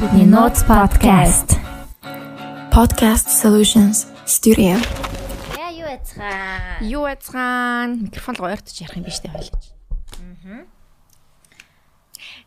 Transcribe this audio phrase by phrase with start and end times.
[0.00, 1.60] Бидний Notes podcast.
[2.70, 4.80] Podcast Solutions Studio.
[5.60, 6.80] Яа юу яцгаа?
[6.80, 8.08] Юу яцгаан?
[8.08, 9.28] Микрофон руу ойртож ярих юм биш үү.
[9.28, 10.64] Аа.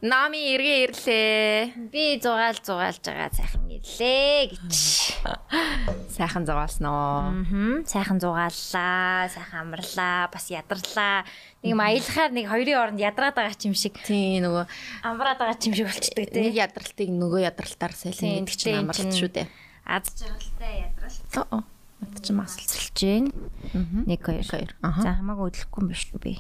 [0.03, 1.87] Нами эргээ ирлээ.
[1.87, 4.75] Би зугаал зугаалж байгаа сайхан ирлээ гэж.
[6.19, 7.31] Сайхан зугаалсноо.
[7.31, 7.87] Аа.
[7.87, 11.23] Сайхан зугааллаа, сайхан амарлаа, бас ядарлаа.
[11.63, 14.67] Нэг юм аялахаар нэг хоёрын оронд ядраад байгаа ч юм шиг, Тий нөгөө
[15.07, 16.59] амраад байгаа ч юм шиг болчдөг нэг тий.
[16.59, 19.47] ядралтыг нөгөө ядралтаар сайлна гэдэг чинь амралт шүү дээ.
[19.87, 21.59] Аз жаргалтай ядралт Oo.
[22.03, 22.75] Мат чи масалцал.
[22.75, 23.25] цэлж гин.
[24.03, 24.43] Нэг хоёр.
[24.43, 24.71] хоёр.
[24.83, 24.99] Аха.
[24.99, 26.33] За хамаагүй өдлөхгүй юм биш үү би.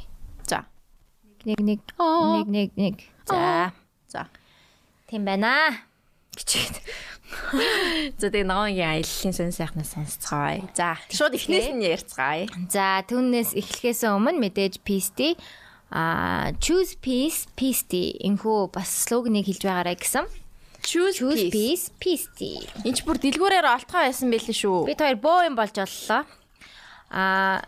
[1.43, 2.95] Нэг нэг нэг нэг нэг.
[3.27, 3.73] За.
[4.07, 4.27] За.
[5.07, 5.83] Тийм байна.
[6.35, 6.79] Бичээд.
[8.21, 10.63] За тэгээ ногоогийн аяллаа сэн сайхнаас сонсцгаая.
[10.77, 10.95] За.
[11.11, 12.47] Шууд эхнээс нь ярьцгаая.
[12.71, 15.35] За түүнээс эхлэхээс өмнө мэдээж PST
[15.93, 20.25] а choose peace PST энхүү бас слоганийг хэлж байгаарай гэсэн.
[20.83, 21.91] Choose Choose peace.
[22.01, 22.41] PST.
[22.83, 24.89] Энд ч бүр дэлгүүрээр олтгоо байсан байлээ шүү.
[24.89, 26.27] Бид хоёр боо юм болж оллоо.
[27.13, 27.61] А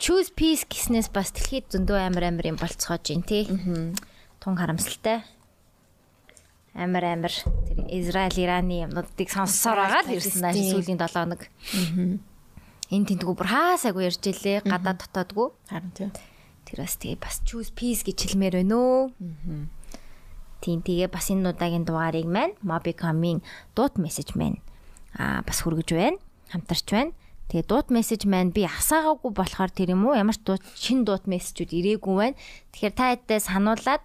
[0.00, 3.44] choose peace гэснээс бас дэлхийд зөндөө амар амар юм болцоож байна тий.
[4.40, 5.20] Тун харамсалтай.
[6.72, 11.42] Амар амар тэр Израиль Ираны юмнуудыг сонссоор байгаа л ирсэн даа сүүлийн 7 хоног.
[12.90, 15.48] Энэ тэнтгүү бүр хаасаагүй ярьж илээ гадаад дотоодгүй.
[15.68, 16.08] Харин тий.
[16.64, 19.00] Тэр бас тэгээ бас choose peace гэж хэлмээр байна өө.
[20.64, 23.44] Тийм тэгээ бас энэ удаагийн дугаарыг маань Mobicom-ийн
[23.76, 24.64] дуут мессеж маань
[25.12, 26.18] аа бас хүргэж байна.
[26.48, 27.12] Хамтарч байна.
[27.50, 31.26] Тэгээ дуут мессеж маань би асаагаагүй болохоор тэр юм уу ямар ч дуут шин дуут
[31.26, 32.38] мессежүүд ирээгүй байна.
[32.70, 34.02] Тэгэхээр та хэддээ сануулад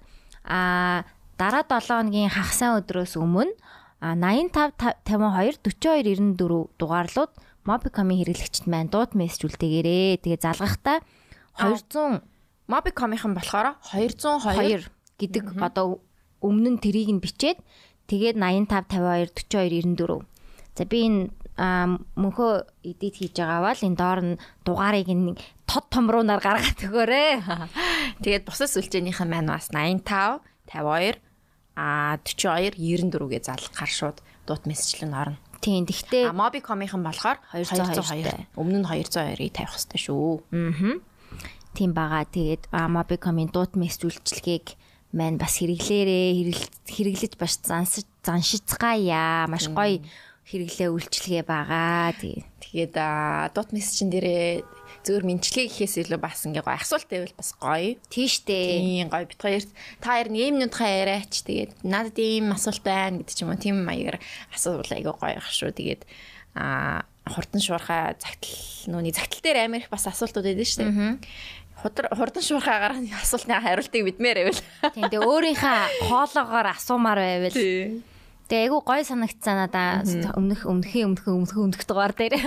[0.50, 1.06] аа
[1.38, 3.54] дараа 7 хоногийн хагасаа өдрөөс өмнө
[4.02, 7.32] а 85 52 42 94 дугаарлууд
[7.70, 10.26] Mobicom-ийн хэрэглэгчд маань дуут мессеж үлдээгээрээ.
[10.26, 11.06] Тэгээ залгахдаа
[11.62, 12.26] 200
[12.66, 14.90] Mobicom-ийнхан болохоор 202 2
[15.22, 16.02] гэдэг одоо
[16.42, 17.62] өмнө нь тэрийг нь бичээд
[18.09, 20.26] тэгээд 85 52 42 94.
[20.78, 22.53] За би энэ мөнхөө
[22.84, 24.34] эдит хийж байгаа бол энэ доор нь
[24.67, 27.31] дугаарыг нэг тод томруунаар гаргаад өгөөрэй.
[28.24, 31.19] Тэгээд бусад сүлжээнийхэн маань бас 85 52
[31.75, 35.40] а 42 94 гээ залгахаар шууд дуут мессежлэн орно.
[35.59, 38.59] Тийм А тэгтээ Mobicom-ийнхан болохоор 202 202.
[38.59, 40.40] Өмнө нь 202-ыг тавих хэрэгтэй шүү.
[41.75, 42.24] тийм байгаа.
[42.30, 44.80] Тэгээд аа, Mobicom-ийн дуут мессеж үйлчилгээг
[45.16, 49.47] маань бас хэрэглээрээ хэрэгл- хэрэглэж баш заншиж заншицгаая.
[49.51, 50.00] Маш гоё
[50.45, 52.13] хэрэглээ үйлчилгээ байгаа.
[52.22, 54.66] Тэгээ Тэгээд а, дуут мессежн дээрээ
[55.07, 57.95] зөвөр мэдчилгээ гэхээс илүү бас ингээ гоё асуулт байвал бас гоё.
[58.11, 58.83] тийштэй.
[58.83, 59.69] Тийм гоё бит хоёрт
[60.03, 63.85] та хоёр нэг минутхан яриач тэгээд надад ийм асуулт байна гэдэг ч юм уу тийм
[63.85, 64.19] маягаар
[64.51, 65.72] асуувал айгүй гоё ах шүү.
[65.72, 66.03] Тэгээд
[66.57, 68.59] а хурдан шуурхаа загтал
[68.91, 71.16] нүуний загтал дээр амар их бас асуултууд байдаг шүү дээ.
[71.85, 74.62] Хурдан шуурхаагаар асуултны хариултыг бидмээр байвал.
[74.91, 75.79] Тийм тэгээ өөрийнхөө
[76.12, 77.56] хоолоогоор асуумаар байвал.
[77.56, 78.03] Тийм.
[78.50, 80.06] Тэгээ айгу гой санагцсан надаа
[80.38, 82.38] өмнөх өмнөхийн өмнөх өмнөх өмнөх дугаар дээр.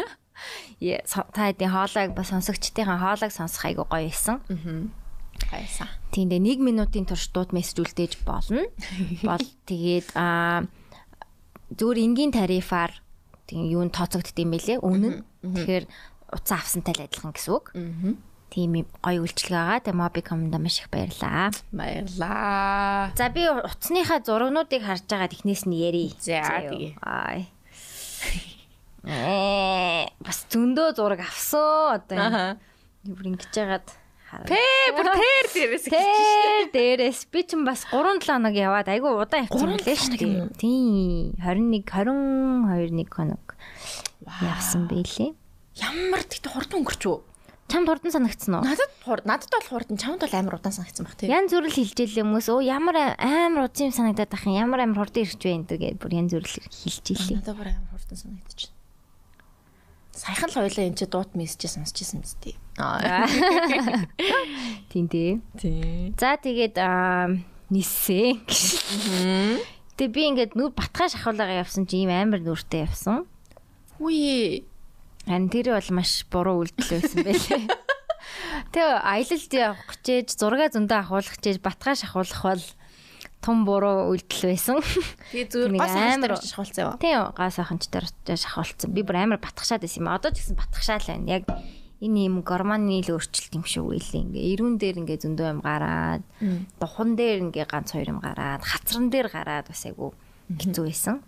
[1.34, 4.38] Та хэдийн хоолойг ба сонсогчдын хоолойг сонсох айгу гоё исэн.
[5.50, 5.88] Хайсан.
[6.14, 8.66] Тийм дээ 1 минутын турш дууд мессеж үлдээж болно.
[9.26, 10.66] Бол тэгээд аа
[11.74, 12.94] зүгээр энгийн тарифаар
[13.50, 14.78] тийм юу н тооцогдд юм бэлээ.
[14.82, 15.26] Үнэн.
[15.42, 15.84] Тэгэхээр
[16.30, 17.66] утас авсантай л адилхан гэсэн үг.
[18.48, 19.84] Тийм гоё үйлчлэг байгаа.
[19.84, 21.52] Тэгээ Mobicom-д маш их баярлаа.
[21.72, 23.12] Баярлаа.
[23.12, 26.16] За би утасныхаа зургнуудыг харж байгаа технээс нь ярий.
[26.16, 26.72] За, юу.
[26.72, 26.90] тэгье.
[27.04, 27.52] Ай.
[29.08, 32.58] Ээ бас зөндөө зураг авсан одоо
[33.06, 33.88] бүр ингэж яагаад.
[34.44, 34.60] Тэ
[34.92, 39.72] бүр тэр дээрээс Тэр дээрээс би ч бас 3 7 хоног яваад айгүй удаан явсан
[39.80, 40.52] билээ шүү дээ.
[40.60, 43.56] Тийм 21 22 нэг хоног
[44.44, 45.32] явсан байлээ.
[45.80, 47.18] Ямар тэгтээ хурдан өнгөрч үү?
[47.68, 48.64] Чамд хурдан санагдсан уу?
[48.64, 51.28] Надад надад бол хурдан чамд бол амар удаан санагдсан баг тийм.
[51.28, 55.28] Ян зүрл хилжээлээ хүмүүс өө ямар амар удсан юм санагдаад ах юм ямар амар хурдан
[55.28, 57.44] ирж байна гэдэг бүр ян зүрл хилжээлээ.
[57.44, 58.72] Надад бүр амар хурдан санагдчих.
[60.16, 62.56] Саяхан л хоёлаа энэ чи дуут мессеж сонсч ирсэн биз дээ.
[62.80, 63.28] Аа.
[64.90, 65.38] Тийм дээ.
[65.60, 66.16] Тийм.
[66.18, 67.30] За тэгээд аа,
[67.70, 68.42] нисэн.
[69.94, 73.30] Тэгээ би ингээд нүр батгай шахуулгаа явсан чи ийм амар нүртэй явсан.
[74.02, 74.66] Үгүй.
[75.28, 77.62] Харин тэр бол маш буруу үйлдэл байсан байлээ.
[78.72, 82.64] Тэгээ аялалд явах гэжээж зураг зөндөө ахуулах гэжээж батгай шахуулах бол
[83.44, 84.80] том буруу үйлдэл байсан.
[85.30, 86.96] Тэгээ зүгээр гас амар шахуулсан юу?
[86.96, 88.88] Тийм гаас аханчтар шахуулсан.
[88.96, 90.10] Би бүр амар батгашаад байсан юм.
[90.10, 91.28] Одоо ч гэсэн батгашаал байна.
[91.28, 91.44] Яг
[92.00, 94.22] энэ юм гормоны л өөрчлөлт юм шиг үйлээ.
[94.32, 96.22] Ингээ ирүүн дээр ингээ зөндөө юм гараад,
[96.78, 100.14] духан дээр ингээ ганц хоёр юм гараад, хацран дээр гараад бас айгу
[100.46, 101.22] хэцүү байсан.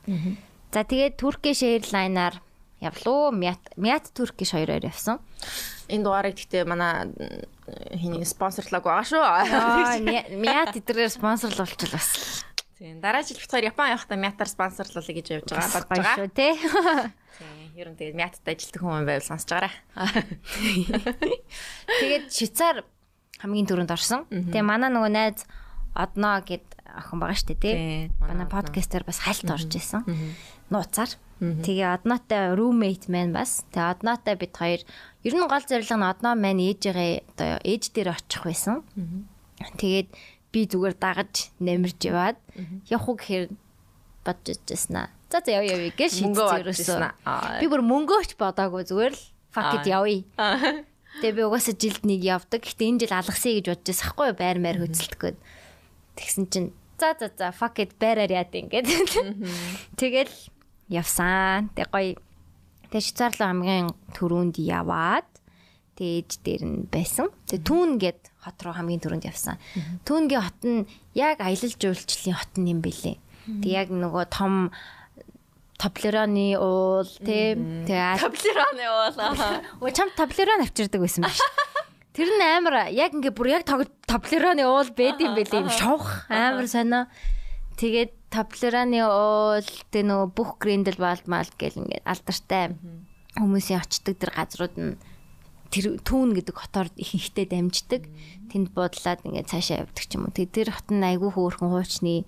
[0.71, 2.39] За тэгээд Turkish Airlines-аар
[2.81, 3.31] явлуу.
[3.33, 5.21] Мят Мят Turkish хоёроор явсан.
[5.89, 7.13] Энэ дугаарыг гэхдээ манай
[7.95, 9.25] хиний спонсорлог байгаа шүү.
[10.45, 12.45] Мят эдрээр спонсорлуулчихвал бас
[12.81, 12.97] Тийм.
[13.05, 16.17] Дараа жил битгаар Япон явахдаа мятар спонсорлуулъя гэж явж байгаа Гоё байгаа.
[16.17, 16.57] шүү те.
[17.37, 17.77] Тийм.
[17.77, 19.75] Ер нь тэгээд мятад ажилтдаг хүн байвал сонсож байгаарай.
[22.01, 22.89] Тэгээд Швейцар
[23.45, 24.25] хамгийн түрүүнд орсон.
[24.33, 25.45] Тэгээ манай нөгөө найз
[25.93, 28.09] Одноо гэд охин байгаа штэ тий.
[28.17, 30.01] Манай подкастер бас хальт орж исэн.
[30.73, 31.21] Нууцаар.
[31.41, 33.65] Тэгээ Одноотой roommate маань бас.
[33.73, 34.81] Тэгээ Одноотой бид хоёр
[35.25, 38.85] ер нь гол зорилго нь Одноо маань ээжигээ одоо ээж дээр очих байсан.
[39.81, 40.09] Тэгээд
[40.53, 42.37] би зүгээр дагаж нэмэрж яваад
[42.93, 43.45] явах уу гэхээр
[44.21, 45.09] бодож ирсэн аа.
[45.33, 46.37] За за яв яв гэж шийдсэн.
[47.63, 49.23] Би бүр мөнгөөч бодоагүй зүгээр л
[49.55, 50.25] fuck it явъя.
[51.25, 52.63] Тэгээ би угаасаа жилд нэг явдаг.
[52.69, 55.39] Гэтэ энэ жил алгасъя гэж бодож байсан хгүй байр маяр хөдөлтгөөд.
[56.21, 56.71] Тэгсэн чинь
[57.01, 58.87] за за за fuck it байраар яад ингээд.
[59.97, 60.35] Тэгэл
[60.91, 61.71] явсан.
[61.79, 62.19] Тэг гоё.
[62.91, 65.31] Тэг Швейцарлаа хамгийн түрүүнд яваад
[65.95, 67.31] тээж дээр нь байсан.
[67.47, 69.63] Тэг Түүн гэд хот руу хамгийн түрүүнд явсан.
[70.05, 73.17] Түүнгийн хот нь яг аялал жуулчлалын хот юм бэлээ.
[73.63, 74.75] Тэг яг нөгөө том
[75.81, 79.65] Топлероны уул тийм тэгээ Таблероны уулаа.
[79.81, 81.41] Оо чам таблерон авчирдаг байсан биш.
[82.13, 86.69] Тэр нь амар яг ингээ бүр яг таблероны уул байд юм бэлээ юм шовх амар
[86.69, 87.09] сонио.
[87.81, 92.79] Тэгээд таблероны уул тэ нөгөө бүх гриндл балд мал гэл ингээ алдартай
[93.35, 94.95] хүмүүсийн очдог тэр газрууд нь
[95.71, 98.03] тэр түүн гэдэг хотоор ихэнхдээ дамждаг.
[98.51, 100.35] Тэнд буудлаад ингээ цаашаа явдаг ч юм уу.
[100.35, 102.27] Тэгээд тэр хот нь айгүй хөөрхөн хуучны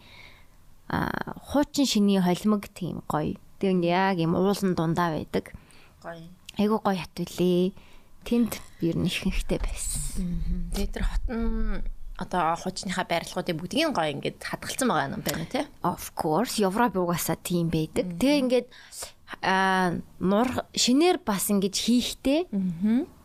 [0.86, 1.10] а
[1.50, 3.34] хуучин шиний холимог тийм гоё.
[3.58, 5.50] Тэр ингээ яг юм уулан дундаа байдаг.
[5.98, 6.22] Гоё.
[6.54, 7.74] Айгу гоё хат үлээ.
[8.22, 10.70] Тэнд ер нь их хэрэгтэй байсан.
[10.70, 11.82] Тэгээд тэр хот нь
[12.22, 15.64] одоо хуучныхаа байрлалуудыг бүгдийг нь гоё ингээд хадгалсан байгаа юм байна тий.
[15.82, 18.06] Of course, Европ угаасаа тийм байдаг.
[18.16, 18.68] Тэгээ ингээд
[19.42, 22.46] аа нур шинээр бас ингэж хийхтэй.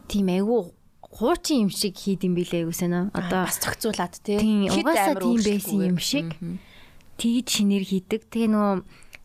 [0.09, 3.09] Тийм айгу хуучин юм шиг хийд юм билээ айгу санаа.
[3.13, 4.67] Одоо бас цогцуулаад тий.
[4.69, 6.27] угаасаа тийм байсан юм шиг.
[7.17, 8.21] Тэгж шинээр хийдэг.
[8.29, 8.75] Тэгээ нөгөө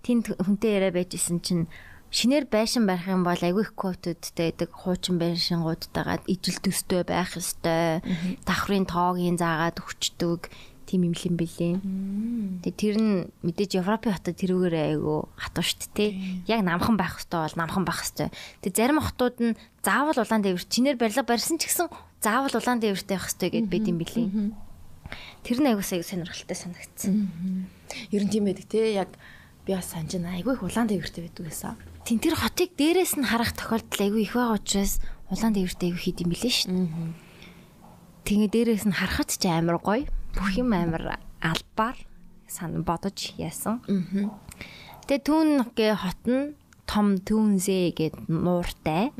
[0.02, 1.68] тэнд хүнтэй яриа байж исэн чинь
[2.12, 8.04] шинээр байшин барих юм бол айгүй их квотуудтай байдаг хуучин байшингуудтайгаа ижил төстэй байх ёстой.
[8.44, 10.52] Давхрын тоогийн заагаад өгчдөг
[10.84, 11.80] тийм юм лим бэлээ.
[12.60, 16.12] Тэгээ тэр нь мэдээж Европын хотод тэрүүгээр айгүй хатуу штт те.
[16.44, 18.28] Яг намхан байх ёстой бол намхан байх ёстой.
[18.60, 21.88] Тэгээ зарим хотууд нь заавал улаан дээвэр чинээр барилга барьсан ч гэсэн
[22.20, 24.28] заавал улаан дээвэртэй байх ёстой гэд байд юм бэлээ.
[25.48, 27.32] Тэр нь айгүй сайн сонирхолтой санагдсан.
[28.12, 28.92] Ер нь тийм байдаг тий.
[29.00, 29.08] Яг
[29.64, 30.12] би бас санаж.
[30.20, 31.91] Айгүй их улаан дээвэртэй байдаг гэсэн.
[32.02, 34.98] Тин тэр хотыг дээрээс нь харах тохиолдол айгүй их байгаа учраас
[35.30, 36.90] улаан дээвэртэй айгүй хийд юм билээ шүү дээ.
[38.26, 40.10] Тэгээ дээрээс нь харахад ч амар гоё.
[40.34, 41.98] Бүх юм амар албаар
[42.50, 43.78] сан бодож яасан.
[45.06, 46.58] Тэгээ түүнгээ хот нь
[46.90, 49.14] том түүнзээ гэд нууртай.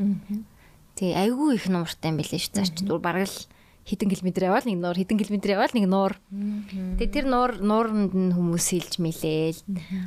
[0.99, 2.55] Тэгээ айгүй их нууртай юм билээ шүү.
[2.59, 3.39] Зарч дур бараг л
[3.83, 6.15] хэдэн километр яваал нэг нуур хэдэн километр яваал нэг нуур.
[6.31, 9.61] Тэгээ тэр нуур нууранд нь хүмүүс сэлж мэлээл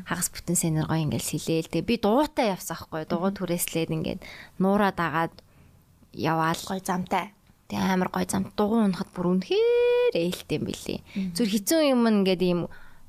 [0.08, 1.72] хагас бүтэн сэнэр гоё ингээл сэлээл.
[1.72, 4.20] Тэгээ би дуутай явсан хгүй дууг түрээслээд ингээд
[4.64, 5.36] нуураа дагаад
[6.16, 7.36] яваал Гоё замтай.
[7.68, 11.00] Тэгээ амар гоё зам дугуй унахад бүр үнэхээр ээлтэй юм билий.
[11.36, 12.60] Зүр хэцүү юм ингээд ийм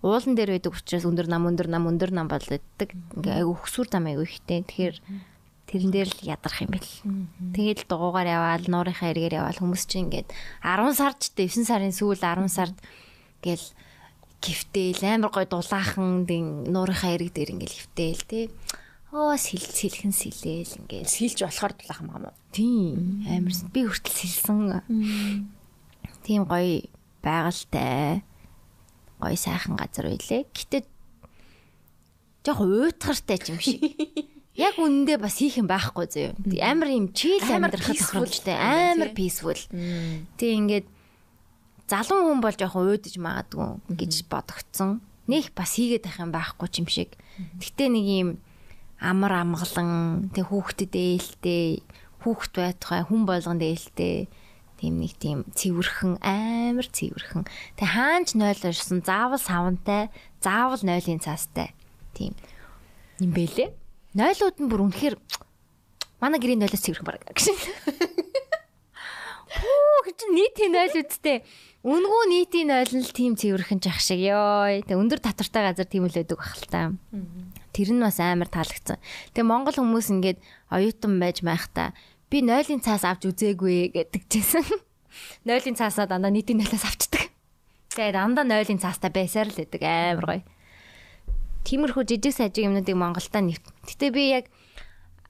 [0.03, 2.91] уулан дээр байдаг учраас өндөр нам өндөр нам өндөр нам болдог.
[3.15, 4.65] Ингээ айгу хөсвөр зам айгу ихтэй.
[4.65, 4.97] Тэгэхээр
[5.67, 6.93] тэрэн дээр л ядарх юм бэл.
[7.55, 10.31] Тэгээд дугуугаар яваал нуурынхаа эргээр яваал хүмүүс чинь ингээд
[10.63, 12.77] 10 сард ч 9 сарын сүүл 10 сард
[13.43, 13.67] гэл
[14.39, 16.27] гифтэйл амар гоё дулаахан
[16.71, 18.45] нуурынхаа эрэг дээр ингээл хөвтэйл тий.
[19.11, 22.35] Оо сэл сэлхэн сэлээл ингээд Сэлж болохоор дулаах юм аа.
[22.55, 23.71] Тийм амарсан.
[23.75, 24.83] Би хүртэл сэлсэн.
[26.23, 26.87] Тийм гоё
[27.23, 28.23] байгальтай.
[29.19, 30.47] Гоё сайхан газар байлээ.
[30.53, 30.85] Гэтэ
[32.45, 33.83] жоох уйтгартай юм шиг.
[34.57, 36.29] Яг үнэндээ бас хийх юм байхгүй зөө.
[36.65, 38.57] Амар юм чийл амьдрахад тохиромжтой.
[38.57, 39.61] Амар peaceful.
[40.41, 40.87] Тэг ингээд
[41.85, 45.05] залуу хүн бол жоох уйдаж магадгүй гэж бодогцсон.
[45.29, 47.13] Нэх бас хийгээд байх юм байхгүй ч юм шиг.
[47.61, 48.31] Гэтэ нэг юм
[48.97, 51.85] амар амгалан тэг хүүхдэд ээлтэй
[52.25, 54.27] хүүхд байтугай хүн болгонд ээлтэй
[54.81, 57.45] тийм нэг тийм цэвэрхэн амар цэвэрхэн
[57.77, 60.09] тэг хаанч нойл орсон заавал савантай
[60.41, 61.77] заавал нойлын цаастай
[62.17, 62.33] тийм
[63.21, 63.69] юм бэлээ
[64.17, 65.15] нойлууд нь бүр үнэхээр
[66.25, 67.53] манай гэрийн нойлоос цэвэрхэн баг гэж
[69.57, 71.45] Хүү гэж нийтийн нойл үсттэй
[71.87, 76.09] үнгүү нийтийн нойл нь л тийм цэвэрхэн жах шиг ёо тэг өндөр татвартай газар тийм
[76.09, 76.97] л байдаг бах л та
[77.77, 78.97] Тэр нь бас амар таалагдсан.
[79.37, 80.41] Тэгээ Монгол хүмүүс ингээд
[80.73, 81.93] оюутан байж майхта
[82.33, 84.65] би нойлын цаас авч үзээгүй гэдэг чийсэн.
[85.45, 87.29] Нойлын цаасаа дандаа нийтийн нойлоос авчдаг.
[87.93, 90.43] Тэгээ дандаа нойлын цаастай байсаар л байдаг амар гоё.
[91.67, 93.65] Тиймэрхүү жижиг сажиг юмнуудыг Монголдо нэвт.
[93.91, 94.47] Гэтэ би яг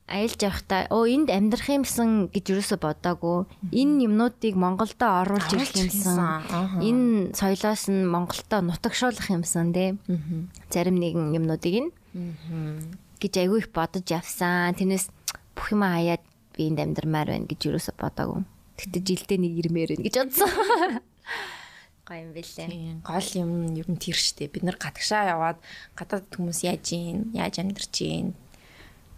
[0.07, 3.49] аялж явахдаа оо энд амьдрах юмсан гэж юусоо бодоагүй.
[3.73, 6.45] Энэ юмнуудыг Монголдо оруулж ирэх юмсан.
[6.79, 9.99] Энэ соёлоос нь Монголдо нутагшуулах юмсан тий.
[10.71, 11.91] Зарим нэгэн юмнуудыг нь
[13.19, 14.77] гэж айгүй их бодож явсан.
[14.79, 15.11] Тэрнээс
[15.57, 16.23] бүх юм хаяад
[16.55, 18.47] би энд амьдрмаар байна гэж юусоо бодоагүй.
[18.79, 20.53] Тэгтээ жилдээ нэг ирмээр байна гэж бодсон.
[22.07, 23.03] Гоё юм бэлээ.
[23.03, 24.47] Гол юм ер нь тэр штэ.
[24.47, 25.59] Бид нар гадагшаа яваад
[25.99, 28.39] гадаад хүмүүс яаж ийн, яаж амьдарч ийн.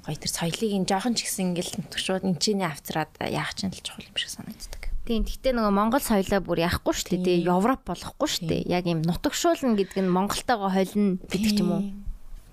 [0.08, 3.84] Гоё тэр соёлыг ин жоохон ч гэсэн ингээл нутгшууд эн чинь авцраад яах чинь л
[3.84, 4.88] чухал юм шиг санагддаг.
[5.04, 5.28] Тийм.
[5.28, 7.44] Гэхдээ нөгөө Монгол соёлоо бүр яахгүй дээ.
[7.44, 8.72] Тэгээ Европ болохгүй дээ.
[8.72, 11.84] Яг юм нутагшуулна гэдэг нь Монголтойгоо холино гэдэг ч юм уу.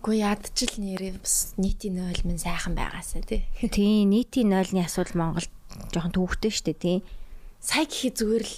[0.03, 3.47] Үгүй ядчил нэрээ бас нийтийн нойл мэн сайхан байгаасаа тий.
[3.59, 4.11] Тийм.
[4.11, 5.51] Нийтийн нойлны асуудал Монголд
[5.95, 6.83] жоохон төвөгтэй шүү дээ.
[6.83, 6.99] Тийм.
[7.63, 8.55] Сая гэхий зүгээр л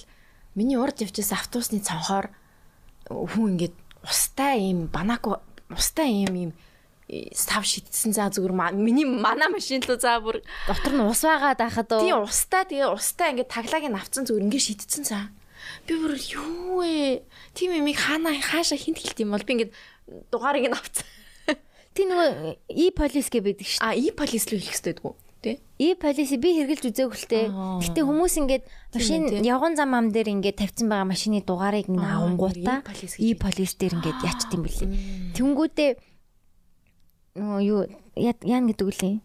[0.58, 2.34] миний урд явчихсан автобусны цонхоор
[3.06, 5.38] хүн ингээд устай ийм банаку
[5.70, 6.52] устай ийм ийм
[7.32, 10.42] став шидсэн за зүгээр миний мана машин лөө за бүр.
[10.66, 12.02] Дотор нь ус байгаад байхад уу.
[12.02, 15.30] тийм устай тэгээ устай ингээд таглагыг авцсан зүгээр ингээд шидсэн за.
[15.86, 17.22] Би бүр юу вэ?
[17.54, 19.72] Тийм юм хаана хаашаа хинт хэлт юм бол би ингээд
[20.34, 21.06] дугаарыг нь авцсан.
[21.94, 22.28] Тийм нөгөө
[22.74, 26.34] и полис гэ байдаг шүү а и полис руу хэлэх хэрэгтэй дгүү тий И полис
[26.42, 27.40] би хэрглэж үзээгүй л те.
[27.54, 27.78] Аа.
[27.78, 33.22] Гэтэ хүмүүс ингээд машин явган зам ам дээр ингээд тавьсан байгаа машины дугаарыг e-police гэж
[33.22, 34.90] и полис дээр ингээд ячт юм бэлээ.
[35.38, 35.90] Тэнгүүдээ
[37.38, 37.80] нөгөө юу
[38.18, 39.16] я- яана гэдэг үлээ.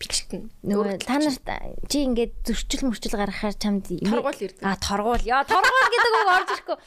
[0.00, 1.46] бичтэн Нөгөө та нарт
[1.86, 5.22] чи ингээд зөрчил мөрчил гаргахаар чамд торгуул ирдэг А торгуул.
[5.22, 6.78] Яа торгуул гэдэг үг орж ирэхгүй.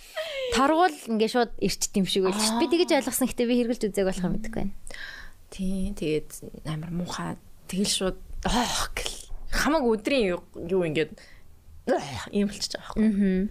[0.57, 2.41] Торгуул ингээ шууд ирчт юм шиг байлж.
[2.57, 4.73] Би тэгэж ойлгосон гэхдээ би хэрглэж үзээг болох юм байна.
[5.53, 9.15] тий тэгээд амар муухай тэгэл шууд оох гэл
[9.51, 11.15] хамаг өдрийн юу ингээд
[11.87, 13.47] ах, ийм болчих жоох Аа.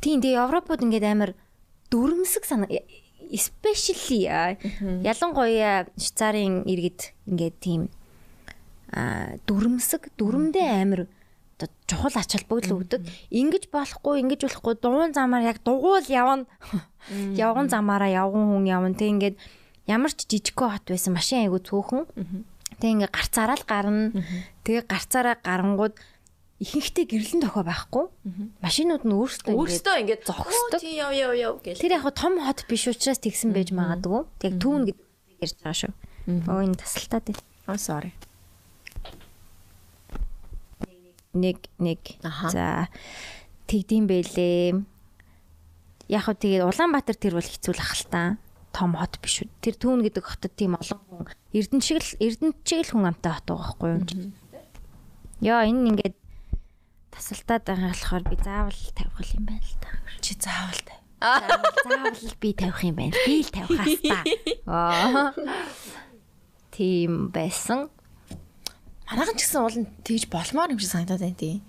[0.00, 1.30] Тийм тэгээ Европод ингээд амар
[1.90, 2.66] дүрмсэг сана
[3.30, 4.26] especially
[5.02, 7.82] ялангуяа Швейцарын иргэд ингээд тийм
[8.92, 11.06] а дүрмсэг дүрмдээ амар
[11.86, 13.00] чухал ач холбогдол өгдөг.
[13.32, 16.44] Ингиж болохгүй, ингэж болохгүй дугуун замаар яг дугуул явна.
[17.32, 18.92] Явган замаараа явган хүн явна.
[18.92, 19.36] Тэг ингээд
[19.88, 22.04] ямар ч жижигхэн хот байсан машин айгу цөөхөн.
[22.80, 24.12] Тэг ингээд гарцаараа л гарна.
[24.64, 25.94] Тэгээ гарцаараа гарангууд
[26.60, 28.04] ихэнхдээ гэрлэн тохио байхгүй.
[28.64, 30.76] Машинууд нь өөрсдөө өөртөө ингээд зогсдог.
[30.76, 34.24] «Оо, тий яв яв яв гэл Тэр яг том хот биш учраас тэгсэн байж магадгүй.
[34.40, 35.04] Тэг түүн гэдэг
[35.44, 35.92] ярьж байгаа шүү.
[36.48, 37.44] Оо энэ тасалтаад байна.
[37.66, 38.14] oh sorry
[41.36, 42.00] нэг нэг
[42.50, 42.88] за
[43.68, 44.80] тэгдэм байлээ.
[46.08, 48.22] Яг хөө тэгээд Улаанбаатар тэр бол хэцүү л ах л та.
[48.76, 49.48] Том хот биш үү.
[49.64, 53.32] Тэр түүн гэдэг хотод тийм олон хүн Эрдэнэ шиг л Эрдэнэ шиг л хүн амтай
[53.32, 54.04] хот байгаа байхгүй юу?
[55.40, 56.16] Яа энэ ингээд
[57.08, 59.88] тасалтаад байгаа болохоор би заавал тавих юм байна л та.
[60.20, 60.94] чи заавал та
[61.88, 63.16] Заавал би тавих юм байна.
[63.24, 64.22] Би л тавих хастаа.
[64.68, 65.32] Аа.
[66.76, 67.88] Тийм байсан.
[69.06, 71.62] манайхан ч гэсэн уул нь тэгж болмоор юм шиг санагдаад байна тий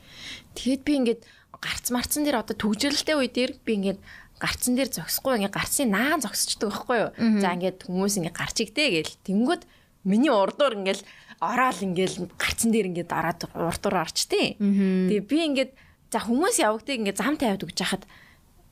[0.57, 1.21] тэгээд би ингээд
[1.61, 3.99] гарц марцсан дээр одоо төгжрэлтэй үе дээр би ингээд
[4.37, 7.11] гарцсан дээр зогсохгүй ингээд гарцын наан зогсчдөг байхгүй юу?
[7.41, 9.13] За ингээд хүмүүс ингээд гарч игтэй гээл.
[9.25, 9.63] Тэнгүүд
[10.07, 11.01] миний урдуур ингээд
[11.41, 15.71] ороод ингээд гарцсан дээр ингээд ороод урдуур орч тий тэгээ би ингээд
[16.09, 18.03] за хүмүүс явагдгийг ингээд зам тавиад өгч хахад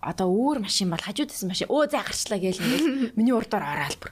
[0.02, 1.70] одоо өөр машин бол хажууд байсан машин.
[1.70, 2.86] Өө за гарчлаа гээл ингээд
[3.18, 4.12] миний урдуур ороод бүр.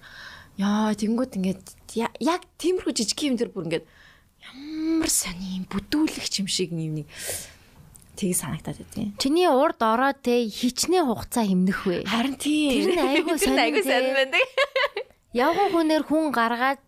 [0.57, 1.65] Яа тэнгүүд ингээд
[2.21, 3.85] яг тиймэрхүү жижиг юм дээр бүр ингээд
[4.43, 7.07] ямар сони юм бүдүүлэгч юм шиг юм нэг
[8.15, 11.97] тийг санагтаад байдیں۔ Чиний урд ороод те хичнээн хугацаа хэмнэх вэ?
[12.05, 12.93] Харин тийм.
[12.93, 14.13] Тэр нь айгүй нь айгүй те.
[14.13, 14.45] байдаг.
[15.33, 16.81] Явган хүнээр хүн гаргаад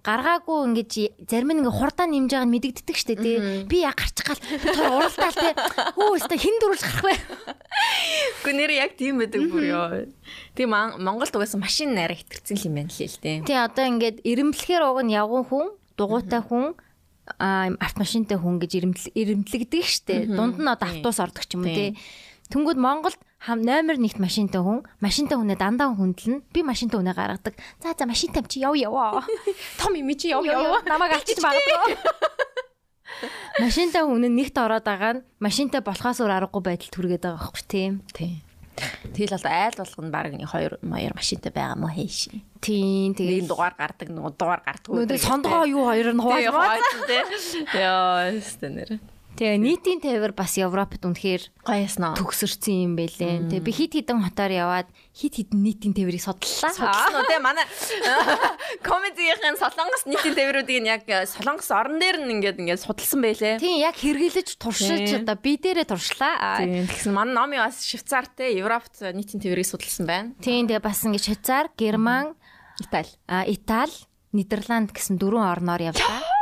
[0.00, 0.92] гаргаагүй ингэж
[1.28, 3.36] зарим нь ингээ хурдаа нэмж байгааг нь мэдэгддэг штэ тий.
[3.68, 5.52] Би яг гарчих гал тэр уралдаал те.
[5.92, 7.14] Хөө өстө хин дөрүүлж гарах вэ?
[8.40, 9.88] Гэхдээ нэр яг тийм байдаг бүр ёо.
[10.56, 13.44] Тийм Монголд угаасаа машин нараа хэтэрсэн юм байна лээ л дээ.
[13.44, 15.66] Тий одоо ингээд ирэмблэхээр уг нь явган хүн,
[16.00, 16.72] дугуйтай хүн
[17.38, 18.72] автомашинтай хүн гэж
[19.14, 20.26] ирэмдлэгдэг штэ.
[20.30, 21.94] Дунд нь одоо автобус ордог ч юм уу тий.
[22.50, 27.54] Тэнгүүд Монголд хам номер 1-т машинтай хүн, машинтай хүнээ дандаа хүндлэн би машинтай хүнээ гаргадаг.
[27.78, 29.22] За за машинтай чи яв яваа.
[29.80, 30.82] Том юм чи яв яв.
[30.82, 31.94] Намайг алчиж магадгүй.
[33.62, 37.92] Машинтай хүн нэгт ороод байгаа нь машинтай болохоос өөр аргагүй байдал түргээд байгаа байхгүй тийм.
[38.10, 38.49] Тийм.
[39.14, 42.30] Тэгэл одоо айл болгоно баг нэг хоёр маяр машинтай байгаа мó хэйш.
[42.60, 44.88] Тийм Нэг тэгээд дугаар гардаг, нэг дугаар гардаг.
[44.90, 46.78] нөгөө сондгоо юу хоёр нь хуваалгаа.
[47.74, 48.90] Яа, стэнэр.
[49.40, 52.12] Тэгээ нийтийн тээвэр бас Европт үнэхээр Гоёсноо.
[52.12, 53.48] төгсөрсөн юм бэлээ.
[53.48, 56.68] Тэгээ би хит хитэн хотоор яваад хит хитэн нийтийн тээврийг судаллаа.
[56.76, 57.64] Судалсан уу те манай
[58.84, 63.56] комедигийн солонгос нийтийн тээврүүдийг нь яг солонгос орон дээр нь ингээд ингээд судалсан байлээ.
[63.64, 65.24] Тийм яг хэрэглэж туршиж Тийм.
[65.24, 66.60] одоо би дээрээ туршлаа.
[66.60, 66.84] Тийм.
[66.84, 70.36] Тэгсэн манай номи бас Швейцарт Европт нийтийн тээврийг судалсан байна.
[70.44, 72.36] Тийм тэгээ бас ингэ Швейцар, Герман,
[72.76, 73.08] Итали.
[73.24, 73.96] а Итали
[74.36, 76.39] Нидерланд гэсэн дөрвөн орноор явлаа.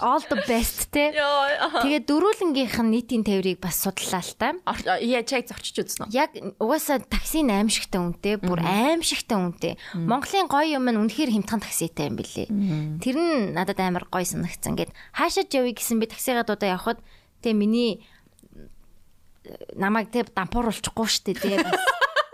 [0.00, 1.10] All the best те.
[1.12, 4.54] Тэгээд дөрүүлэнгийнх нь нийтийн тээврийг бас судлаа л та.
[5.02, 6.14] Яа чаг зочиж үзсэн үү?
[6.14, 6.30] Яг
[6.62, 9.74] угаасаа таксийн аимшигтай үнэтэй, бүр аимшигтай үнэтэй.
[9.98, 12.48] Монголын гоё юм нь үнэхээр хямдхан такситай юм билээ.
[13.02, 14.78] Тэр нь надад амар гоё санагдсан.
[14.78, 17.02] Ингээд хаашаа явъя гэсэн би таксигаа дуудаа явхад
[17.42, 18.06] тэг миний
[19.76, 21.80] намайг тэг дампууруулчихгүй штэ тэг бас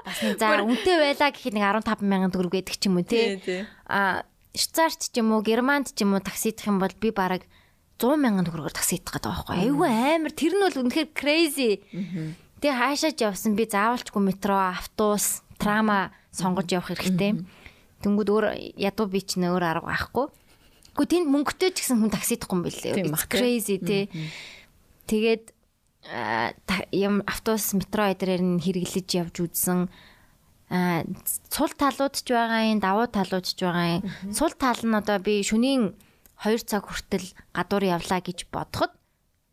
[0.04, 3.40] бас нэг за үнэтэй байлаа гэхэд нэг 15 мянган төгрөг гэдэг ч юм уу тий.
[3.86, 7.42] А Швейцарт ч юм уу, Германд ч юм уу таксидах юм бол би бараг
[7.98, 9.54] 100 мянган төгрөгөөр таксидах гэдэг байхгүй.
[9.66, 10.30] Айгүй амар.
[10.30, 11.82] Тэр нь бол үнэхээр crazy.
[12.62, 17.42] Тэгээ хаашаач явсан би заавалчгүй метро, автобус, трама сонгож явах хэрэгтэй.
[18.02, 18.44] Тэнгүүд өөр
[18.78, 20.26] ядуу би ч нөр арга байхгүй.
[20.94, 22.94] Гэхдээ тэнд мөнгөтэй ч гэсэн хүн таксидахгүй юм билээ.
[23.26, 24.06] Crazy тий.
[25.10, 25.50] Тэгээд
[26.94, 29.90] юм автобус, метро эдгээр нь хэрэглэж явж үзсэн
[30.70, 31.04] а
[31.52, 34.02] цул талууд ч байгаа юм давуу талууд ч байгаа юм.
[34.32, 35.92] Цул тал нь одоо би шөнийн
[36.40, 38.92] 2 цаг хүртэл гадуур явлаа гэж бодоход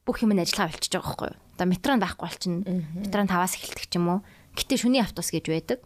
[0.08, 1.40] бүх юм нь ажиллагаа болчихж байгаа байхгүй юу?
[1.56, 2.64] Одоо метро байхгүй болчихно.
[2.96, 4.20] Метро 5-аас эхэлдэг ч юм уу?
[4.56, 5.80] Гэтээ шөнийн автобус гэж байдаг.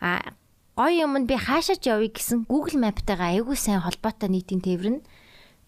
[0.00, 0.36] А
[0.76, 5.04] гоё юм нь би хаашаач явъя гэсэн Google Map-тайгаа айгүй сайн холбоотой нийтийн тээвэр нь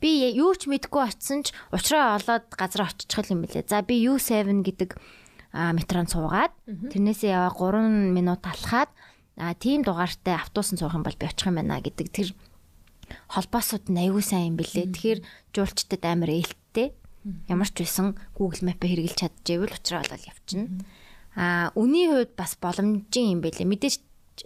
[0.00, 3.68] би юу ч мэдгүй очисон ч уучраа олоод газар очих юм билээ.
[3.68, 4.96] За би U7 гэдэг
[5.52, 8.90] метронд суугаад тэрнээсээ яваа 3 минут талхаад
[9.36, 12.28] а тийм дугаартай автобусан суух юм бол би очих юм байна гэдэг тэр
[13.28, 14.88] холбоосууд нь аягүй сайн юм бэлээ.
[14.92, 15.20] Тэгэхээр
[15.52, 16.92] жуулчдад амар ээлттэй.
[17.48, 20.84] Ямар ч байсан Google Map-ыг хэрэгжилж чадчихвэл уучраа болол явчихна.
[21.36, 23.68] А үний хувьд бас боломжийн юм бэлээ.
[23.68, 23.96] Мэдээж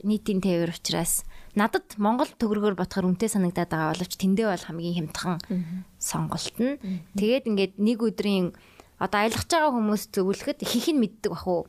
[0.03, 5.39] нийтийн тээвэр учраас надад Монгол төгрөгөөр бодохоор үнэтэй санагдаад байгаа боловч тэндээ бол хамгийн хямдхан
[5.99, 6.77] сонголт нь.
[7.17, 8.53] Тэгээд ингээд нэг өдрийн
[8.99, 11.65] одоо аялах байгаа хүмүүс зөвлөхөд ихэнх нь мэддэг бах уу.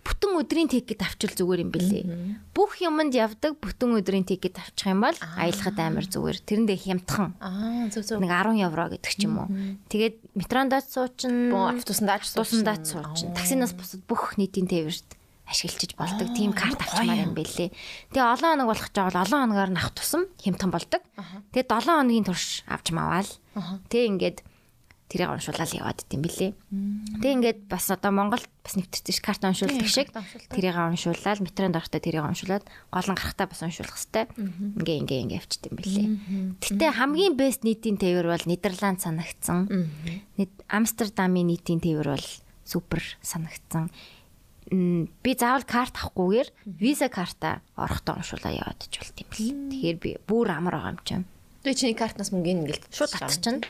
[0.00, 2.04] Бүтэн өдрийн тикет авчвал зүгээр юм бэлээ.
[2.56, 6.40] Бүх юмд явдаг бүтэн өдрийн тикет авчих юм бол аялахад амар зүгээр.
[6.40, 7.36] Тэрэндээ хямдхан.
[7.36, 8.18] Аа зөв зөв.
[8.18, 9.48] Нэг 10 евро гэдэг ч юм уу.
[9.92, 13.36] Тэгээд метрондаач суучин, автобусандаач автобусандаач суучин.
[13.36, 17.74] Таксинаас бусад бүх нийтийн тээвэрт ашиглаж болдог тийм карт авчмаар юм бэлээ.
[18.14, 21.02] Тэгээ олон хоног болох жаавал олон хоногоор нах тусам хямдхан болдог.
[21.52, 23.30] Тэгээ 7 хоногийн турш авч маваал.
[23.90, 24.38] Тэгээ ингээд
[25.10, 26.52] тэрийг уншуулаад яваад идэм билээ.
[27.18, 30.14] Тэг ингээд бас одоо Монголд бас нэвтэрсэн ш карт уншуулдаг шиг
[30.54, 32.62] тэрийг уншуулаад метронд орохтой тэрийг уншуулад
[32.94, 34.30] гол нь гарахтаа бас уншуулах хэвээр
[34.78, 36.06] ингээ ингээ ингээ явчихсан билээ.
[36.62, 39.66] Гэтэ хамгийн бест нийтийн тээвэр бол Нидерланд санагдсан.
[40.70, 42.28] Амстердамын нийтийн тээвэр бол
[42.62, 43.90] супер санагдсан.
[44.70, 49.74] Би заавал карт авахгүйгээр виза карта орохдоо уншуулаа яваад ч болт юм бэл.
[49.74, 51.26] Тэгэхээр би бүр амар байгаа юм чинь.
[51.60, 53.60] Тэгээ чиний картнаас мөнгөний ингээл шууд татчихна.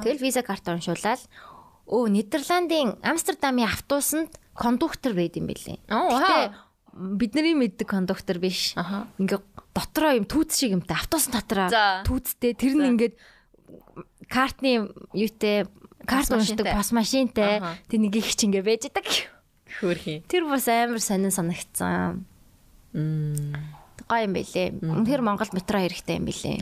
[0.00, 1.20] Тэгэл виза карт уншуулаад
[1.84, 5.84] өө Нидерландын Амстердамын автобусанд кондуктор байд юм бэлээ.
[5.84, 6.56] Гэтэ
[6.94, 8.72] бидний мэддэг кондуктор биш.
[9.20, 9.44] Ингээ
[9.76, 11.68] дотроо юм түүц шиг юмтай автобус дотроо
[12.08, 13.14] түүцтэй тэр нь ингээд
[14.32, 15.68] картны юутэй
[16.06, 19.04] карт уншдаг бас машинтай тэр нэг их ч ингээ байж идэг.
[19.84, 20.22] Хөөрхий.
[20.30, 22.24] Тэр бас амар сонин санагдсан.
[22.94, 23.52] Мм.
[24.06, 24.80] Гоё юм бэлээ.
[24.80, 26.58] Үнэхээр Монголд метро хэрэгтэй юм бэлээ.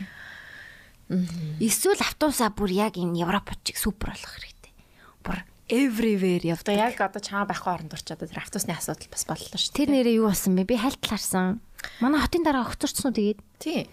[1.60, 4.72] Эсвэл автобусаа бүр яг энэ Европ чиг супер болох хэрэгтэй.
[5.22, 6.76] Бүр everywhere явдаг.
[6.76, 9.76] Яг одоо чамаа байхгүй оронд орч одоо тэр автобусны асуудал бас боллоо шүү.
[9.76, 10.68] Тэр нэрээ юу болсон бэ?
[10.68, 11.60] Би хальтал харсан.
[12.00, 13.40] Манай хотын дараа огцорчсон уу тэгээд?
[13.58, 13.88] Тий.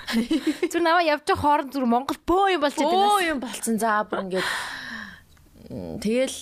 [0.72, 3.08] Зүр наваа явж байгаа хооронд зүр Монгол бөө юм болчиход байна.
[3.12, 3.76] Бөө юм болцсон.
[3.78, 4.48] За бүр ингээд
[5.68, 6.38] Тэгэл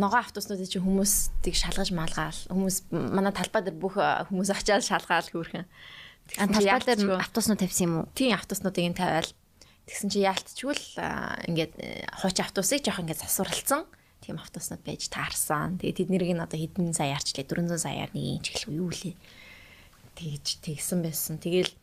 [0.00, 2.40] ногоо автобуснуудын чинь хүмүүс тийг шалгаж малгаал.
[2.48, 5.68] Хүмүүс манай талбай дээр бүх хүмүүс очиад шалгаал хөөрхөн.
[6.40, 8.08] Талбай дээр автобуснууд тавьсан юм уу?
[8.16, 9.28] Тийм автобуснуудыг нь тавиал
[9.86, 10.86] Тэгсэн чи яалтчгүй л
[11.50, 11.74] ингээд
[12.22, 13.82] хуучин автобусыг жоох ингээд засварлцсан.
[14.22, 15.82] Тийм автобуснууд байж таарсан.
[15.82, 19.18] Тэгээ тэднийг нь одоо хэдэн сая арчлаа 400 саяар нэг юм ч гэлгүй юу лээ.
[20.14, 21.42] Тэгж тэгсэн байсан.
[21.42, 21.74] Тэгэл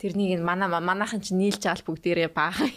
[0.00, 2.72] тэрнийг манай манайхан чи нийлж авал бүгдээрээ баахан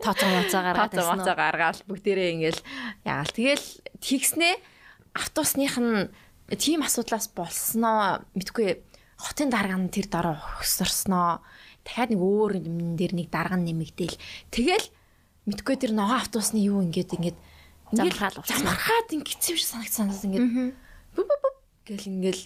[0.00, 2.60] тооцоо моцоо гаргаад тооцоо моцоо гаргаад бүгдээрээ ингээл
[3.04, 3.36] яагаал.
[3.36, 3.66] Тэгэл
[4.00, 4.54] тэгснээ
[5.12, 6.08] автобусных нь
[6.56, 8.82] тийм асуудлаас болсноо мэдгүй
[9.16, 11.30] хотын дарга нь тэр дороо хөсөрснөө
[11.84, 14.16] дахиад нэг өөр юм дээр нэг дарга нэмэгдээл
[14.50, 14.86] тэгэл
[15.46, 17.38] мэдгүй тэр ногоо автобусны юу ингээд ингээд
[17.92, 18.40] замхаал.
[18.44, 20.48] Замхаад ингэсэн юм шиг санагдсан ингээд
[21.14, 22.44] бүп бүп гэл ингээл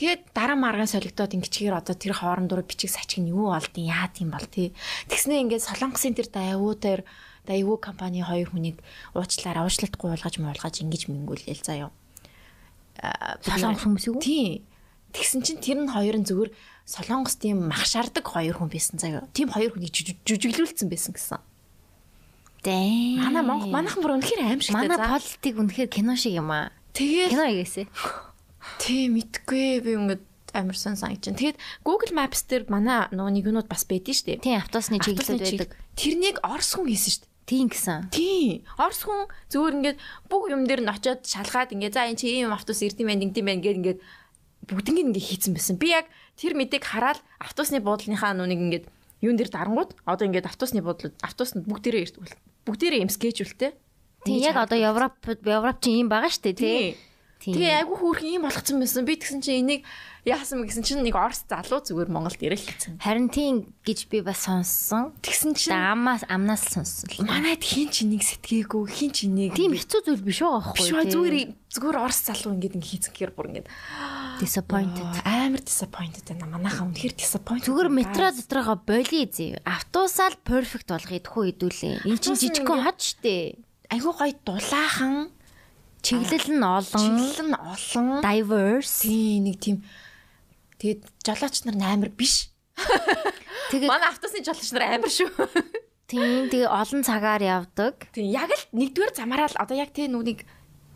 [0.00, 4.08] тэгээд дараа маргаан солигдоод ингэчгээр одоо тэр хоорон дуруу бичиг сачиг нь юу болдیں۔ Яа
[4.08, 4.72] тийм бол тий.
[5.12, 7.04] Тэгснээ ингээд солонгосын тэр дайвуу дээр
[7.44, 8.80] дайвуу компани хоёр хүнийг
[9.12, 11.92] уучлаараа уучлалтгүй уулгаж муулгаж ингэж мингүүлээл заяа.
[13.44, 14.20] Солонгос хүмүүс юу?
[14.24, 14.64] Тий.
[15.12, 16.50] Тэгсэн чинь тэр нь хоёр нь зүгээр
[16.92, 19.24] Солонгос тийм махшаардаг хоёр хүн байсан заяа.
[19.32, 19.96] Тийм хоёр хүнийг
[20.28, 21.40] жүжиглүүлсэн байсан гэсэн.
[22.60, 23.16] Дээ.
[23.16, 24.92] Манай Монгол манайхан бүр үнэхээр аимшигтай.
[24.92, 26.68] Манай политик үнэхээр кино шиг юм аа.
[26.92, 27.88] Тэгээд кино игээсэ.
[28.76, 31.40] Тийм мэдгүй би ингээд амар сон санагдаж байна.
[31.40, 34.44] Тэгээд Google Maps дээр манай нөгөө нэг юунууд бас байдэн шүү дээ.
[34.44, 35.72] Тийм автобусны Автобусны байдаг.
[35.96, 37.32] Тэрнийг Орос хүн хийсэн шүү дээ.
[37.48, 38.00] Тийм гэсэн.
[38.14, 38.62] Тийм.
[38.78, 39.98] Орос хүн зүгээр ингээд
[40.30, 43.46] бүх юм дээр нь очиод шалгаад ингээд за энэ чи ийм автобус ирдэм байх, ингэдэм
[43.48, 44.00] байх ингээд ингээд
[44.70, 45.76] бүгднийг ингээд хийцэн байсан.
[45.80, 46.06] Би яг
[46.42, 48.84] тэр мэдээг хараад автобусны буудлынхаа нүг ингээд
[49.22, 52.34] юун дээр дарангууд одоо ингээд автобусны буудлууд автобуснууд бүгдээрээ ирдэг.
[52.66, 53.70] Бүгдээрээ юм скежүүлтэй.
[54.26, 55.14] Тийм яг одоо Европ
[55.46, 56.98] Европ чинь ийм байгаа шүү дээ тий.
[57.38, 57.54] тий.
[57.54, 59.06] Тэгээ айгүй хөөрхөн юм болгоцсон байсан.
[59.06, 59.82] Би тэгсэн чинь энийг
[60.22, 63.02] яасан гэсэн чинь нэг Орос залуу зүгээр Монголд ирэл гэсэн.
[63.02, 65.10] Харин тийм гэж би бас сонссон.
[65.18, 67.10] Тэгсэн чинь Амаас амнаас сонссон.
[67.26, 71.02] манайд хин ч энийг сэтгээгүй, хин ч энийг Тийм хэцүү зүйл биш байгаа байхгүй ба
[71.02, 71.10] тий.
[71.10, 71.36] зүгээр
[71.74, 73.68] зүгээр Орос залуу ингээд ингэ хийцгээр бүр ингээд
[74.38, 75.10] disappointed.
[75.26, 76.54] амар disappointed байна.
[76.54, 77.66] Манайхаа үнэхээр disappointed.
[77.66, 79.58] Зүгээр метро дотороо боли зээ.
[79.66, 82.06] Автобусаал perfect болгоё тхүү хэдүүлээ.
[82.06, 83.58] Энд чинь жижигхэн хот штэ.
[83.90, 85.34] айгүй гоё дулаахан
[86.02, 88.06] Чиглэл нь олон, чиглэл нь олон.
[88.26, 89.06] diverse.
[89.06, 89.76] Тийм нэг тийм
[90.82, 92.50] тэгээд жолооч нар амар биш.
[93.70, 95.30] Тэгээд Манай автобусны жолооч нар амар шүү.
[96.10, 98.10] тийм тэгээ олон цагаар явдаг.
[98.10, 100.42] Тийм яг л нэгдүгээр замаараа л одоо яг тий нүг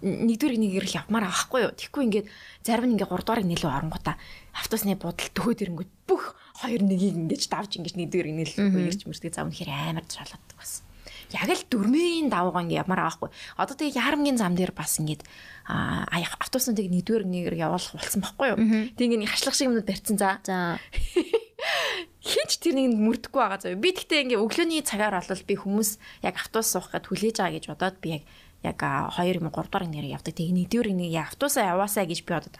[0.04, 1.72] нэгдүгээр нэг ирэл явмаар байхгүй юу.
[1.72, 2.26] Тэгэхгүй ингээд
[2.60, 4.16] зарим нь ингээд 3 дугаарыг нэлээ оронгуудаа
[4.52, 9.48] автобусны буудал төхөөд ирэнгүүт бүх хоёр нэгийг ингээд давж ингээд нэгдүгээр нэлээ ирж мөрдөг зам
[9.48, 10.85] үнэхээр амар жолооддаг бас.
[11.34, 13.30] Яг л дөрмийн давгаа ингээд явмаар байгаа байхгүй.
[13.58, 15.22] Одоо тэгээ ярамгийн зам дээр бас ингээд
[15.66, 16.06] аа
[16.42, 18.58] автобуснуудыг нэгдүгээр нэгээр явуулах болсон байхгүй юу.
[18.94, 20.38] Тэг ингээд нэг хашлах шиг юмнууд барьсан за.
[20.46, 20.78] За
[22.26, 23.78] Хинч тэр нэг мөрдөггүй байгаа заяа.
[23.78, 25.90] Би гэхдээ ингээ өглөөний цагаар бол би хүмүүс
[26.26, 28.22] яг автобус суух гэд хүлээж байгаа гэж бодоод би яг
[28.66, 30.34] яг 2 юм 3 дугаар нэр явдаг.
[30.34, 32.56] Тэгээ нэгдүгээр нэг яг автобусаа яваасаа гэж би бодоод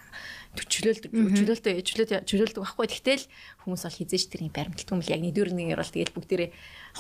[0.57, 1.11] төчлөөлдөг.
[1.11, 2.87] Төчлөөлтөө чөлөөт чөлөөлдөг байхгүй.
[2.87, 3.25] Тэгтэл
[3.67, 6.51] хүмүүс бол хизээч тэрний баримталдаг юм л яг нэгдүгээр нэгээр бол тэгэл бүгдээрээ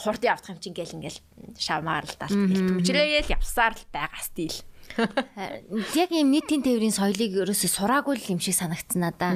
[0.02, 1.20] хурдын авах юм чинь ингээл ингээл
[1.56, 4.58] шавмаар л даалт тэгэл төчлөөгээл явсаар л байгаа стил.
[6.02, 9.32] яг юм нийтийн тээврийн соёлыг ерөөсө сураагүй юм шиг санагдсан надаа.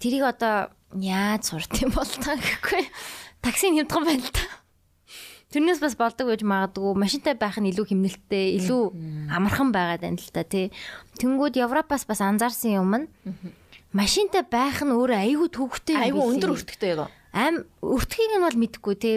[0.00, 2.86] Тэрийг одоо яаж сурд юм бол таа гэхгүй.
[3.42, 4.42] Таксиг хямдхан байна л та.
[5.48, 6.92] Тэрнээс бас болдог байж магадгүй.
[6.92, 8.82] Машинтай байх нь илүү хэмнэлттэй, илүү
[9.32, 10.68] амархан байгаад байна л та тий.
[11.16, 13.06] Тэнгүүд Европоос бас анзаарсан юм нь
[13.96, 16.36] машинтай байх нь өөрөө айгүй төвөгтэй юм билий.
[16.36, 17.08] өндөр өртөгтэй яг.
[17.32, 19.16] Ам өртгийг нь бол мэдгүй тий.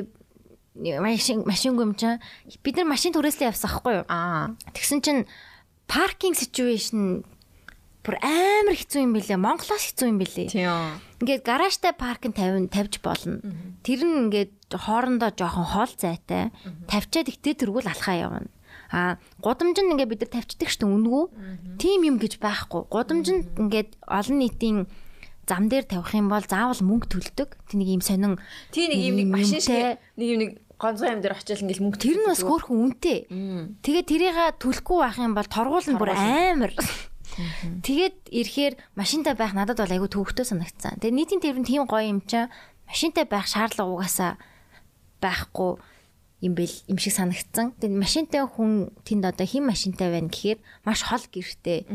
[1.03, 2.23] Машин машингүй юм чинь
[2.63, 4.05] бид нар машин түрээслээ явсан хгүй юу?
[4.07, 4.55] Аа.
[4.71, 5.27] Тэгсэн чинь
[5.91, 7.27] паркинг ситүэйшн
[8.01, 9.37] бүр амар хэцүү юм билээ.
[9.37, 10.49] Монголоос хэцүү юм билээ.
[10.49, 10.97] Тийм.
[11.21, 13.37] Ингээд гаражтай паркинг 50 тавьж болно.
[13.85, 16.49] Тэр нь ингээд хоорондоо жоохон хоол зайтай.
[16.89, 18.49] Тавьчаад ихтэй тэргүүл алхаа явна.
[18.89, 21.23] А гудамж нь ингээд бид нар тавьчдаг шүү дээ үнгүү.
[21.77, 22.89] Тим юм гэж байхгүй.
[22.89, 24.77] Гудамж нь ингээд олон нийтийн
[25.45, 27.53] зам дээр тавих юм бол заавал мөнгө төлдөг.
[27.69, 28.41] Тэнийг ийм сонин
[28.73, 32.01] Тий нэг юм нэг машин шиг нэг юм нэг гонцгой юм дээр очил ингээл мөнгө
[32.01, 33.19] Тэр нь бас хөөрхөн үнэтэй.
[33.85, 36.73] Тэгээд тэрийг төлөхгүй байх юм бол торгуул нь бүр амар.
[37.81, 40.99] Тэгээд ирэхээр машинтай байх надад бол айгүй төвөгтэй санагдсан.
[40.99, 42.51] Тэгээд нийтийн тээврийн тийм гоё юм чинь
[42.87, 44.31] машинтай байх шаардлага угаасаа
[45.23, 45.79] байхгүй
[46.41, 47.77] юм бэл юм шиг санагдсан.
[47.79, 51.85] Тэгээд машинтай хүн тэнд одоо хэн машинтай байна гэхээр маш хол гэртэй.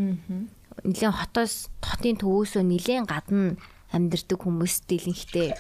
[0.87, 3.59] Нилээн хотоос хотын төвөөсөө нилээн гадна
[3.93, 5.53] амьдардаг хүмүүс дэлэнхтэй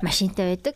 [0.00, 0.74] машинтай байдаг.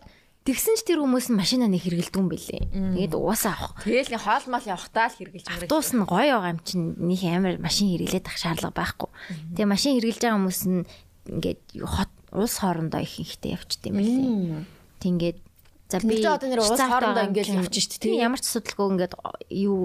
[0.51, 2.63] Тэгсэн ч тэр хүмүүс нь машина нэг хэрэгэлдэг юм бэлээ.
[2.75, 3.79] Тэгээд угаасаа авах.
[3.87, 5.71] Тэгэл нэг хоол мал явахтаа л хэрглэж мөрөг.
[5.71, 9.11] Автобус нь гоё байгаа юм чинь нөх амар машин хэрэглээд ах шаардлага байхгүй.
[9.55, 10.83] Тэгээ машин хэрэглэж байгаа хүмүүс нь
[11.31, 14.67] ингээд хот улс хоорондоо их ихтэй явчт юм билээ.
[14.99, 15.39] Тингээд
[15.87, 18.27] за би Нэг одоо нэр улс хоорондоо байгаа ингээд явчих шүү дээ, Тийм тий.
[18.27, 19.15] ямар ч асуудалгүй ингээд
[19.55, 19.79] юу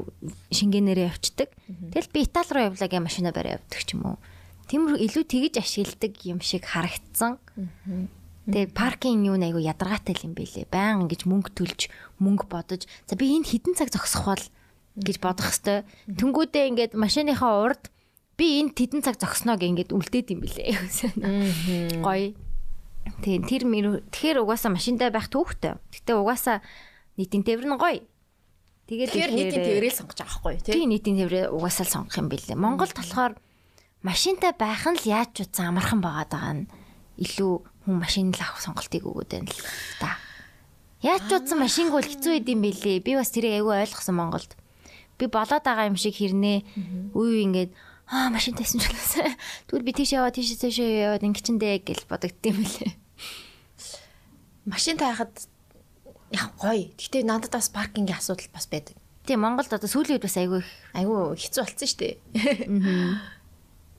[0.50, 1.50] шингэнээрээ явцдаг.
[1.94, 4.18] Тэгэл би Итали руу явлаа гэ машина барь явдаг ч юм уу.
[4.66, 7.38] Тиймэр илүү тэгж ашигладаг юм шиг харагдсан.
[8.46, 10.70] Тэгээ паркинг юу нэг айгу ядаргаатай юм бэлээ.
[10.70, 11.90] Баян ингэж мөнгө төлж,
[12.22, 14.46] мөнгө бодож, за би энд хідэн цаг зогсох бол
[15.02, 15.84] гэж бодох хэвээр.
[16.14, 17.90] Тэнгүүдээ ингээд машиныхаа урд
[18.38, 22.06] би энд хідэн цаг зогсноо гэ ингээд үлдээд юм бэлээ.
[22.06, 22.38] Гоё.
[23.26, 23.64] Тэгээ тэр
[24.14, 25.78] тэгэхээр угаасаа машинтай байх түүхтэй.
[25.94, 26.62] Гэтэ угаасаа
[27.18, 28.02] нийтийн тээвэр нь гоё.
[28.86, 30.74] Тэгээд Тэгэхээр нийтийн тээврэл сонгож байгаа байхгүй тий.
[30.78, 32.58] Тийм нийтийн тээврээ угаасаа л сонгох юм бэлээ.
[32.58, 33.34] Монголд болохоор
[34.06, 36.70] машинтай байх нь л яаж ч утсан амархан байгаад байгаа нь
[37.18, 37.54] илүү
[37.86, 39.62] хүн машин л авах сонголтыг өгөөд байна л
[40.02, 40.18] та.
[41.06, 43.06] Яаж ч утсан машингүй л хэцүү байд юм бэлээ.
[43.06, 44.52] Би бас тэрийг айгүй ойлгосон Монголд.
[45.22, 47.72] Би болоод байгаа юм шиг хэрнээ үе ингээд
[48.10, 49.38] аа машин тайсан ч болоосаа.
[49.70, 52.92] Тэгвэл би тийш яваа тийш тийш яваад ингэчэндээ гэж бодогдсон юм бэлээ.
[54.66, 55.34] Машин тайхад
[56.34, 56.90] яг гоё.
[56.98, 58.98] Гэтэ надад бас паркингийн асуудал бас байдаг.
[59.26, 60.62] Тийм Монголд одоо сүүлийн үед бас айгүй
[60.94, 62.14] Айгу хэцүү болсон шүү дээ.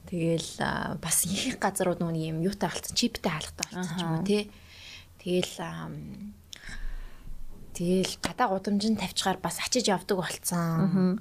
[0.06, 0.62] Тэгэл
[1.02, 4.42] бас их газрууд нүг юм юутай болсон, чиптэй хаалгатай болсон ч юм уу тий.
[5.18, 5.54] Тэгэл
[7.74, 11.18] тэгэл гадаа гудамжинд тавьчихаар бас ачиж явдаг болцсон.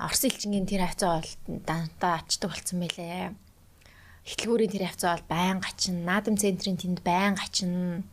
[0.00, 1.32] Орос элчингийн тэр хавцаа бол
[1.68, 3.36] дантаа ачдаг болцсон байлээ.
[4.24, 8.08] Эхлгүүрийн тэр хавцаа бол байн гачин, наадам центрийн тэнд байн гачин.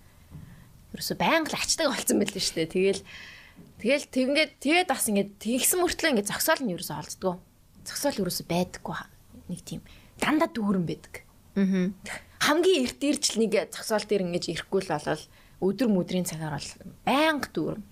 [0.92, 2.76] Ерөөсө байн л ачдаг болсон байл л шүү дээ.
[2.76, 3.02] Тэгэл
[3.80, 7.40] тэгэл тэгээд тэгээд бас ингээд тэгсэн мөртлөө ингээд зогсоол нь ерөөсө олддгоо.
[7.88, 9.00] Зогсоол ерөөсө байдаггүй
[9.50, 9.82] нэг тийм
[10.22, 11.26] дандаа дүүрэн байдаг.
[11.58, 11.92] Аа.
[12.40, 15.24] Хамгийн эрт ирж л нэг зогсоол дээр ингэж ирэхгүй л болол
[15.60, 16.72] өдөр мөдрийн цагаар бол
[17.04, 17.84] байнга дүүрэн.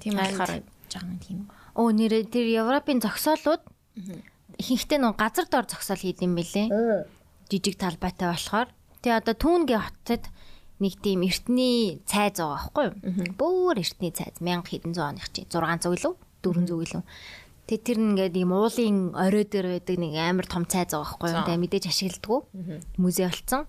[0.00, 0.60] Тийм болохоор
[0.90, 1.38] жоохон тийм.
[1.78, 3.62] Оо нэрээ тэр Европын зогсоолууд
[4.60, 6.68] ихэнхдээ нөө газар дор зогсоол хийд юм бэлээ.
[7.48, 8.68] Жижиг талбайтай болохоор.
[9.00, 10.24] Тэгээ одоо түүнгээ хотод
[10.80, 12.96] нэг тийм эртний цайз байгаа байхгүй юу?
[13.36, 17.02] Бөөр эртний цайз 1000 хэдэн зуун оных чи 600 илүү 400 илүү.
[17.70, 21.46] Тэгээ тэр ингээд ийм уулын орой дээр байдаг нэг амар том цайз байгаа байхгүй юу?
[21.46, 22.42] Тэгээ мэдээж ашигладаг.
[22.98, 23.62] Музей болсон.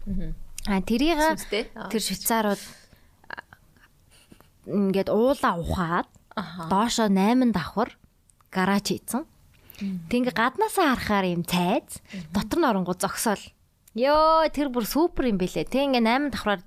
[0.66, 2.62] А тэрийг тэр швейцарууд
[4.66, 6.10] ингээд уулаа ухаад
[6.66, 7.94] доошоо 8 давхар
[8.50, 9.30] гараж хийцэн.
[10.10, 12.02] Тэг ингээ гаднаасаа харахаар юм цайз
[12.34, 13.42] дотор нь оронгоо зогсоол.
[13.94, 15.70] Йоо тэр бүр супер юм бэлээ.
[15.70, 16.62] Тэг ингээ 8 давхраар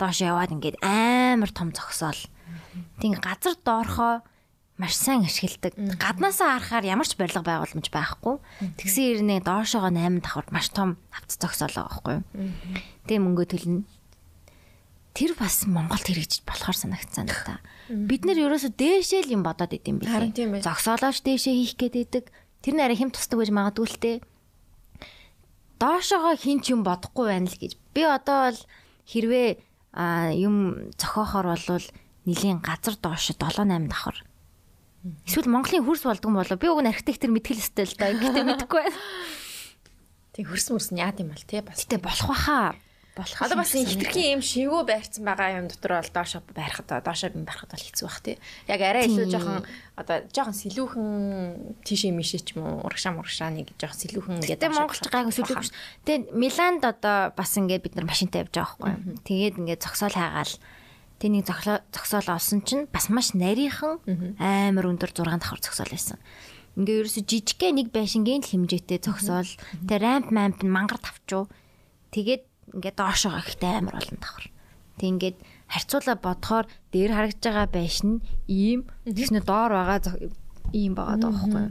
[0.00, 2.20] доош яваад ингээд амар том зогсоол.
[3.04, 4.24] Тэг газар доорхоо
[4.80, 5.76] маш сайн ашигладаг.
[5.76, 8.40] Гаднаасаа харахаар ямар ч барилга байгууламж байхгүй.
[8.80, 12.24] Тэгсэн ирнэ доошоогоо 8 давхар маш том авц зогсоол байгаа байхгүй юу.
[13.04, 13.84] Тэг мөнгө төлнө.
[15.12, 17.60] Тэр бас Монголд хэрэгжиж болохоор санагдсан л та.
[17.92, 20.32] Бид нэр ерөөсө дээшээ л юм бодоод идэм билээ.
[20.32, 20.64] ээ.
[20.64, 22.24] Зогсоолооч дээшээ хийх гээд идэг.
[22.64, 24.12] Тэр нэрэ хэм тусдаг гэж магадгүй л те.
[25.82, 27.74] Доошоогоо хин ч юм бодохгүй байна л гэж.
[27.92, 28.60] Би одоо бол
[29.10, 29.48] хэрвээ
[30.38, 31.86] юм зохиохоор болвол
[32.24, 34.22] нилийн газар доош 7 8 давхар.
[35.00, 36.60] Эсвэл Монголын хөрс болдгон болоо.
[36.60, 38.12] Би уг нь архитектор мэдхэл өстэй л да.
[38.12, 39.00] Гэхдээ мэдэхгүй байна.
[40.36, 41.88] Тэг хөрс мөрс нь яад юм бол тий бас.
[41.88, 42.76] Гэтэ болох баха.
[43.16, 43.40] Болох.
[43.40, 47.72] Одоо бас хитрхийн юм шивүү байрцсан байгаа юм дотор бол доошо байрахад доошо юм байрахад
[47.72, 48.36] бол хэцүү бах тий.
[48.68, 49.64] Яг арай илүү жоохон
[49.96, 51.08] одоо жоохон сэлүүхэн
[51.82, 55.74] тийшээ мишээ ч юм уу урагшаа мурагшаа нэг жоохон сэлүүхэн ингээд Тэгээ монголч сүлээгүй ш.
[56.06, 59.16] Тэгээ Миланд одоо бас ингээд бид нар машинтай явж байгаа байхгүй.
[59.26, 60.54] Тэгээд ингээд зогсоол хайгаал.
[61.20, 64.00] Зогсоо зогсоол олсон чинь бас маш нарийнхан
[64.40, 66.16] амар өндөр 6 давхар зогсоол байсан.
[66.80, 69.52] Ингээ ерөөсө жижигхэн нэг байшингийн л хэмжээтэй зогсоол.
[69.84, 71.44] Тэгээ рамп мамп нь мангар тавчуу.
[72.08, 74.48] Тэгээд ингээд доошоо ихтэй амар олон давхар.
[74.96, 75.36] Тэг ингээд
[75.68, 80.00] харьцуулаа бодохоор дээр харагдж байгаа байшин ийм тэгснэ доор байгаа
[80.72, 81.66] ийм байгаа даа байхгүй.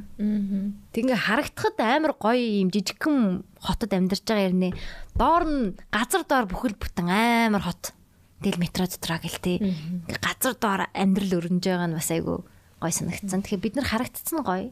[0.93, 4.69] Тэг ингээ харагдахад амар гоё юм жижигхэн хотод амьдарч байгаа юм нэ.
[5.15, 7.95] Доор нь газар доор бүхэл бүтэн амар хот.
[8.39, 9.57] Тэгэл метро дотроо гэл тээ.
[10.07, 12.47] Ингээ газар доор амьдрал өрнөж байгаа нь бас айгу
[12.79, 13.43] гоё санагдсан.
[13.43, 14.71] Тэгэхээр бид нар харагдцсан гоё.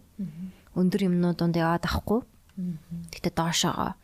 [0.75, 2.23] Өндөр юмнууд донд яваад ахгүй.
[3.11, 3.99] Гэтэ доошоогоо.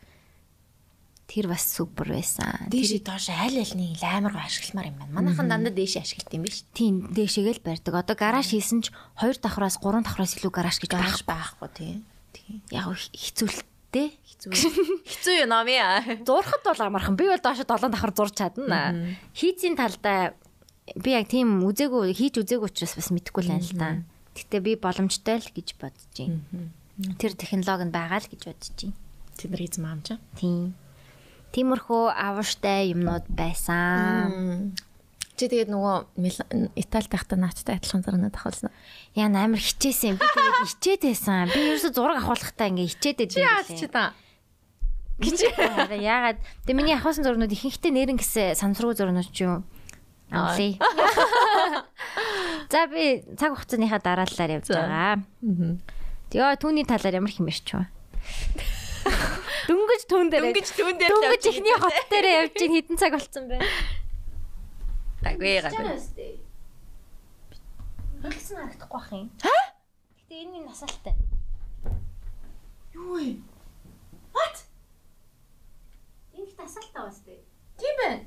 [1.24, 2.68] Тэр бас супер байсан.
[2.68, 5.16] Дээшээ доош аль альны амар гоо ашигламар юм байна.
[5.16, 6.68] Манайхан дандаа дээшээ ашиглт юм биш.
[6.76, 7.94] Тийм дээшээгээл барьдаг.
[7.96, 11.24] Одоо гараж хийсэн ч 2 давхраас 3 давхраас илүү гараж гэж байх.
[11.24, 11.92] Гараж байхгүй тий.
[12.36, 12.60] Тий.
[12.68, 12.92] Яг
[13.94, 14.08] хэцүүлттэй.
[14.26, 14.50] Хэцүү.
[15.10, 16.02] Хэцүү ном яа.
[16.26, 17.16] зурхад бол амархан.
[17.16, 19.14] Би бол доошо 7 давхар зурч чадна.
[19.34, 20.34] Хийцийн талдаа
[20.98, 23.90] би яг тийм үзээгүй хийж үзээгүй учраас бас мэдэхгүй л байна л да.
[24.34, 26.42] Гэтэ би боломжтой л гэж бодож байна.
[27.18, 28.96] Тэр технологи нь байгаа л гэж бодож байна.
[29.38, 30.08] Тэдний эзэм аамч.
[30.38, 30.74] Тийм.
[31.54, 34.74] Тиймэрхүү аваштай юмнууд байсан.
[35.34, 36.14] Чи тэгээд нөгөө
[36.78, 38.70] Итали тахта наачтай адилхан зурнаад авахулсан.
[39.18, 40.14] Яа амар хичээсэн.
[40.14, 41.50] Би тэгээд хичээд байсан.
[41.50, 43.90] Би ерөөсө зураг авахлахтаа ингээ хичээд байсан.
[43.90, 44.14] та.
[45.18, 49.66] Харин яагаад тэг миний авахсан зурнууд ихэнхдээ нэрэн гэсэн санамсаргүй зурнууд ч юм
[50.30, 50.54] амлаа.
[52.70, 55.18] За би цаг хугацааныхаа дараалалаар явж байгаа.
[56.30, 57.84] Тэгээ түүний талаар ямар хэмэрч вэ?
[59.70, 60.42] Дөнгөж түүн дээр.
[60.50, 63.58] Дөнгөж түүн дээр Дөнгөж ихний хот дээр явж ин хідэн цаг болцсон бэ?
[65.24, 66.40] Гайгүй гайгүй.
[68.24, 69.28] Хэлсэн харагдахгүй бах юм.
[69.40, 69.56] Ха?
[70.20, 71.14] Гэтэ энэ минь насалтай.
[72.92, 73.40] Юу вэ?
[76.34, 77.40] Энэ их насалтай бас дээ.
[77.78, 78.24] Тийм байна.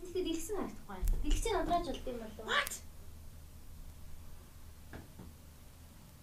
[0.00, 1.06] Тэгэхдээ дэлгсэн харагдахгүй юм.
[1.22, 2.46] Дэлгцэн унтрааж болд юм болов.
[2.48, 2.72] What?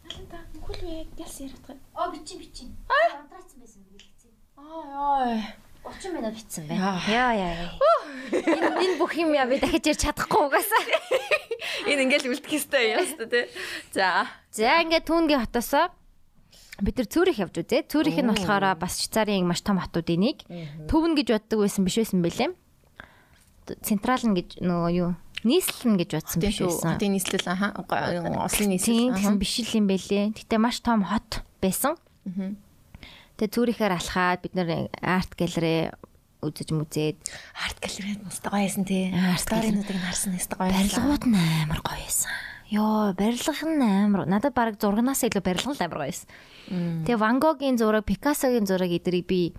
[0.08, 1.80] Аланта мөхөл үү яс яриад.
[1.94, 2.66] Оо бичи бичи.
[2.68, 4.32] Унтраацсан байсан дэлгцэн.
[4.58, 5.67] Аа яа.
[5.88, 7.00] 30 минут битсэн байна.
[7.08, 7.72] Яа яа.
[8.32, 10.84] Энэ энэ бүх юм яа би дахиж ярьж чадахгүй угаасаа.
[11.88, 13.46] Энэ ингээл үлдэх ёстой юм шүү дээ.
[13.96, 14.28] За.
[14.52, 15.88] За ингээд түүнгийн хотосоо
[16.84, 17.88] бид нар Цүрих явж үзээ.
[17.90, 20.44] Цүрих нь болохоор бас Швейцарын маш том хотуудын нэг.
[20.92, 22.52] Төвн гэж боддог байсан биш байсан бэлээ.
[23.82, 25.12] Централ нь гэж нөгөө юу?
[25.48, 26.94] Нийслэл нь гэж бодсон биш байсан.
[26.98, 27.74] Хотын нийслэл аа.
[28.46, 29.16] Ослын Тийм нийслэл.
[29.18, 30.26] тэгсэн биш л юм бэлээ.
[30.38, 31.96] Гэтэ маш том хот байсан.
[33.38, 35.94] Тэгээ Цүрихээр алхаад бид нар арт галерей
[36.42, 37.18] үзэж мүзээд
[37.54, 39.10] Арт галерейд нь өстой гоё байсан тий.
[39.14, 40.74] Арт Сторинуудыг нь харсан өстой гоё.
[40.74, 42.32] барилгууд нь амар гоё байсан.
[42.68, 44.22] Йоо, барилга нь амар.
[44.28, 46.28] Надад баг зургнаас илүү барилга нь амар гоё байсан.
[47.06, 49.54] Тэгээ Ван Гогийн зураг, Пикассогийн зураг эдрийг би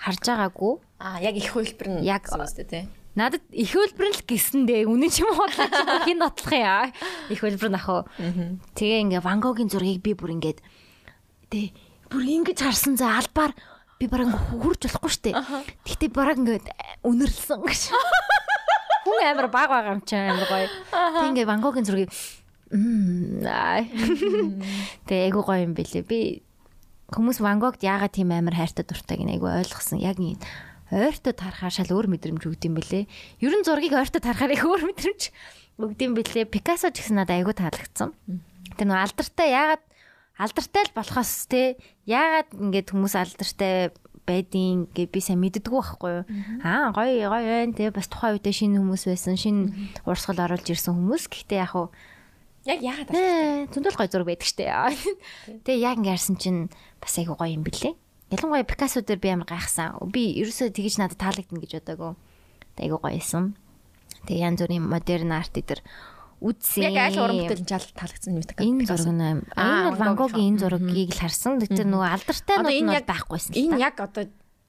[0.00, 0.72] харж байгаагүй.
[1.00, 2.84] Аа яг их хөлбөр нь Яг- үстэй тий.
[3.16, 4.84] Надад их хөлбөр л гисэн дээ.
[4.86, 5.48] Үнэн ч юм уу.
[6.06, 6.92] Хин нотлох яа.
[7.32, 8.02] Их хөлбөр нах уу.
[8.76, 10.60] Тэгээ ингээ Ван Гогийн зургийг би бүр ингээд
[11.50, 11.72] тэ
[12.08, 13.52] бүр ингэж харсан за албаар
[14.00, 15.30] би бараг хурж болохгүй штэ.
[15.84, 16.66] Гэхдээ бараг ингээд
[17.04, 17.82] үнэрлсэн гэж.
[19.04, 20.68] Хүн амар баг байгаа юм чинь амар гоё.
[20.92, 22.12] Тэг ингээ Ван Гогийн зургийг.
[25.08, 26.04] Тэгээ айгу гоё юм бэлээ.
[26.04, 26.44] Би
[27.08, 29.98] хүмүүс Ван Гогт яагаад тийм амар хайртай дуртайг нь айгу ойлгосон.
[29.98, 30.36] Яг энэ
[30.92, 33.08] ойртоо тарахаар шал өөр мэдрэмж өгд юм бэлээ.
[33.40, 35.22] Ер нь зургийг ойртоо тарахаар их өөр мэдрэмж
[35.80, 36.44] өгд юм бэлээ.
[36.48, 38.12] Пикассо ч гэсэн надад айгу таалагдсан.
[38.76, 39.84] Тэр нөө алдартай яагаад
[40.38, 43.90] алдартай л болохоос те яагаад ингээд хүмүүс алдартай
[44.22, 46.24] байдیں۔ гэ би сайн мэддэггүй байхгүй юу.
[46.62, 49.34] Аа гоё гоё байна те бас тухайн үедээ шинэ хүмүүс байсан.
[49.34, 51.26] Шинэ урсгал оруулж ирсэн хүмүүс.
[51.32, 51.90] Гэхдээ яг хуу
[52.68, 54.68] Яг яагаад Нэ зөндөл гоё зураг байдаг штэ.
[55.64, 56.68] Тэгээ яг ингэ ярьсан чинь
[57.00, 57.96] бас айгу гоё юм бэлээ.
[58.28, 59.96] Ялангуяа Пикассо дээр би амар гайхсан.
[60.12, 62.12] Би ерөөсөө тэгэж надад таалагдана гэж бодоагүй.
[62.82, 63.56] Айгу гоё юм.
[64.28, 65.80] Тэгээ янз бүрийн модерн арт дээр
[66.38, 66.82] үзсэн.
[66.88, 68.62] Яг айл уран бүтээл чал таалагдсан юм така.
[68.62, 69.42] энэ зураг нь
[69.90, 71.58] бол Ван Гогийн энэ зургийг л харсан.
[71.58, 73.52] Тэгтээ нөгөө алдартай нь бол байхгүйсэн.
[73.58, 74.24] Энэ яг одоо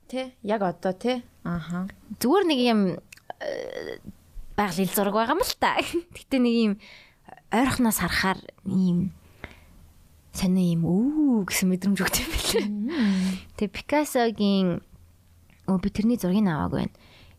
[0.09, 1.87] тий яг одоо тий ааха.
[2.17, 2.79] зүгээр нэг юм
[3.41, 4.01] э,
[4.57, 5.77] байгалийн зураг байгаа юм л та.
[6.17, 6.73] Гэтэ нэг юм
[7.53, 9.13] ойрхоноос харахаар ийм
[10.33, 12.67] сони юм үү гэсэн мэдрэмж өгд юм билээ.
[13.57, 14.81] Тэгээ Пикассогийн
[15.69, 16.95] өө би тэрний зургийг аваагүй байна.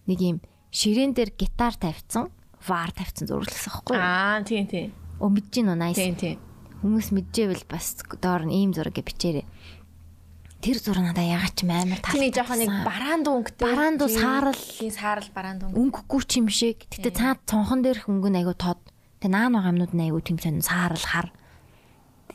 [0.07, 0.37] Нэг юм
[0.71, 2.31] ширээн дээр гитар тавьсан,
[2.67, 3.97] вар тавьсан зурагласан юу?
[3.97, 4.87] Аа тий тий.
[5.21, 5.97] Өө мэдэж гин үү nice.
[5.97, 6.35] Тий тий.
[6.81, 9.45] Хүмүүс мэдчихвэл бас доор нь ийм зураг бичээрэй.
[10.61, 13.65] Тэр зураг надаа ягаад ч амар Тий нэг жоохон нэг бараан дүнгтэй.
[13.65, 14.57] Бараан дуу саарал.
[14.57, 15.77] тий саарал бараан дүнг.
[15.77, 16.85] өнгөгүй ч юм шиг.
[16.89, 18.81] Гэтэ цаад цонхон дээрх өнгө нь айгу тод.
[19.21, 21.33] Тэ наан байгаа юмнууд нь айгу тийм сонь саарал хар.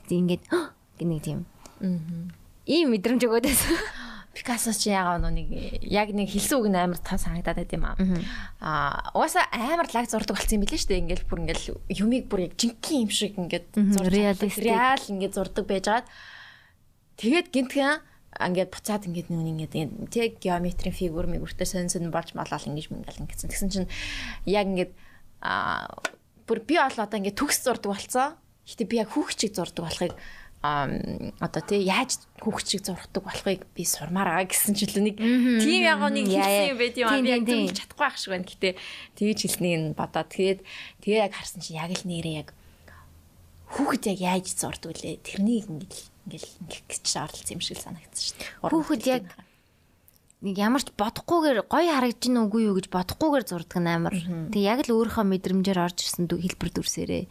[0.10, 0.44] Тэг ингээд
[1.02, 1.46] гинэг тийм.
[2.66, 3.78] Ийм мэдрэмж өгөөд байсан.
[4.36, 5.48] Пикассо чи ягаа нэг
[5.80, 7.95] яг нэг хэлсэн үг нь амар таа санагдаад байт юм аа.
[8.60, 11.04] Аа угаасаа амар лаг зурдаг болсон юм билээ шүү дээ.
[11.08, 13.67] Ингээл бүр ингээл юмыг бүр яг жинхэнэ юм шиг ингээд
[14.12, 14.60] realistic.
[14.60, 16.06] реал ингээд зурдаг байжгаад
[17.15, 18.04] тэгээд гинтгэн
[18.36, 19.74] ингээд буцаад ингээд нүг ингээд
[20.12, 23.48] тэг геометрийн фигур мигүртэй сонь сонь болж малал ингэж мингал ингэсэн.
[23.48, 23.89] Тэгсэн чинь
[24.43, 24.91] яг ингээд
[25.39, 25.88] аа
[26.43, 28.36] бүр би бол одоо ингээд төгс зурдаг болцсон.
[28.67, 30.13] Гэтэ би яг хүүхчиг зурдаг болохыг
[30.63, 35.18] одоо тий яаж хүүхчиг зурдаг болохыг би сурмаар байгаа гэсэн чилээ нэг
[35.62, 38.50] тийм яг нэг хэлсэн юм байт юм аа би яг тийм, чадахгүй байх шиг байна.
[38.50, 38.70] Гэтэ
[39.20, 40.60] тэгж хэлснийг нь бодоод тэгээд
[41.06, 42.50] тэгээ яг харсан чи яг л нэрээ яг
[43.76, 48.24] хүүхэд яг яаж зурдаг үлээ тэрнийг ингээд ингээл ингээд гэж оролцсон юм шиг л санагдсан
[48.26, 48.72] шүү дээ.
[48.74, 49.26] Хүүхэд яг
[50.41, 54.13] нэг ямар ч бодохгүйгээр гоё харагдаж нүггүй юу гэж бодохгүйгээр зурдаг амар.
[54.50, 57.24] Тэг яг л өөрийнхөө мэдрэмжээр орж ирсэн дүү хэлбэр дүрсээрээ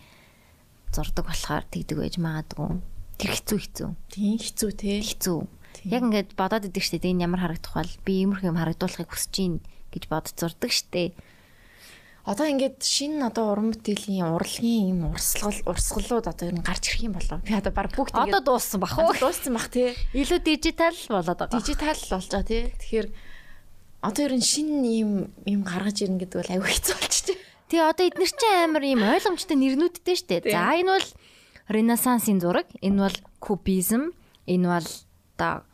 [0.95, 2.94] зурдаг болохоор тэгдэг байж магадгүй.
[3.19, 3.89] Тэр хэцүү хэцүү.
[4.11, 5.01] тийм хэцүү те.
[5.01, 5.39] хэцүү.
[5.85, 9.55] Яг ингээд бодоод идэг штэ энэ ямар харагдах бол би иймэрхүү юм харагдуулахыг хүсэж гин
[9.93, 11.13] гэж бодож зурдаг штэ.
[12.25, 17.05] Одоо ингээд шинэ одоо уран бүтээлийн урлагийн юм урсгал урсгалууд одоо ер нь гарч ирэх
[17.05, 17.45] юм болов.
[17.45, 19.13] Би одоо баг бүгд Одоо дууссан бах уу?
[19.13, 19.93] дууссан бах те.
[20.17, 21.61] Илүү дижитал болоод байгаа.
[21.61, 22.73] Дижитал болж байгаа тий.
[22.81, 23.09] Тэгэхээр
[24.01, 25.13] одоо ер нь шинэ юм
[25.45, 27.37] юм гаргаж ирнэ гэдэг бол аюу хэцүү болчих.
[27.69, 30.49] Тэгээ одоо эдгээр чинь амар юм ойлгомжтой нэрнүүдтэй штэ.
[30.49, 31.09] За энэ бол
[31.69, 34.13] Ренессансын зураг, энэ бол кубизм,
[34.45, 34.89] энэ бол
[35.37, 35.65] одоо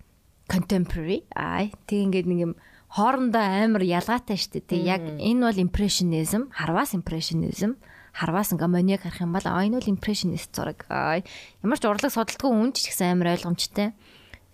[0.46, 1.26] contemporary.
[1.34, 2.52] Аа тэг ингээд нэг юм
[2.90, 4.62] хоорондоо амар ялгаатай штэ.
[4.62, 7.78] Тэг яг энэ бол impressionism, харвас impressionism,
[8.14, 10.86] харвас ингээ моник харах юм бол аа энэ бол impressionist зураг.
[10.90, 11.22] Аа
[11.62, 13.94] ямар ч урлаг судалдаггүй хүн ч гэсэн амар ойлгомжтой.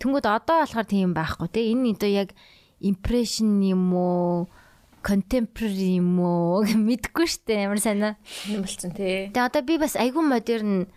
[0.01, 1.69] Тэнгүүд одоо болохоор тийм байхгүй те.
[1.69, 2.29] Энэ одоо яг
[2.81, 4.49] impression юм уу?
[5.07, 8.19] contemporary юм уу мэдгүй штэ ямар санаа.
[8.49, 9.31] юм болцсон тий.
[9.31, 10.91] Тэгээ одоо би бас айгүй модерн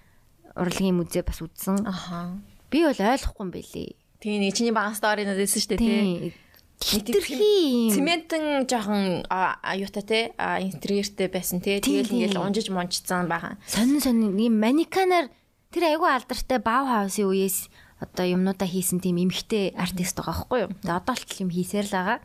[0.60, 1.88] урлагийн музей бас үзсэн.
[1.88, 2.36] Аха.
[2.68, 3.96] Би бол ойлгохгүй юм байлээ.
[4.20, 6.34] Тий нэг чиний баган сторинууд байсан шүү дээ тий.
[6.80, 7.92] Хитрхи.
[7.92, 10.32] Цементэн жоохон аюутай.
[10.40, 11.60] А интерьертэй байсан.
[11.60, 13.60] Тийм, Тэгэл ингээл унжиж мунжцсан байгаа.
[13.68, 15.28] сонин сонин ийм манеканаар
[15.72, 17.68] тэр айгүй алдартай Баухаусын үеэс
[18.00, 20.72] одоо юмнуудаа хийсэн тийм эмхтэй артист байгаа байхгүй юу.
[20.80, 22.18] Тэгээ одоо л юм хийсээр л байгаа.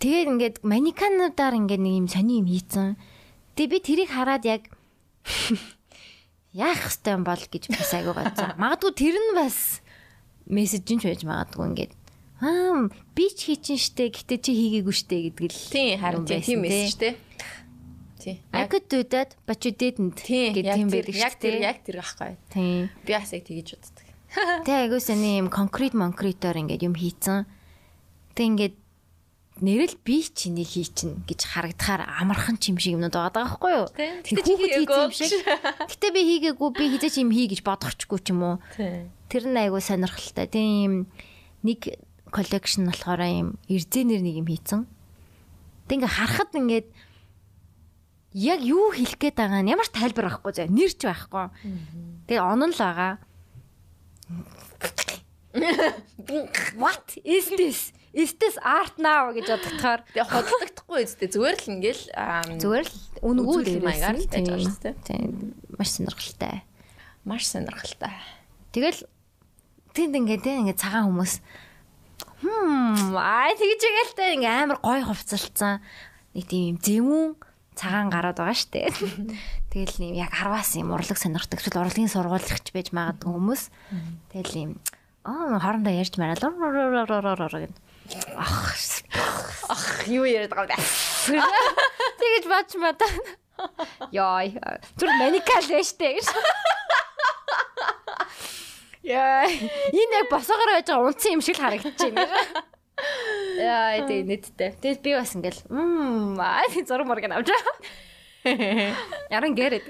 [0.00, 2.96] Тэгээд ингээд манекануудаар ингээд нэг юм сони юм хийцэн.
[3.56, 4.72] Тэгээ би тэрийг хараад яг
[6.52, 8.56] яах хэвтэй юм бол гэж бас айгүй гацсан.
[8.60, 9.80] Магадгүй тэр нь бас
[10.46, 11.92] мессеж нь ч байж магадгүй ингээд
[12.42, 16.56] аа би ч хийчин штэ гэтээ чи хийгээгүй штэ гэдэг л Тий харин тийм тий.
[16.60, 17.14] мессеж тий.
[18.18, 18.36] Тий.
[18.52, 22.36] I could do that but you didn't гэдэг юм байдаг яг тэр яг тэр байхгүй.
[22.52, 22.90] Тийм.
[23.06, 24.06] Би бас яг тэгэж боддог.
[24.66, 27.46] Тэ айгуу сони юм конкрет монкретоор ингээд юм хийцэн.
[28.34, 28.76] Тэ ингээд
[29.60, 33.86] нэрэл би ч энийг хийчин гэж харагдахаар амархан ч юм шиг юмнууд байгаа байхгүй юу?
[33.92, 35.12] Гэтэ чи хийсэн юм хийгээгүй.
[35.12, 35.44] шиг.
[35.92, 38.56] Гэтэ би хийгээгүй би хизээч юм хий гэж бодохчгүй ч юм уу.
[39.28, 40.48] Тэр нь айгуу сонирхолтой.
[40.48, 41.12] Тийм
[41.60, 42.00] нэг
[42.32, 44.88] collection болохоор юм эрзэнэр нэг юм хийцэн.
[45.86, 46.88] Тэг ингээ харахад ингээд
[48.32, 51.46] яг юу хэлэх гээд байгаа нь ямар тайлбар байхгүй зөө нэрч байхгүй.
[52.26, 53.20] Тэгээ онон л байгаа.
[56.80, 57.92] What is this?
[58.12, 62.02] This art now гэж бодохоор Тэгээ хотлогдохгүй үстэй зүгээр л ингээл
[62.60, 64.96] зүгээр л үнгүү Үзүүлэх маягаар л байгаа дээрээс шүү дээ.
[65.08, 65.30] тийм
[65.80, 66.56] маш сонирхолтой.
[67.24, 68.14] маш сонирхолтой.
[68.76, 69.00] Тэгэл
[69.96, 71.34] тэнд ингээд ингээд цагаан хүмүүс
[72.44, 75.80] хм аа тэгж игэлтэй ингээд амар гой хувцалцсан
[76.36, 77.40] нэг тийм зэвүүн
[77.72, 78.92] цагаан гараад байгаа штэ.
[79.72, 83.62] Тэгэл юм яг 10-аас юм урлаг сонирхдаг эсвэл урлагийн сургуулийн байж магадгүй хүмүүс.
[84.36, 84.70] Тэгэл юм
[85.24, 87.72] аа хоорондоо ярьж мараад гэн.
[88.36, 88.72] Ах
[89.68, 91.40] Ах юу яриад байгаа вэ?
[92.20, 93.06] тэгэж бодч мата.
[94.12, 94.44] Яа
[94.98, 96.26] зүр маникал штэ гэж.
[99.06, 102.28] Яа энэ яг босоогоор байж байгаа унтсан юм шиг л харагдаж байна.
[103.56, 104.76] Яа тийм нэттэй.
[104.76, 107.48] Тэгэл би бас ингээл мм аа зураг морг авч.
[109.32, 109.86] Яран гэрэд.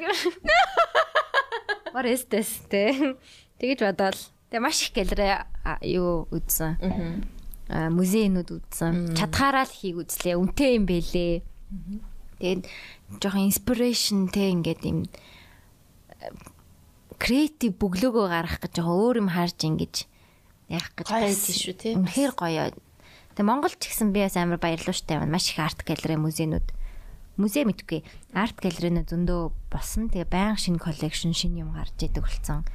[1.95, 3.17] What is this те?
[3.59, 4.21] Тэгэж бодоол.
[4.53, 5.43] Тэгээ маш их гэлрээ
[5.91, 6.77] юу үзсэн.
[6.79, 9.15] Аа музейнүүд үзсэн.
[9.15, 10.41] Чадхаараа л хийг үзлээ.
[10.41, 11.35] Үнтэй юм бэлээ.
[12.43, 12.63] Тэгээд
[13.23, 15.07] жоохон inspiration те ингээд юм
[17.23, 19.95] креатив бөглөөгөө гаргах гэж жоохон өөр юм харж ингэж
[20.67, 21.95] ярих гэж Гоё бас тийш үү, тий?
[21.95, 22.75] Үнэхээр гоё.
[23.39, 25.31] Тэгээ Монголд ч гэсэн би бас амар баярлууштай байна.
[25.31, 26.67] Маш их арт галерей музейнүүд
[27.39, 28.03] музей мэдгүй
[28.35, 29.41] арт галерейнүүд зөндөө
[29.71, 30.11] босон.
[30.11, 32.67] Тэгээ баян шинэ коллекшн шинэ юм гарч идэг болсон.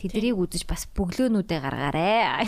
[0.00, 2.40] Тэдрийг үзэж бас бөглөөнүүдээ гаргаарэ.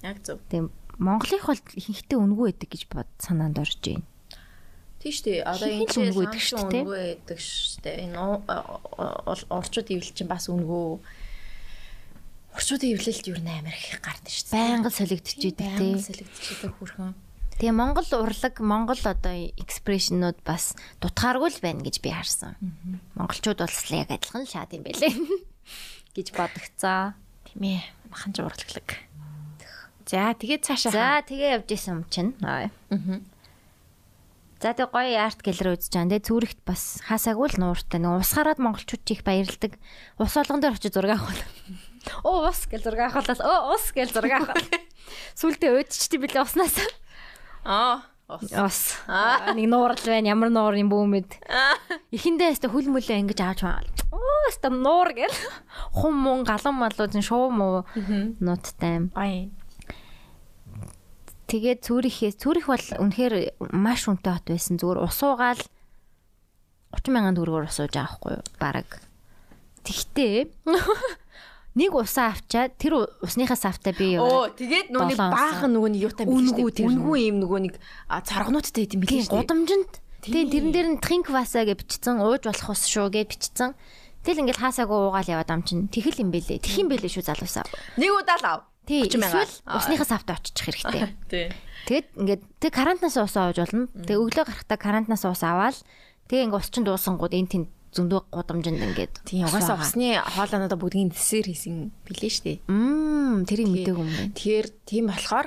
[0.00, 0.40] Яг зөв.
[0.48, 4.04] Тэгээ Монголынх бол ихэнхдээ үнгүй байдаг гэж бод санаанд орж байна.
[4.96, 5.44] Тийш дээ.
[5.44, 6.26] Одоо энэ чинь үнгүй үгүй
[7.20, 8.10] гэдэг шүү дээ.
[8.10, 8.18] Энэ
[9.52, 10.88] орчууд ивл чинь бас үнгүү.
[12.56, 14.56] Орчуудын ивлэлд юу нээр их гардаг шүү дээ.
[14.56, 14.90] Байнга
[15.60, 16.00] Баян тий.
[16.00, 17.12] солигдчихдаг хүрхэн.
[17.56, 22.56] Тэгээ Монгол урлаг, Монгол одоо экспрешнүүд бас дутгааргүй л байна гэж би харсан.
[23.16, 25.12] Монголчууд л яг адилхан л шаад юм байлээ
[26.16, 27.16] гэж бодогцоо.
[27.48, 27.80] Тийм ээ.
[28.12, 29.05] Махан ч урлаглаг.
[30.06, 30.92] За тэгээд цаашаа.
[30.94, 32.32] За тэгээ явж исэн юм чинь.
[32.46, 32.70] Аа.
[34.62, 36.10] За тэгээ гоё арт гэлэр үзэж байгаа.
[36.14, 37.98] Тэгээ Цүрихт бас хаасаагүй л нууртай.
[37.98, 39.74] Нэг ус хараад монголчууд их баярлдаг.
[40.22, 41.42] Ус болгон дээр очиж зураг авах.
[42.22, 44.62] Оо ус гэл зураг авахлаас оо ус гэл зураг авах.
[45.42, 46.78] Сүултээ өөдчтэй билээ уснаас.
[47.66, 48.06] Аа.
[48.30, 48.46] Ус.
[48.54, 48.78] Ус.
[49.10, 50.30] Нэг нуурал байна.
[50.30, 51.42] Ямар нуур юм бөөмэд.
[52.14, 53.86] Эхэндээ өстө хүл мүлээ ингэж ааж байгаа.
[54.14, 55.34] Оо өстө нуур гэл.
[55.94, 57.86] Хум мун галан малуу зин шуу муу
[58.38, 59.06] нуттай.
[59.14, 59.50] Бай.
[61.46, 64.78] Тэгээд Цүрихээс Цүрих бол үнэхээр маш үнэтэй хот байсан.
[64.82, 65.62] Зүгээр усуугаал
[66.94, 68.44] 30 мянган төгрөгөөр усууж байгаа хгүй юу?
[68.58, 68.90] Бараг.
[69.86, 70.50] Тэгтээ
[71.78, 76.88] нэг усаа авчаад тэр усныхаа савтаа би Оо, тэгээд Долоон баахан нөгөө нэг юутай тэр
[76.88, 77.74] Үнгүү юм нөгөө нэг
[78.24, 79.92] царгнуудтай идэм билээ гудамжинд
[80.24, 83.76] тийм тэрэн дээр нь тринк васа гэж бичсэн ууж болох ус шүү гэж бичсэн.
[84.24, 86.58] Тэгэл ингээл хаасаагүй уугаал яваад ам чин тэхэл юм бэлээ.
[86.58, 87.62] Тэх юм бэлээ шүү залуусаа.
[87.94, 88.60] Нэг удаа л ав.
[88.86, 89.42] Тий, 30 мянга.
[89.42, 91.02] эсвэл усныхаа савтаа очих хэрэгтэй.
[91.30, 91.46] Тий.
[91.90, 93.90] Тэгэд ингээд тэг карантинаас ус авч болно.
[93.92, 95.76] Тэг өглөө гарахтаа карантинаас ус аваад
[96.30, 100.78] тэг ингээ ус чин дуусангууд энэ тэнд зөндөө гудамжинд ингээд Тийм ус угаасаа усны хоолойноо
[100.78, 102.56] бүгдийн десер хийсэн билээ дээ.
[102.70, 104.34] Мм тэрийг мдээгүй юм байна.
[104.38, 105.46] Тэгэхээр тийм болохоор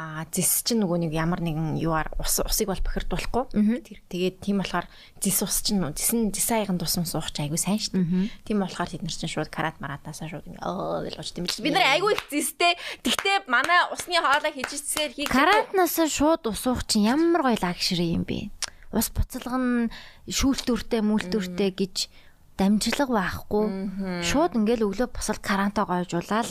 [0.00, 3.84] а зис чинь нөгөө нэг ямар нэгэн юуаар ус усыг бол бохирдуулахгүй.
[4.08, 4.88] Тэгээд тийм болохоор
[5.20, 8.32] зис ус чинь зис нь зис аяхан тусан суух чинь айгүй сайн шүү дээ.
[8.48, 11.60] Тийм болохоор тэд нар чинь шууд карат маратаасаа шууд оо гэж юм биш.
[11.60, 12.80] Бид нар айгүй их зистэй.
[13.04, 18.16] Тэгтээ манай усны хоолой хийж ирсээр хийх Карантинаас шууд ус уух чинь ямар гоё лагшри
[18.16, 18.48] юм бэ?
[18.96, 19.92] Ус буцалган
[20.26, 22.08] шүүлтүртэй мүлтүртэй гэж
[22.56, 24.24] дамжлага байхгүй.
[24.24, 26.48] Шууд ингээл өглөө босол карантаа гойжуулаад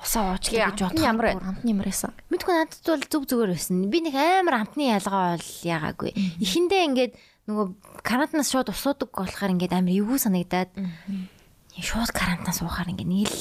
[0.00, 1.04] усаа уучлаа гэж бодох.
[1.04, 2.12] ямар амтны ямар байсан.
[2.32, 3.76] Мэдгүй надад бол зүг зүгээр байсан.
[3.92, 6.10] Би нэг амар амтны ялгаа бол яагаагүй.
[6.40, 7.12] Эхэндээ ингээд
[7.48, 7.66] нөгөө
[8.02, 10.70] карантинаас шууд усуудаг болохоор ингээд амар эвгүй санагдаад
[11.80, 13.38] шууд карантинаас уухаар ингээд нэг л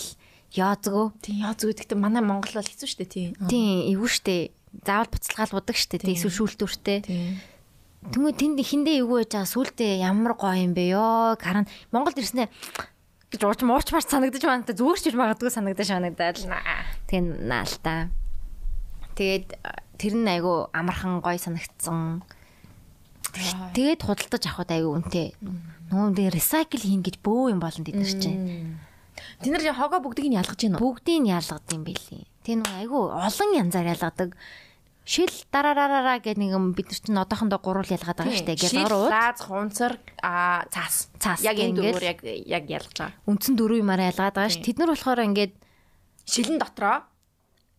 [0.53, 1.05] яазгөө.
[1.21, 3.29] Тийм яа зүг гэхдээ манай Монгол бол хэцүү шүү дээ тийм.
[3.47, 4.51] Тийм эвгүй штэ.
[4.85, 6.01] Заавал буцалгаал удаг штэ.
[6.01, 6.99] Тэг эсвэл шүүлтүртэй.
[7.05, 7.39] Тийм.
[7.99, 11.35] Тэнгүү тэнд ихэндээ эвгүй байж байгаа сүултээ ямар гоё юм бэ ёо.
[11.37, 12.49] Карант Монголд ирснээр
[13.29, 14.65] гэж ууч мууч марч санагдаж байна.
[14.65, 16.37] Зүгээр ч гэж магадгүй санагдаж санагдаад.
[17.05, 18.09] Тэгээ наалтаа.
[19.13, 19.47] Тэгээд
[20.01, 22.25] тэр нь айгу амархан гоё санагдсан.
[23.77, 25.37] Тэгээд худалдаж авахд айгу үнэтэй.
[25.93, 28.77] Нөгөө нэг recycle хийн гэж бөө юм тэд нар чинь.
[29.43, 30.97] Тэд нар хогоо бүгдийг нь ялгаж байна уу?
[30.97, 32.23] Бүгдийг нь ялгад юм бэлээ.
[32.41, 34.33] Тэг нөгөө айгу олон янзаар ялгадаг.
[35.07, 38.61] Шил дараараараа гэдэг нэг юм бид нар чинь одоохондоо гурвал ялгаад байгаа шүү дээ.
[38.61, 41.09] Шил, Гялгарууд лааз, хунцар, а цаас.
[41.17, 43.17] Цаас Яг энэ дөрвөр яг яг ялгаж байгаа.
[43.25, 44.61] үндсэн дөрөв юмараа ялгаад байгаа ш.
[44.61, 45.53] Тэд нар болохоор ингээд
[46.29, 47.09] Шилэн дотроо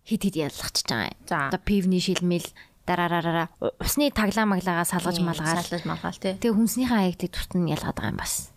[0.03, 1.19] хид хид ялгахчихж байгаа юм.
[1.31, 1.39] За.
[1.55, 2.49] Одоо пивний шилмэл
[2.83, 3.47] дараараараа
[3.79, 5.63] усны таглаа маглагаа салгаж малгаал.
[5.63, 6.35] салгаж малгаал тий.
[6.35, 8.51] Тэгээ хүнснийхээ хаягдлыг тусна ялгаад байгаа юм бас.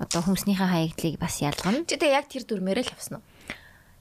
[0.00, 1.84] Одоо хүнснийхээ хаягдлыг бас ялгана.
[1.84, 3.24] Чи тэгээ яг тэр дүрмээрээ л авсан уу?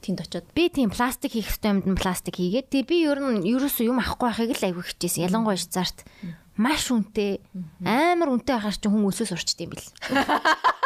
[0.04, 0.46] Тэнд очиод.
[0.52, 4.04] Би тийм пластик хийх ёстой юмд нь пластик хийгээд тэгээ би ер нь ерөөсөө юм
[4.04, 5.32] авахгүй байхыг л айгүй хичээсэн.
[5.32, 6.04] Ялангуяа Швейцарт
[6.60, 7.40] маш үнэтэй
[7.88, 9.88] амар үнэтэй байхаар чи хүн өсөөс урчд юм бэл.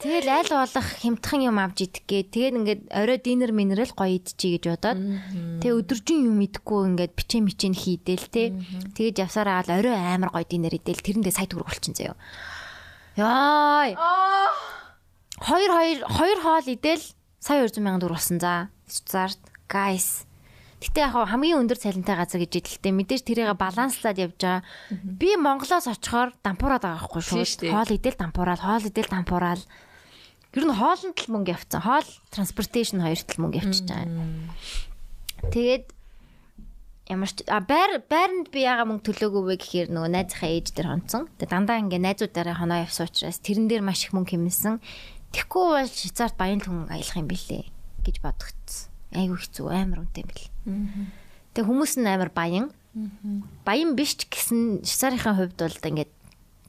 [0.00, 2.24] Тэгэл аль болох хямдхан юм авч идэх гээ.
[2.32, 5.00] Тэгээд ингээд орой динер минерал гоё идчихье гэж бодоод
[5.60, 8.56] тэгээ өдөржин юм идэхгүй ингээд бичээ мичэн хийдэл те.
[8.96, 12.16] Тэгээд явсараа ал орой амар гоё динер идэл тэрэндээ сая төгрөг болчихсон заяо.
[13.20, 13.92] Яй.
[15.36, 17.04] Хоёр хоёр хоёр хоол идэл
[17.40, 18.68] сая 200 сая төгрөг болсон за.
[18.86, 20.28] Швейцарт guys.
[20.80, 24.64] Гэтэ яг хамгийн өндөр цалинтай газар гэж идэхтэй мэдээж тэрийг баланслаад явж байгаа.
[24.88, 27.68] Би Монголоос очихоор дампуураад байгаа байхгүй шүү.
[27.68, 29.60] Хоол идэл дампуураад, хоол идэл дампуураад.
[30.56, 31.84] Ер нь хоолнд л мөнгө явцсан.
[31.84, 35.52] Хоол транспортейшн хоёрт л мөнгө явчихж байгаа.
[35.52, 35.84] Тэгээд
[37.12, 40.88] ямар ч а байр байранд би яга мөнгө төлөөгүй вэ гэхээр нөгөө найзынхаа ээж дээр
[40.96, 41.28] хонцсон.
[41.36, 44.80] Тэгээд дандаа ингээ найзуудаараа хоноо явсан учраас тэрэн дээр маш их мөнгө хэмнэсэн.
[45.30, 47.64] Тэгэхгүй бол Швейцарт баян хүн аялах юм бэлээ
[48.02, 48.90] гэж бодогдсон.
[49.14, 50.46] Айгу хэцүү амар үнэтэй юм бэл.
[51.54, 52.70] Тэгээ хүмүүс нь амар баян.
[53.66, 56.10] Баян биш ч гэсэн Швейцарын хувьд бол ингээд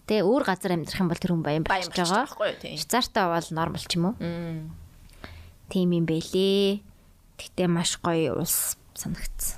[0.05, 2.25] тэгээ өөр газар амьдрах юм бол тэр хүн баян болчих байгаа.
[2.69, 2.77] юу.
[2.77, 4.15] Швейцартаа бол нормал ч юм уу?
[5.69, 6.81] Тийм юм бэлээ.
[7.41, 9.57] Гэтэ маш гоё улс санагдсан.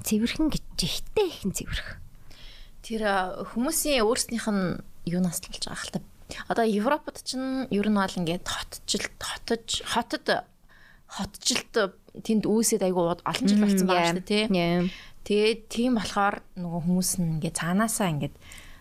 [0.00, 2.00] Цэвэрхэн гэж ихтэй ихэн цэвэрх.
[2.80, 3.02] Тэр
[3.52, 6.00] хүмүүсийн өөрснийх нь юунаас л болж байгаа хэл та.
[6.48, 10.26] Одоо Европод ч ер нь бол ингээд хотжилт хотож хотод
[11.10, 11.74] хотжилт
[12.22, 14.90] тэнд үүсээд айгу олон жил болсон байгаа шүү дээ тий.
[15.26, 18.36] Тэгээд тийм болохоор нөгөө хүмүүс нь ингээд цаанаасаа ингээд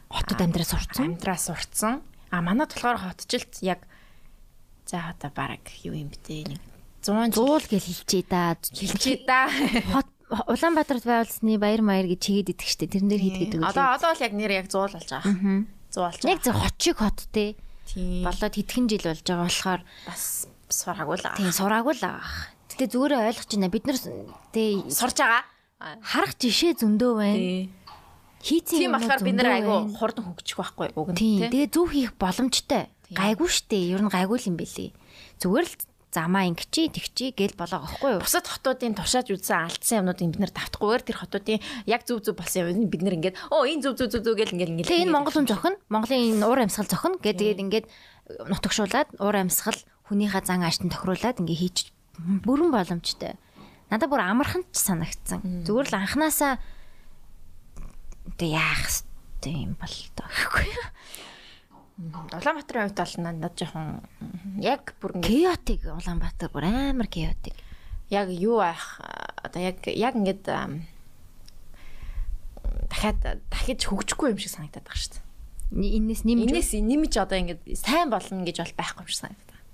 [0.10, 1.06] Хотод амьдраас сурцсан.
[1.06, 1.94] амьдраа сурцсан.
[2.34, 3.86] А манад болохоор хотжилт яг
[4.90, 6.62] за одоо баг юу юм бэ нэг
[7.06, 8.58] 100 жил Зуул гэж хэлчихээ да.
[8.58, 9.48] хэлчихээ да.
[9.94, 12.86] Хот Улаанбаатарт байгуулсны баяр маяр гэж чигээд идэх штэ.
[12.86, 15.26] Тэрэн дээр хийдэг гэдэг Одоо одоо л яг нэр яг 100 болж байгаа.
[15.90, 16.46] 100 болж Яг байгаа.
[16.46, 17.46] зөв хот шиг хот те.
[17.98, 20.24] Болоод хэдхэн жил болж байгаа болохоор бас
[20.70, 21.58] сураагүй л тийм аа.
[21.58, 22.28] сураагүй л байгаа.
[22.70, 23.70] Гэтэ зүгээр ойлгож байна.
[23.74, 23.98] Бид нар
[24.54, 24.64] те
[24.94, 25.44] Сурж байгаа.
[26.06, 27.40] харах жишээ зөндөө байна.
[28.40, 31.44] Хийцэн Тийм болохоор бид нар айгу хурдан хөгжих байхгүй уг нь тий.
[31.44, 32.88] Тэгээ зөв хийх боломжтой.
[33.12, 33.76] Гайгүй штэ.
[33.92, 34.96] Ер нь гайгүй юм бэлээ.
[35.44, 35.76] Зүгээр л
[36.10, 38.24] замаа ингэчи тэгчи гэл болоо гохгүй юу?
[38.26, 42.74] Бусад хотуудын туршааж үзсэн алдсан юмнуудыг бид нар давтахгүйгээр тэр хотуудын яг зөв зөв болсон
[42.74, 45.14] юм бид нар ингээд оо энэ зөв зөв зөв зөв гэл ингээд ингээд Тэгээ энэ
[45.14, 45.78] Монгол хүн зохино.
[45.94, 47.22] Монголын энэ уур амьсгал зохино.
[47.22, 47.86] Гэ тэгээд ингээд
[48.50, 49.78] нутагшуулаад уур амьсгал
[50.10, 53.38] хүнийхээ зан ааштай тохируулаад ингээ хийж бүрэн боломжтой.
[53.94, 55.66] Надад бүр амархан ч санагдсан.
[55.66, 56.58] Зүгээр л анханасаа
[58.38, 59.06] тэг яах
[59.46, 60.68] юм бол тоо гэхгүй.
[62.00, 64.00] Улаанбаатарын хувьд бол надад жоохон
[64.64, 67.56] яг бүр Chaotic Улаанбаатар бүр амар chaotic.
[68.10, 69.02] яг юу ах
[69.44, 70.48] одоо яг яг ингээд
[72.90, 75.98] дахиад дахиж хөгжихгүй юм шиг санагдаад байгаа шүү дээ.
[76.00, 79.66] Иннээс нэмж Инээс нэмж одоо ингээд сайн болно гэж бол байхгүй юм шиг санагдаад байна.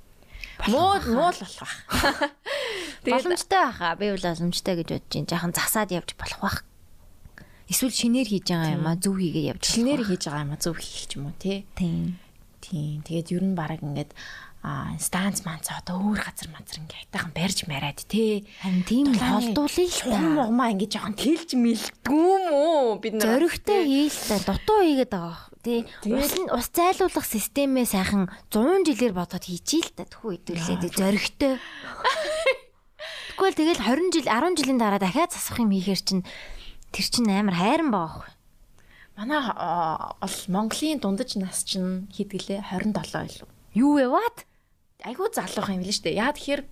[0.67, 2.33] Муу муу л болох байх.
[3.05, 3.95] Боломжтой байхаа.
[3.95, 6.57] Би бол боломжтой гэж бодож чинь жаахан засаад явж болох байх.
[7.65, 10.77] Эсвэл шинээр хийж байгаа юм а зөв хийгээ явж шинээр хийж байгаа юм а зөв
[10.77, 11.65] хийх ч юм уу тий.
[11.73, 12.21] Тийм.
[12.61, 13.01] Тийм.
[13.01, 14.13] Тэгээд ер нь баг ингээд
[14.65, 18.45] а станц манц одоо өөр газар мазар ингээд айтайхан барьж мараад тий.
[18.61, 20.41] Харин тийм холдуулъя л Хум та.
[20.49, 23.29] угмаа ингээд жоохон тэлж мэлдгүү мүү бид нар.
[23.37, 25.41] Зоригтой хийлтэй дутуу хийгээд байгаа.
[25.61, 25.79] Тий.
[26.09, 30.09] Ус нь ус зайлуулах системээ сайхан 100 жилээр бодоод хийчихээ л та.
[30.09, 30.97] Тэхүү хэдүүлээ.
[30.97, 31.53] Зоригтой.
[33.35, 36.23] Тэгвэл тэгэл 20 жил 10 жилийн дараа дахиад засах юм хийхэр чинь
[36.95, 38.31] тэр чинь амар хайран байгаа.
[39.19, 43.47] Манай а, бол Монголын дундаж нас чинь хийдгэлээ 27 илүү.
[43.75, 44.47] Юу ват?
[45.03, 46.19] Айгуу залуухан юм л шүү дээ.
[46.19, 46.63] Яа тэгэхээр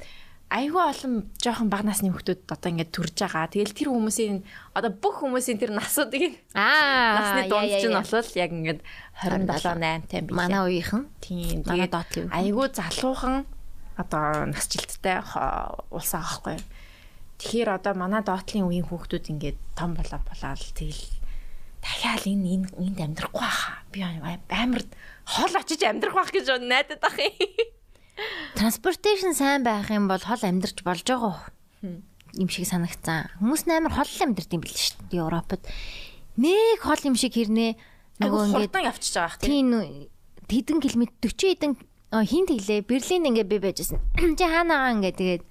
[0.53, 3.47] айгүй олон жоохон бага насны хүмүүс одоо ингээд төрж байгаа.
[3.49, 4.43] Тэгэл тэр хүмүүсийн
[4.77, 7.17] одоо бүх хүмүүсийн тэр насуудыг Аа.
[7.17, 8.79] насны дунд чинь болол яг ингээд
[9.23, 10.37] 27 8 тайм билээ.
[10.37, 13.35] манай үеийнхэн тийм манай доотлын айгүй залуухан
[13.97, 16.53] одоо насжилттай хо- улс байгаа байхгүй.
[16.57, 16.65] юу.
[17.43, 21.03] Тэгэхээр одоо манай доотлын үеийн хүүхдүүд ингээд том болоо болоод тэгэл
[21.83, 23.83] дахиад энэ энэ энд амьдрахгүй хаа.
[23.91, 24.83] Би амар
[25.27, 27.35] хол очиж амьдрах байх гэж найдаад ах юм.
[28.55, 31.51] Транспортейшн сайн байх юм бол хол амьдарч болж байгаа
[31.83, 33.27] юм шиг санагцсан.
[33.43, 35.61] Хүмүүс амар хол амьдард юм бэл шүү дээ Европод.
[36.39, 37.75] Нэг хол юм шиг хэрнээ
[38.23, 39.67] Нөгөө ингээд явчихж байгаа бах тийм.
[40.47, 41.73] хэдэн километр 40 хэдэн
[42.23, 43.99] хин тэглээ Берлинд ингээд би байжсэн.
[44.37, 45.43] Чи хаанаага ингээд тэгээд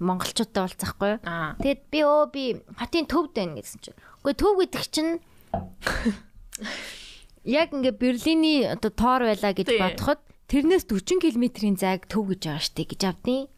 [0.00, 1.12] монголчуудтай уулзахгүй.
[1.60, 2.44] Тэгэд би өө би
[2.80, 3.98] хотын төвд байна гэсэн чинь.
[4.24, 5.12] Үгүй төв гэдэг чинь
[7.44, 12.64] яг ингээ Берлиний одоо тоор байлаа гэж бодоход тэрнээс 40 км-ийн зайг төв гэж байгаа
[12.64, 13.48] штеп гэж авдیں۔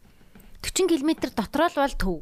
[0.61, 2.17] 40 км дотроо л бол төв.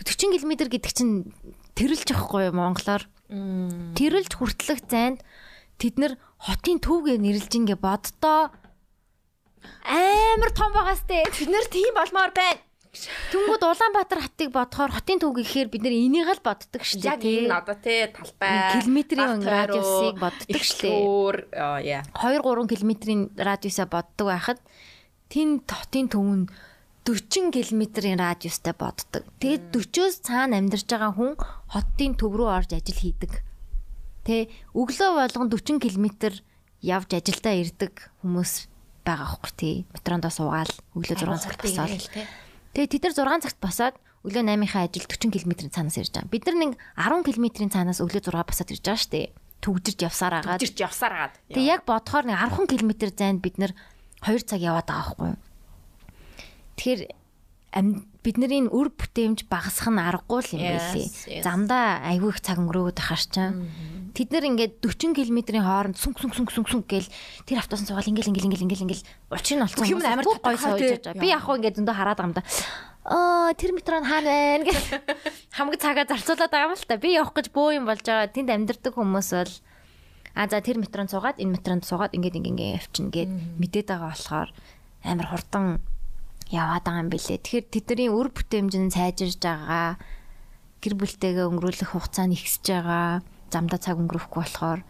[0.00, 1.28] 40 км гэдэг чинь
[1.76, 3.04] тэрэлж явахгүй юу монголоор.
[3.30, 5.20] Тэрэлж хүртлэх зайд
[5.80, 8.52] тэд нэр хотын төвгээ нэрлж ингээ боддоо
[9.84, 11.28] амар том байгаас тээ.
[11.28, 12.60] Бид нэр тийм болмоор байна.
[12.90, 17.14] Тэнгүүд Улаанбаатар хатыг бодохоор хотын төв гэхээр бид нэр энийг л боддог шүү дээ.
[17.14, 21.62] Яг энэ одоо тий талбай километрийн радиусыг боддог шүү дээ.
[21.62, 22.02] Оо яа.
[22.18, 24.58] 2 3 км-ийн радиусаа боддог байхад
[25.30, 26.50] тэн хотын төв нь
[27.06, 29.22] 40 км-ийн радиустай боддог.
[29.38, 31.38] Тэгээд 40-оос цаана амьдарч байгаа хүн
[31.70, 33.38] хотын төв рүү орж ажил хийдэг.
[34.26, 36.06] Тэ өглөө болгон 40 км
[36.82, 38.66] явж ажилдаа ирдэг хүмүүс
[39.06, 39.76] байгаа хөөхгүй тий.
[39.94, 42.02] Метрондоо суугаал өглөө 6 цагт босоод
[42.74, 46.30] Тэгээ тэд нар 6 цагт босоод өглөө 8-ийнхаа ажил 40 км-ийн цаанаас ирж байгаа.
[46.30, 49.28] Бид нар нэг 10 км-ийн цаанаас өглөө 6 босоод ирж байгаа шүү дээ.
[49.60, 50.60] Төгжирж явсаар агаад.
[50.60, 51.34] Төгжирж явсаар агаад.
[51.50, 53.72] Тэгээ яг бодохоор нэг 10 км зайд бид нар
[54.22, 55.40] 2 цаг яваад байгаа байхгүй юу?
[56.76, 57.00] Тэгэхээр
[58.20, 61.42] бидний үр бүтээмж багасах нь аргагүй л юм байлээ.
[61.44, 63.66] Замдаа айгүй их цаг өнгөрөөд байхаар чам.
[64.12, 67.08] Тэд нэр ингээд 40 км-ийн хооронд сүнг сүнг сүнг сүнг сүнг гээл
[67.48, 70.80] тэр автосан суугаал ингээл ингээл ингээл ингээл ингээл учир нь олцсон юм амар гой сууж
[71.00, 71.22] байгаа.
[71.22, 72.44] Би яг хөө ингээд зөндөө хараад байгаа юм да.
[73.08, 74.78] Аа тэр метро нь хаана байна гэж
[75.56, 77.00] хамаг цагаа зарцуулаад байгаа юм л та.
[77.00, 78.28] Би явах гэж бөө юм болж байгаа.
[78.28, 79.52] Тэнд амьдардаг хүмүүс бол
[80.34, 84.48] А за тэр метронд суугаад энэ метронд суугаад ингээд ингээд явчихна гэд мэдээд байгаа болохоор
[85.02, 85.64] амар хурдан
[86.50, 87.38] яваад байгаа юм билэ.
[87.38, 89.96] Тэгэхээр тэдний үр бүтээмж нь сайжирж байгаа.
[90.82, 94.80] Гэр бүлтэйгээ өнгөрүүлэх хугацаа нь ихсэж байгаа замдаа цаг өнгөрөхгүй болохоор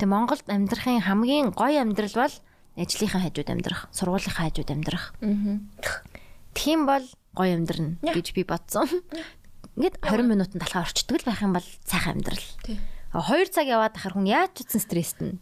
[0.00, 2.34] тэгээ Монголд амьдрахын хамгийн гоё амьдрал бол
[2.80, 5.12] ажлынхаа хажууд амьдрах, сургуулийнхаа хажууд амьдрах.
[6.56, 7.04] Тийм бол
[7.36, 8.88] гоё амьдрна гэж би бодсон.
[9.76, 12.46] Ингээд 20 минутанд талхаа орчдөг л байх юм бол сайхан амьдрал.
[13.12, 15.36] 2 цаг яваад ахаар хүн яаж ч утсан стресстэй.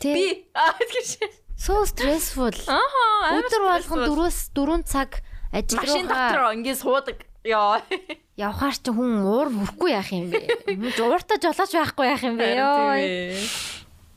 [0.00, 2.50] Би аа тэгэж So stressful.
[2.66, 5.22] Аа өдөр болгон 4-өөс 4 цаг
[5.54, 7.18] ажил машин руугаа дотор ингээд суудаг.
[7.46, 7.78] Яа.
[8.34, 10.42] явхаар чи хүн уур хүрхгүй яах юм бэ?
[10.98, 12.46] Ууртаа жолооч байхгүй яах юм бэ?
[12.58, 12.98] Йоо.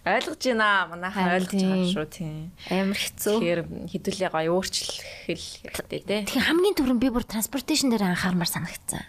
[0.06, 0.90] Ойлгож байна.
[0.90, 2.34] Манайхан Харин ойлгож байгаа шүү тийм.
[2.70, 3.38] Амар хэцүү.
[3.38, 3.62] Тэгэхээр
[3.94, 4.94] хэдүүлээ гоё өөрчлөх
[5.30, 6.18] хэрэгтэй те.
[6.26, 9.06] Тэгэхээр хамгийн түрүүнд би бүр transportation дээр анхаармаар санагдсан.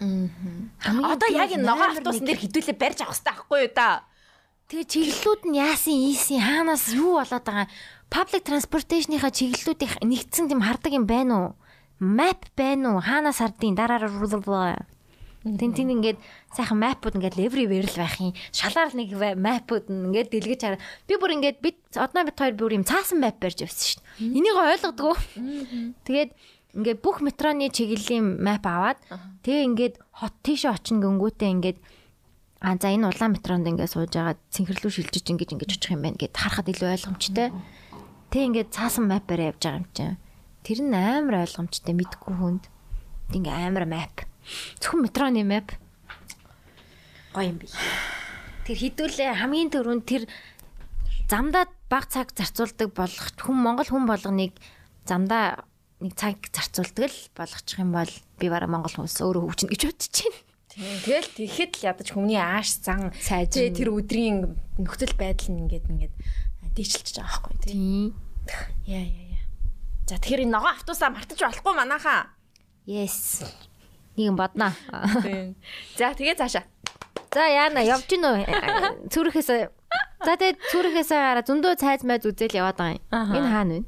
[0.85, 4.05] Хамгийн Одоо яг энэ ногоо нэг- дээр хэдүүлээ барьж авах хэрэгтэй байхгүй юу та?
[4.67, 7.71] Тэгээ чиглэлүүд нь яасан ийсэн хаанаас юу болоод байгаа
[8.11, 11.51] public transportation-ийнхаа чиглэлүүдийн нэгдсэн тийм хардаг юм байна уу?
[12.01, 13.01] Map байна уу?
[13.01, 14.87] Хаанаас хардیں۔ Дараараа
[15.47, 16.19] Тин тин ингээд
[16.51, 18.35] сайхан мапууд ингээд everywhere л байх юм.
[18.51, 20.83] Шалаар нэг мапууд ингээд дэлгэж хараа.
[21.07, 24.35] Би бүр ингээд бид одноо бит хоёр бүр юм цаасан мап барьж явсан дээ.
[24.35, 25.15] Энийг ойлгодгоо.
[26.03, 26.31] Тэгээд
[26.75, 28.99] ингээд бүх метроны чиглэлийн мап аваад
[29.47, 31.79] тэгээ ингээд хот тийшээ очин гингүүтээ ингээд
[32.59, 36.19] А за энэ улаан метронд ингээд сууж байгаа цэнхэрлүү шилжиж ингэж ингэж очих юм байна
[36.19, 37.53] гэд харахад илүү ойлгомжтой.
[38.37, 40.21] Тэг ингээд цаасан бариа явж байгаа юм чинь.
[40.61, 42.69] Тэр нь амар ойлгомжтой мэдгүй хүнд.
[43.33, 44.29] Ингээ амар мап.
[44.77, 45.73] Зөвхөн метроны мап.
[47.33, 47.73] Гоё юм би.
[48.69, 50.29] Тэр хідүүлээ хамгийн түрүүнд тэр
[51.33, 54.53] замдаа баг цаг зарцуулдаг болох хүн Монгол хүн болгоныг
[55.09, 55.65] замдаа
[56.05, 60.13] нэг цаг зарцуулдаг л болгочих юм бол би бараа Монгол хүмүүс өөрөө хөвчнө гэж бодож
[60.13, 60.39] байна.
[60.77, 63.17] Тэгэл тэгэхэд л ядаж хүмүүний ааш зан
[63.49, 66.15] тий, тэр өдрийн нөхцөл байдал нь ингээд ингээд
[66.77, 67.73] дээшилж байгаа байхгүй тий.
[67.73, 68.26] Тийм.
[68.87, 69.43] Яа яа яа.
[70.07, 72.31] За тэгэхээр энэ ногоо автобусаа мартаж болохгүй манайхаа.
[72.87, 73.43] Yes.
[74.15, 74.71] Нэг юм бодноо.
[75.99, 76.65] За тэгээ цаашаа.
[77.35, 79.11] За яана явж гин үү?
[79.11, 79.51] Цүрхээс
[80.25, 83.05] За тэгээд цүрхээс гараа зөндөө цайз майз үзэл яваад байгаа юм.
[83.13, 83.85] Энэ хаана вэ?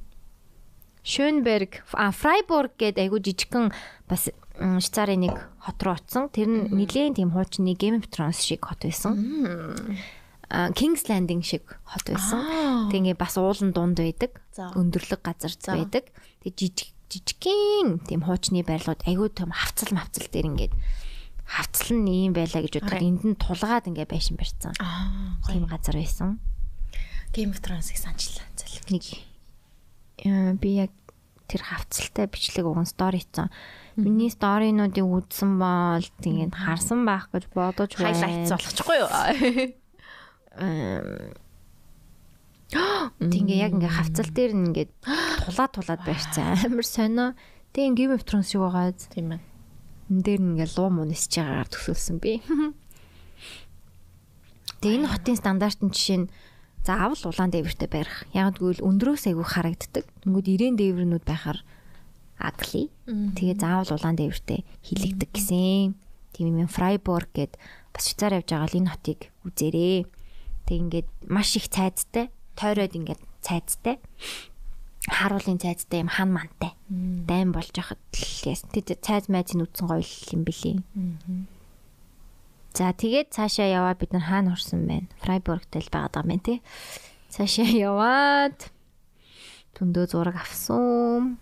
[1.08, 3.72] Шönberg, а Freiburg гэдэг айгу жижигхэн
[4.10, 4.28] бас
[4.58, 6.28] Швейцарын нэг хот руу очсон.
[6.28, 9.16] Тэр нь нэгэн тийм хуучны Game of Thrones шиг хот байсан.
[10.48, 12.88] King's Landing шиг хот байсан.
[12.88, 14.40] Тэгээ бас уулан дунд байдаг.
[14.56, 16.08] Өндөрлөг газар байдаг.
[16.44, 20.74] Тэгээ жижиг жижигхэн тийм хуучны байрлууд айгуу том хавцал мавцал дээр ингээд
[21.48, 24.76] хавцал нь ийм байлаа гэж бодоход энд нь тулгаад ингээд байшин барьсан.
[24.76, 25.40] Аа.
[25.48, 26.36] Тийм газар байсан.
[27.32, 28.44] Game of Thrones-ыг санчлаа.
[28.92, 29.04] Нэг
[30.20, 30.92] э, би яг
[31.48, 33.48] тэр хавцалтай бичлэг уган стори хийсэн.
[33.96, 39.08] Миний сторинуудыг үзсэн бол тэгээд харсан байх гэж бодож Хайлайтс болгочихгүй юу?
[42.68, 44.86] Тэгээ яг ингээ хавцал дээр нь ингээ
[45.48, 46.58] тулаад тулаад байрцсан.
[46.68, 47.32] Амар сонио.
[47.72, 48.92] Тэгээ Game of Thrones шиг байгаа.
[48.92, 49.40] Тийм ээ.
[50.12, 52.44] Энд дээр нь ингээ луу муу нисэж байгаагаар төсөөлсөн би.
[54.84, 56.30] Тэгээ энэ хотын стандарт нь жишээ нь
[56.84, 58.28] заавал улаан дээвэртэй барих.
[58.36, 60.04] Яг гэвэл өндрөөс айгүй харагддаг.
[60.22, 61.58] Тэнгүүд ирээн дээврнүүд байхаар
[62.38, 62.88] агли.
[63.08, 65.98] Тэгээ заавал улаан дээвэртэй хилэгдэг гэсэн.
[66.32, 67.58] Тийм юм Фрайбург гэд
[67.90, 70.06] бас Швейцар явж байгаа л энэ хотыг үзээрээ.
[70.68, 72.28] Тэг ингээд маш их цайзтай,
[72.60, 73.96] тойроод ингээд цайзтай.
[75.08, 76.76] харуулын цайзтай юм хан мантай.
[76.88, 78.68] Дайм болж яхад л яасан.
[78.76, 80.76] Тэд цайз майзын үтсэн гоё юм бэлээ.
[82.76, 85.08] За тэгээд цаашаа яваа бид нар хаана орсон байна?
[85.24, 86.60] Фрайбургт л байгаад байгаа юм тий.
[87.32, 88.58] Цаашаа яваад
[89.72, 91.40] түндөө зураг авсан.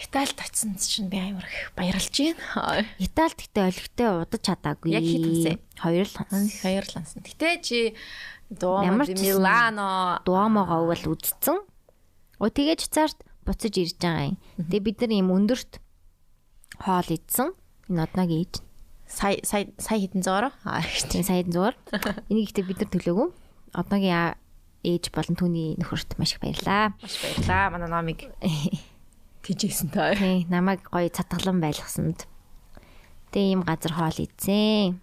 [0.00, 2.86] Италид очсон чинь би амар их баярлж байна.
[2.98, 4.96] Италид гэтээ олигтой удаж чадаагүй.
[4.96, 5.58] Яг хэд хонсон?
[5.76, 6.48] Хоёр л хонсон.
[6.64, 7.20] Хоёр л ансан.
[7.20, 7.78] Гэтэ чи
[8.48, 11.58] Дуомо Милано Дуомогоо бол үдцсэн.
[12.40, 14.36] О тэгэж цаарт буцаж ирж байгаа юм.
[14.56, 15.72] Тэгээ бид нар ийм өндөрт
[16.80, 17.52] хоол идсэн.
[17.92, 18.54] Энэ одоогийн ээж.
[19.10, 20.52] сая сая сая хитэн зөөрөө.
[20.64, 21.74] Аа Тэгээ саяд зур.
[22.32, 23.28] Энийг ихтэй бид нар төлөөгүй.
[23.76, 24.38] Одоогийн аа-
[24.80, 26.96] ээж болон түүний нөхөрт маш их баярлаа.
[26.96, 27.68] маш баярлаа.
[27.74, 28.18] Манай номыг
[29.44, 30.14] тийжсэн таа.
[30.14, 32.28] Тий, намайг гоё цатгалан байлгасанд.
[33.32, 35.00] Тэгээ ийм газар хоол идсэн.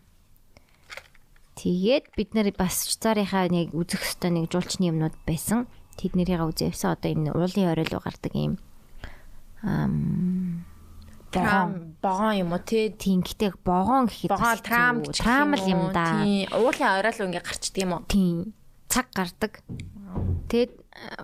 [1.57, 5.65] Тэгээд бид нар бас цаарийнхаа нэг үзэх хөстэй нэг жуулчны юмнууд байсан.
[5.97, 6.93] Тэднэрийг үзээвсэн.
[6.93, 8.61] Одоо энэ уулын орой руу гардаг юм.
[9.65, 10.61] Ам
[11.31, 12.93] Трам богон юм уу тий?
[12.93, 16.23] тийм гэтээ богоон гэхэд Богон бас трам трам л юм да.
[16.23, 16.47] Тий.
[16.55, 18.03] Уулын орой л ингээ гарчдаг юм уу?
[18.07, 18.53] Тийм.
[18.87, 19.59] Цаг гардаг.
[20.47, 20.71] Тэгэд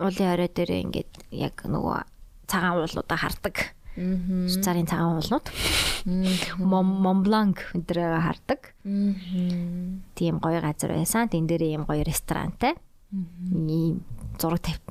[0.04, 2.04] уулын орой дээр ингээд яг нөгөө
[2.48, 3.74] цагаан уулуудаа хардаг.
[3.94, 5.48] Швейцарын цагаан уулнууд.
[6.60, 8.74] Монбланк өдрөө хардаг.
[10.18, 11.30] Тийм гоё газар байсан.
[11.30, 12.74] Тэн дээр ийм гоё ресторантай.
[13.14, 14.02] Ийм
[14.42, 14.82] зураг тавь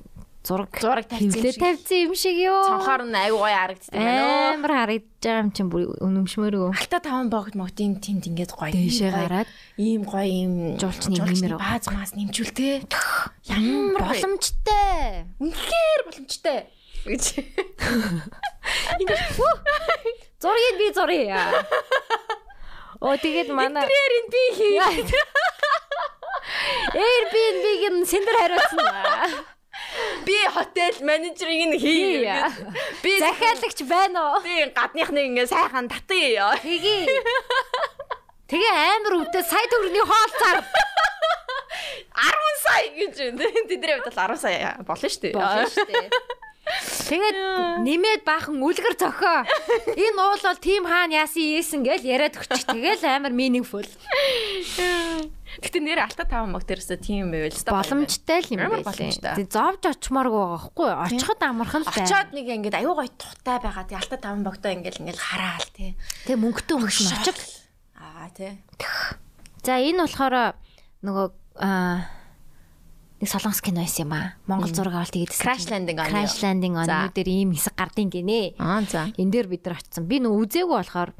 [0.43, 1.59] зураг Зураг шиг.
[1.59, 2.63] тавьсан юм шиг ёо.
[2.67, 4.55] Цонхоор нь аюу гоё харагддаг байна.
[4.59, 6.71] амар харагдаж байгаа юм чинь бүр өнөмшмөрөө.
[6.75, 8.71] Алта таван богд могдын тэнд ингээд гоё.
[8.75, 9.49] Дэшээ гараад
[9.79, 11.59] ийм гоё ийм Жуулчны нэмэр.
[11.59, 12.87] бааз маас нэмжүүлтэй.
[13.51, 15.27] Ямар боломж Боломжтой.
[15.43, 16.59] үнэхээр боломжтой
[17.07, 17.25] гэж.
[20.43, 21.43] Зургийг би зуръя.
[23.03, 24.79] Оо тэгээд манай Тэрийн би хий.
[26.93, 28.87] Airbnb-г нь сэндэр хариуцсан.
[30.27, 32.23] Би хотел менежерийг нь хий.
[32.23, 32.27] Хий.
[33.03, 34.43] Би Захиалагч байна уу?
[34.47, 36.55] би гадныхныг ингээ сайхан татъя.
[36.63, 37.07] Тэгээ.
[38.47, 40.67] Тэгээ амар өвдөө сая төгрөгийн хоол зар 10
[42.63, 43.45] сая гэж байна.
[43.67, 45.33] Тэдний хувьд бол 10 сая болно шүү дээ.
[45.33, 46.09] болно шүү дээ.
[47.09, 47.39] Тэгээд
[47.85, 49.45] нэмээд баахан үлгэр цохоо.
[49.93, 52.65] Энэ уул бол тим хаан яасан ийсэн гэж яриад өгчих.
[52.69, 53.85] Тэгэл амар meaningful.
[55.61, 58.81] Гэтэ нэр алта таван мог дээрээс тийм байвал Боломжтой л юм.
[59.21, 60.91] Тэг зовж очмооргүй байгаа хгүй.
[61.13, 62.09] Очиход амархан л байна.
[62.09, 63.85] Очоод нэг ингээд аюу гой тухтай байгаа.
[63.85, 65.93] Тэг алта таван богтой ингээл ингээл хараал тий.
[66.25, 67.37] Тэг мөнгөтэй нь очив.
[68.01, 68.57] Аа тий.
[69.61, 70.57] За энэ болохоор
[71.05, 71.27] нөгөө
[71.61, 72.22] аа
[73.23, 74.35] нэг солонгос кино байсан юм аа.
[74.51, 76.11] Монгол зураг авалт хийгээд Crash Landing on.
[76.11, 76.91] Crash Landing on.
[76.91, 78.59] You дээр ийм хэсэг гардыг гинэ.
[78.59, 79.15] Аа за.
[79.15, 80.11] Энд дээр бид нар очсон.
[80.11, 81.15] Би нөө үзээгүй болохоор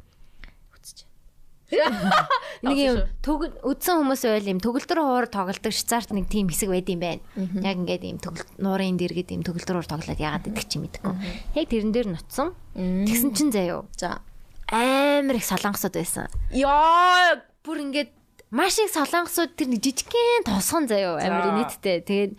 [2.61, 6.85] нэг юм төг үдсэн хүмүүс байл юм төгөлдөр хуур тоглолдог шцаарт нэг тийм хэсэг байд
[6.91, 7.23] юм байна.
[7.65, 11.17] Яг ингээд ийм төгөл нуурын дэргэд ийм төгөлдөр хуур тоглоод яагаад идэх чи мэдэхгүй.
[11.57, 12.53] Яг тэрэн дээр нутсан.
[12.77, 13.89] Тэгсэн чин заяо.
[13.97, 14.21] За.
[14.69, 16.29] Амар их солонгосод байсан.
[16.53, 18.11] Яа Бүр ингээд
[18.53, 22.05] маш их солонгосууд тэр нэг жижигхэн тосгон заяо амар нийттэй.
[22.05, 22.33] Тэгээд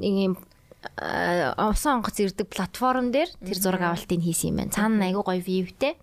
[0.00, 0.34] нэг юм
[0.88, 4.72] овсон онгоц ирдэг платформ дээр тэр зураг авалтыг хийсэн юм байна.
[4.72, 6.00] Цаана айгу гоё вьютэй.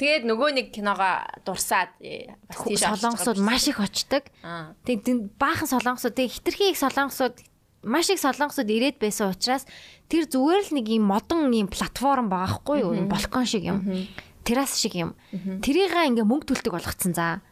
[0.00, 4.24] Тэгээд нөгөө нэг киногоо дурсаад э, бас тийш солонгосууд маш их очдог.
[4.40, 4.72] Аа.
[4.88, 7.36] Тэг тэн баахан солонгосууд тэг хитрхи их солонгосууд
[7.84, 9.68] маш их солонгосууд ирээд байсан учраас
[10.08, 12.96] тэр зүгээр л нэг юм модон юм платформ байгаа хгүй юу?
[13.04, 14.08] Балкон шиг юм.
[14.46, 15.12] Террас шиг юм.
[15.34, 17.44] Тэрийгээ ингээ мөнгө төлдөг болгоцсон за.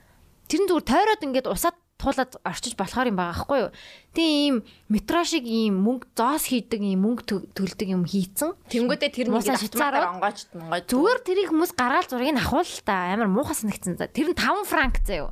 [0.50, 3.70] Тэр нь зүгээр тойроод ингээд усаад туулаад орчиж болохоор юм байгаа хгүй юу?
[4.16, 8.56] Тийм метро шиг ийм мөнгө зоос хийдэг ийм мөнгө тө- төлдөг юм хийцэн.
[8.72, 10.18] Тэнгүүдээ тэр нэг швейцарууд.
[10.18, 10.84] онгойч монгойч.
[10.90, 14.00] Зүгээр тэрийг хүмүүс гаргаал зургийг авах л та амар муухай санагдсан.
[14.00, 15.30] Тэр нь 5 франк заяо.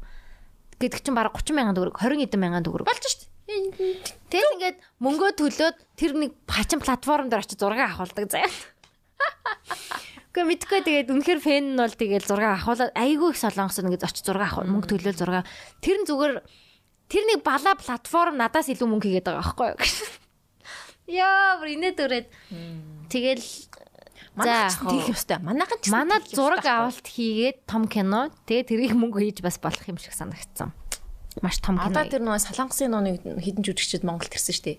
[0.78, 2.84] Гэдэг чинь бараг 30 мянган төгрөг 20 эдэн мянган төгрөг.
[2.86, 3.26] болж шít.
[3.48, 8.44] Тэгэл ингээд мөнгөө төлөөд тэр нэг хачин платформ дээр очиж зураг авахулдаг заяа.
[10.28, 14.24] Гэхдээ мэдгүй тэгээд үнэхээр фэн нь бол тэгээд зураг авахулаад айгүй их солонгос ингээд очиж
[14.28, 15.48] зураг авах мөнгө төлөөл зураг.
[15.80, 16.44] Тэр нь зүгээр
[17.08, 19.80] тэр нэг бала платформ надаас илүү мөнгө хийгээд байгаа байхгүй юу?
[21.08, 22.28] Яа, бүр инээ дүрээд.
[23.08, 23.48] Тэгэл
[24.38, 25.38] Манайх ч тийх ёстой.
[25.42, 29.98] Манайхан ч Манай зураг авалт хийгээд том кино тэгээ тэрийг мөнгө хийж бас болох юм
[29.98, 30.70] шиг санагдсан.
[31.42, 31.90] Маш том кино.
[31.90, 34.78] Одоо тэр нөгөө солонгосын нууны хідэн жүжигчд Монголд ирсэн шүү дээ.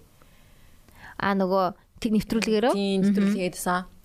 [1.20, 1.66] А нөгөө
[2.00, 3.99] тэг нэвтрүүлгээрөө Тийм нэвтрүүлгээдсэн.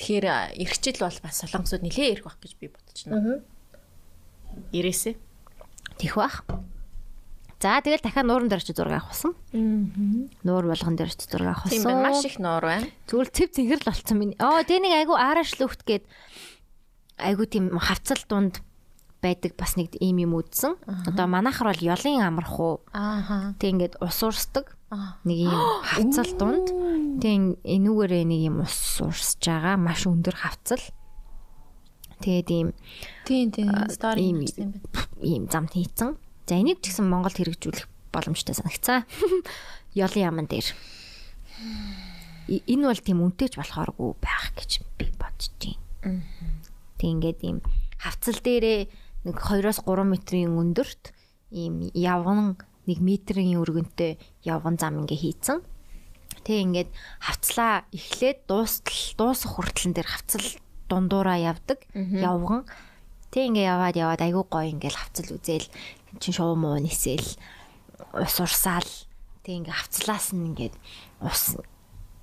[0.00, 3.44] Тэгэхээр эрхчил бол бас солонгосууд нилээ ирэх байх гэж би бодож байна.
[4.72, 5.20] Ирээсэ.
[6.00, 6.40] тэх бах.
[7.60, 9.36] За тэгэл дахиад нууран дээр очиж зураг авахсан.
[9.52, 12.08] Нуур болгон дээр очиж зураг Тийм байна.
[12.08, 12.16] авахсан.
[12.16, 12.88] Маш их нуур байна.
[13.12, 14.34] Зүгээр цэв цэнхэр л болцсон минь.
[14.40, 16.08] Оо тэг нэг айгу араш лүхт гээд
[17.20, 18.64] айгу тийм хавцал дунд
[19.20, 20.76] байдаг бас нэг ийм юм үдсэн.
[21.08, 22.80] Одоо манайхар бол ёлын амарх уу.
[23.60, 24.76] Тэг ингээд ус уурсдаг.
[24.90, 25.20] Аа.
[25.24, 26.68] Нэг ийм хавцал дунд
[27.20, 30.80] Тэг энүүгээрээ нэг юм ус урсж байгаа маш өндөр хавцал.
[32.24, 32.68] Тэгээд ийм
[33.28, 33.68] Тийм тийм.
[33.92, 34.80] Стори ийм юм байна.
[35.20, 36.16] ийм замд хийцэн.
[36.48, 39.04] За энийг ч гэсэн Монголд хэрэгжүүлэх боломжтой санагцаа.
[39.92, 40.64] Ёлын яман дээр.
[42.48, 46.24] Энэ бол тийм үнэтэйч болохооргүй байх гэж би бодож байна.
[46.96, 47.60] Тэг ингээд ийм
[48.00, 48.88] хавцал дээрээ
[49.24, 51.12] нэг 2-оос 3 метрийн өндөрт
[51.52, 52.56] ийм явган
[52.86, 54.16] 1 метрийн өргөнтэй
[54.46, 55.60] явган зам ингээ хийцэн.
[56.46, 56.90] Тэг ингээд
[57.20, 60.46] хавцлаа эхлээд дуустал дуусах хүртлэн дээр хавцал
[60.88, 62.64] дундуураа явдаг явган.
[63.28, 65.68] Тэг ингээ яваад яваад айгуу гоё ингээл хавцал үзэл
[66.18, 67.22] чин шуу муу нисэл
[68.16, 68.88] ус урсаал
[69.44, 70.74] тэг ингээ хавцлаас нь ингээд
[71.22, 71.60] ус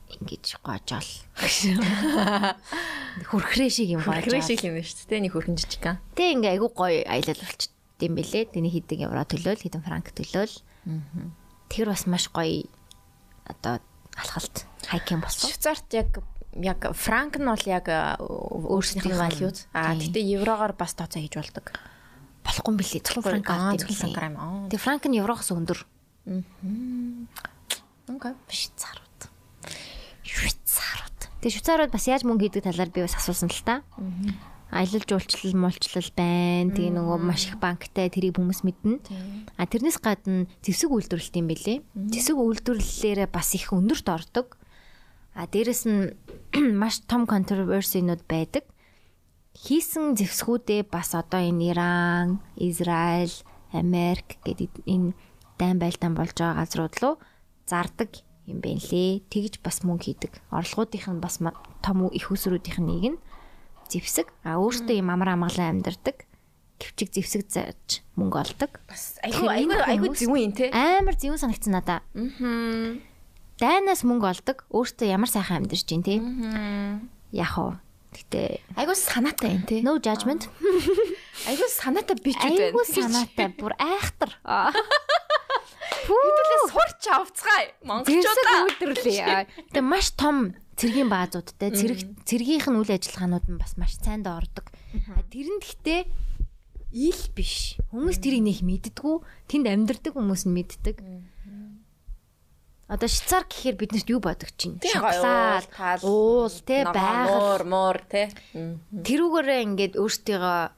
[0.08, 1.10] ингэж гоожол.
[3.30, 4.24] Хүрхрээ шиг юм гоожол.
[4.24, 5.24] Хөрхрээ шиг юм байна шүү дээ.
[5.28, 6.00] Нэг хөрхэн жижиг ган.
[6.16, 8.56] Тэг ингээ айгуу гоё аялал болчт юм бэлээ.
[8.56, 10.56] Тэний хідэн евро төлөөл, хідэн франк төлөөл.
[11.68, 12.64] Тэр бас маш гоё
[13.44, 13.84] одоо
[14.16, 15.52] алхалт хайкинг болсон.
[15.52, 16.24] Швейцарт яг
[16.56, 17.86] яг франк нь бол яг
[18.20, 19.68] өөрсдийнх нь валют.
[19.74, 20.14] Аа Тийм.
[20.14, 21.76] гэтээ еврогоор бас тооцоо хийж болдог.
[22.44, 23.04] Болохгүй юм бэлээ.
[23.04, 24.36] Зөвхөн франк Аа зөвхөн юм.
[24.40, 24.70] Аа.
[24.72, 25.80] Тэг франк нь еврогоос өндөр.
[28.08, 28.34] Окей.
[28.48, 29.07] Швейцарууд.
[30.78, 31.20] Швейцарууд.
[31.42, 33.82] Тэг швейцарууд бас яаж мөнгө хийдэг талаар би бас асуусан л та.
[34.70, 36.76] Аялал жуулчлал, муулчлал байна.
[36.76, 39.00] Тэгээ нөгөө маш их банктай тэрийг хүмүүс мэднэ.
[39.58, 41.78] А тэрнээс гадна зэвсэг үйлдвэрлэлт юм бэлээ.
[42.14, 44.60] Зэвсэг үйлдвэрлэлээрээ бас их өндөрт ордог.
[45.34, 46.14] А дээрэс нь
[46.82, 48.68] маш том контроверсинууд байдаг.
[49.56, 53.34] Хийсэн зэвсгүүдээ бас одоо энэ Иран, Израиль,
[53.72, 55.16] Америк гэдэг энэ
[55.58, 57.16] дайн байлдаан болж байгаа газрууд руу
[57.66, 58.10] зардаг
[58.48, 59.22] юм байна лээ.
[59.28, 60.34] Тэгж бас мөнгө хийдэг.
[60.52, 61.38] Орлогуудынх нь бас
[61.84, 63.20] том их усруудынх нь нэг нь
[63.92, 64.32] зэвсэг.
[64.48, 66.24] А өөртөө юм амар амгалан амьдардаг.
[66.80, 68.72] Гэвчиг зэвсэг зааж мөнгө олдог.
[68.88, 70.72] Бас айгу энэ айгу хүмүүс- зөвүүн те.
[70.72, 72.00] Амар зөвүүн санагдсан надаа.
[72.16, 72.96] Аа.
[73.58, 74.64] Дайнаас мөнгө олдог.
[74.72, 76.22] Өөртөө ямар сайхан амьдарч чинь тий.
[77.34, 77.76] Яг уу.
[78.14, 79.82] Гэтэ Айгу санаатай юм те.
[79.84, 80.48] no judgment.
[81.50, 82.72] Айгу санаатай бичүүд байна.
[82.72, 84.32] Айгу санаатай бүр айхтар.
[84.48, 84.72] Аа.
[86.66, 87.72] Сурч авцгаая.
[87.86, 88.60] Монголчуудаа.
[88.68, 89.48] үйлдвэрлэе.
[89.74, 94.70] Тэгээ маш том цэргийн баазуудтай цэрэг цэргийнх нь үйл ажиллагаанууд нь бас маш цайнд ордог.
[95.14, 96.02] А Тэр нь гэхдээ
[96.94, 97.78] ил биш.
[97.94, 99.16] Хүмүүс тэрийг нэх мэддэггүй.
[99.50, 100.98] Тэнд амьдардаг хүмүүс нь мэддэг.
[102.88, 104.80] Одоо шицар гэхээр биднэрт юу бодогч чинь?
[104.80, 105.68] Шоколад,
[106.08, 107.68] уул, тэ байгаль.
[107.68, 108.32] муур те.
[108.56, 110.72] Тэрүүгээрээ ингээд өөртөө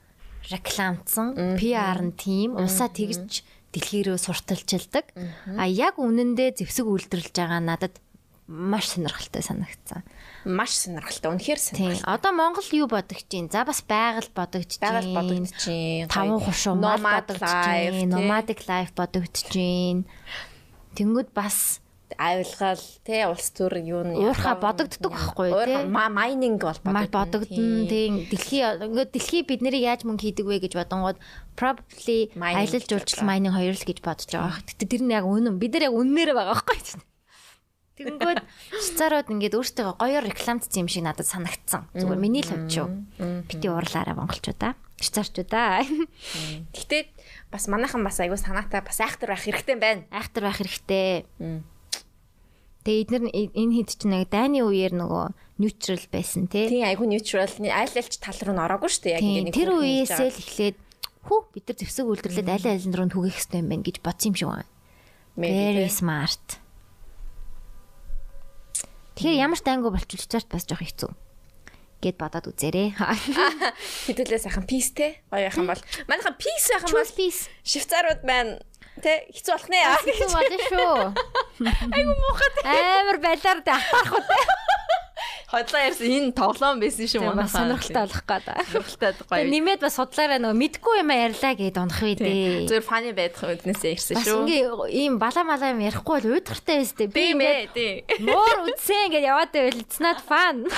[0.49, 5.05] рекламцсан PR нь тим усаа тэгж дэлхийрөө сурталчилдаг.
[5.57, 7.95] А яг үнэндээ зэвсэг үйлдвэрлэж байгаа надад
[8.49, 10.01] маш сонирхолтой санагдсан.
[10.45, 11.37] Маш сонирхолтой.
[11.37, 12.09] Үнэхээр сонирхолтой.
[12.09, 13.49] Одоо Монгол юу бодогч чинь?
[13.53, 14.81] За бас байгаль бодогч.
[14.81, 16.09] Байгаль бодогдож чинь.
[16.09, 17.45] Таван хушуу мал бодогч.
[18.09, 19.45] Nomadic life бодогч.
[20.97, 21.77] Тэнгүүд бас
[22.19, 25.87] авилгал те улс төр юу нь Уурхай бодогддог байхгүй юу, те?
[25.87, 27.47] майнинг бол бодогдно.
[27.87, 31.15] Тийм дэлхий ингээд дэлхий бид нарыг яаж мөнгө хийдэг вэ гэж бодонгууд
[31.55, 34.59] probably аялал жуулчлал майнинг хоёр л гэж бодож байгаа.
[34.67, 35.55] Гэтэ тэр нь яг үнэн.
[35.55, 37.07] Бид нар яг үннээр байгаа байхгүй юу?
[37.99, 38.43] Тэгэнгүүт
[38.79, 41.91] шицарууд ингээд өөртөө гоёор рекламцсан юм шиг надад санагдсан.
[41.95, 42.87] Зүгээр миний л хувьд шүү.
[43.43, 44.79] Бити уурлаараа монголчуудаа.
[45.03, 45.83] Шицарчуудаа.
[46.75, 47.11] Гэтэ
[47.51, 50.07] бас манайхан бас аягүй санаатай бас айхтар байх хэрэгтэй байна.
[50.15, 51.27] Айхтар байх хэрэгтэй.
[52.87, 53.25] Тэгээ эдгээр
[53.59, 55.25] энэ хэд ч нэг дайны үеэр нөгөө
[55.59, 56.71] neutral байсан тий.
[56.71, 59.15] Тийм айгүй neutral аль альч тал руу н ороогүй шүү дээ.
[59.19, 60.77] Яг Тийм нэг тэр үеэсээ л эхлээд
[61.27, 64.35] хүү бид нар зэвсэг үйлдвэрлээд аль аль руу түгэх хэрэгтэй юм байна гэж бодсон юм
[64.39, 64.71] шиг байна.
[65.35, 66.47] Very smart.
[69.19, 71.11] Тэгэхээр ямар ч дайнгу болчихвол чарт бас жоох хэцүү.
[71.99, 72.95] Гэт бодоод үзээрэй.
[72.95, 75.19] Хэдүүлээ сайхан peace те.
[75.27, 75.83] Гоё яхан бол.
[76.07, 77.51] Манайхан peace яхан бол Please.
[77.67, 78.63] швейцарууд байна.
[78.99, 79.79] Тэ хэцүү болох нэ.
[80.05, 80.95] Хэцүү болно шүү.
[81.95, 82.49] Айгу муухай.
[82.63, 84.23] Амар байлаар давтарах үү.
[85.49, 87.73] Хотлоо ярьсан энэ тоглоом байсан шүү бас манайхан.
[87.73, 88.57] сонирхолтой болох гэдэг.
[88.69, 89.49] Сонирхолтой гоё.
[89.49, 92.69] нэмээд бас судлаараа нөгөө мэдгүй юм ярьлаа гэд унах вэ дээ.
[92.69, 94.45] Зүгээр фаны байх үднээсээ ирсэн Бас шүү.
[94.45, 97.09] ингээ ийм бала мала юм ярихгүй бол уйдгартай байс дээ.
[97.09, 98.29] Би ингээ ээ, тийм.
[98.29, 100.69] муур үдсэн гэж яваад байвал it's not fun.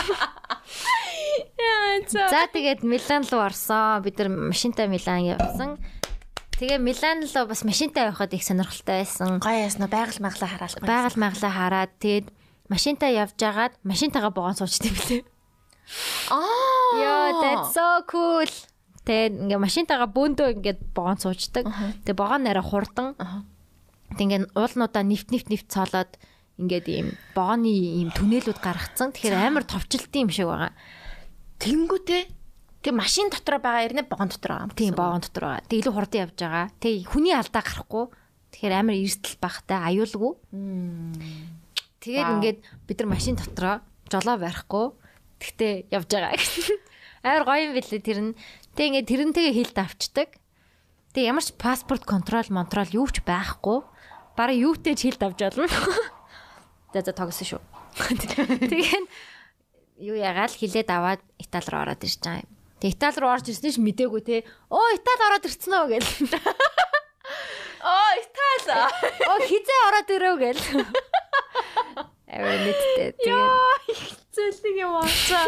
[1.59, 2.23] Яа, за.
[2.31, 3.99] За тэгээд Милан руу орсон.
[4.07, 5.83] Бид нар машинтай Милан явсан.
[6.61, 9.41] Тэгээ Милан руу бас машинтай явхад их сонирхолтой байсан.
[9.41, 10.85] Гоё ясна байгаль маглаа хараалах.
[10.85, 12.29] Байгаль маглаа хараад тэгээд
[12.69, 15.25] машинтай явж агаад машинтайгаа богоон суучдаг билээ.
[16.29, 16.45] Аа.
[17.01, 18.45] Йоо, that's so cool.
[19.09, 21.65] Тэгээд ингээ машинтайгаа бөөндөө ингээд богоон суучдаг.
[22.05, 23.17] Тэгээд богоон нараа хурдан.
[24.13, 26.21] Тэгээд ингээ уулнуудаа нефт нефт нефт цоолоод
[26.61, 29.17] ингээд ийм богооны ийм түнэлүүд гаргацсан.
[29.17, 30.77] Тэгэхээр амар товчлтын юм шиг байгаа.
[31.57, 32.40] Тэнгүүтээ
[32.81, 34.77] тэг машин дотроо байгаа ирнэ богон дотроо байгаа.
[34.77, 35.65] Тийм богоон дотор байгаа.
[35.69, 36.67] Тэг илүү хурдан явж байгаа.
[36.81, 38.05] Тэг хүний алдаа гарахгүй.
[38.51, 40.31] Тэгэхээр амар эрсдэл багтай аюулгүй.
[42.01, 42.59] Тэгээд ингээд
[42.89, 44.85] бид нар машин дотроо жолоо барихгүй
[45.39, 46.77] тэгтээ явж байгаа гэсэн.
[47.25, 48.37] Амар гоё юм билээ тэр нь.
[48.73, 50.29] Тэг ингээд тэрнтэйгээ хилд авчдаг.
[51.13, 53.85] Тэг ямар ч паспорт контрол, монтрол юу ч байхгүй.
[54.33, 55.69] Бараг юутэй ч хилд авч олно.
[56.93, 57.61] За за тогсон шүү.
[58.71, 59.07] Тэгээд
[60.03, 62.51] юу ягаал хилээд аваад Итали руу ороод ирж байгаа юм.
[62.81, 64.41] Тэг Итали руу орж ирсэн чинь мдээгүй те.
[64.73, 66.09] Оо Итали ороод ирсэн үү гэл.
[67.85, 68.73] Оо, Итали.
[69.29, 70.61] Оо хизээ ороод ирөө гэл.
[72.31, 73.09] Аваа нийтдээ.
[73.21, 73.51] Тэгээд
[74.31, 75.45] Зэлэг юм аачаа.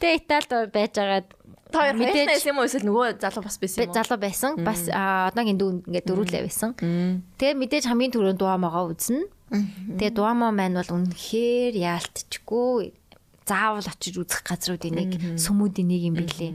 [0.00, 1.28] тэг Италид байж байгаад
[1.70, 3.94] Та хоёр Мэдээж- юм уу эсвэл нөгөө залуу бас байсан юм уу?
[3.94, 4.50] залуу байсан.
[4.66, 6.74] Бас одоогийн дүү ингээд дөрүүлээ байсан.
[7.38, 9.30] Тэгээ мэдээж хамгийн түрүүнд дуамагаа үзнэ.
[9.94, 12.90] Тэгээ дуамаа маань бол үнэхээр яалтчгүй
[13.50, 16.52] заавал очиж үзэх газруудын нэг сүмүүдийн нэг юм билээ.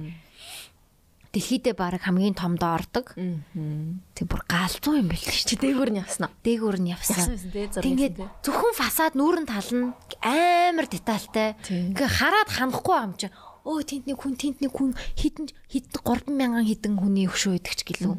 [1.35, 3.11] Дэлхийдээ баг хамгийн томдоо ордог.
[3.11, 6.35] Тэг бүр галзуу юм билээ шүү Чи дээгүүр нь явсан уу?
[6.47, 7.35] дээгүүр нь явсан.
[7.75, 9.91] Тэгээд зөвхөн фасад нүүрэн тал нь
[10.23, 11.59] амар детальтай.
[11.67, 13.27] Ингээ хараад ханахгүй юм чи.
[13.67, 17.75] Өө тэнд нэг хүн тэнд нэг хүн хитэн хитэн 3 мянган хитэн хүний өгшөө идэх
[17.75, 18.15] ч гэлөө.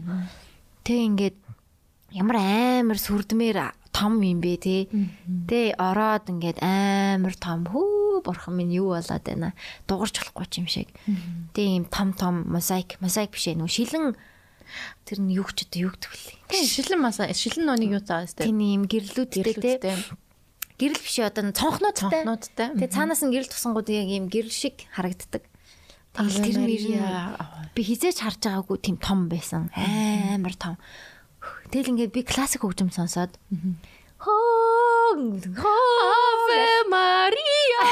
[0.85, 1.37] Тэг ингээд
[2.13, 2.37] ямар
[2.85, 4.77] амар сүрдмээр том юм бэ те.
[5.49, 9.57] Тэ ороод ингээд амар том хөө бурхан минь юу болоод байна.
[9.89, 10.93] Дугарч болохгүй юм шиг.
[11.57, 14.13] Тэ ийм том том мозаик мозаик биш ээ нөө шилэн
[15.09, 16.21] тэр нь юу ч одоо юу гэдэг вэ?
[16.51, 18.51] Тий, шилэн маса, шилэн нөөнийг юу цаа өстэй.
[18.51, 19.43] Тин ийм гэрлүүдтэй.
[19.47, 19.95] Гэрлүүдтэй.
[20.77, 22.27] Гэрэл биш одоо цонхнуудтай.
[22.27, 22.69] Цонхнуудтай.
[22.77, 25.47] Тэгээ цаанаас нь гэрэл тусангууд яг ийм гэрэл шиг харагддаг.
[26.13, 26.73] Тэгэл тэр нэр
[27.77, 29.69] би хизээч харж байгаагүй тийм том байсан.
[29.73, 30.75] Амар том.
[31.71, 33.35] Тэгэл ингээд би классик хөгжим сонсоод
[34.21, 37.83] хөө Аве Мария.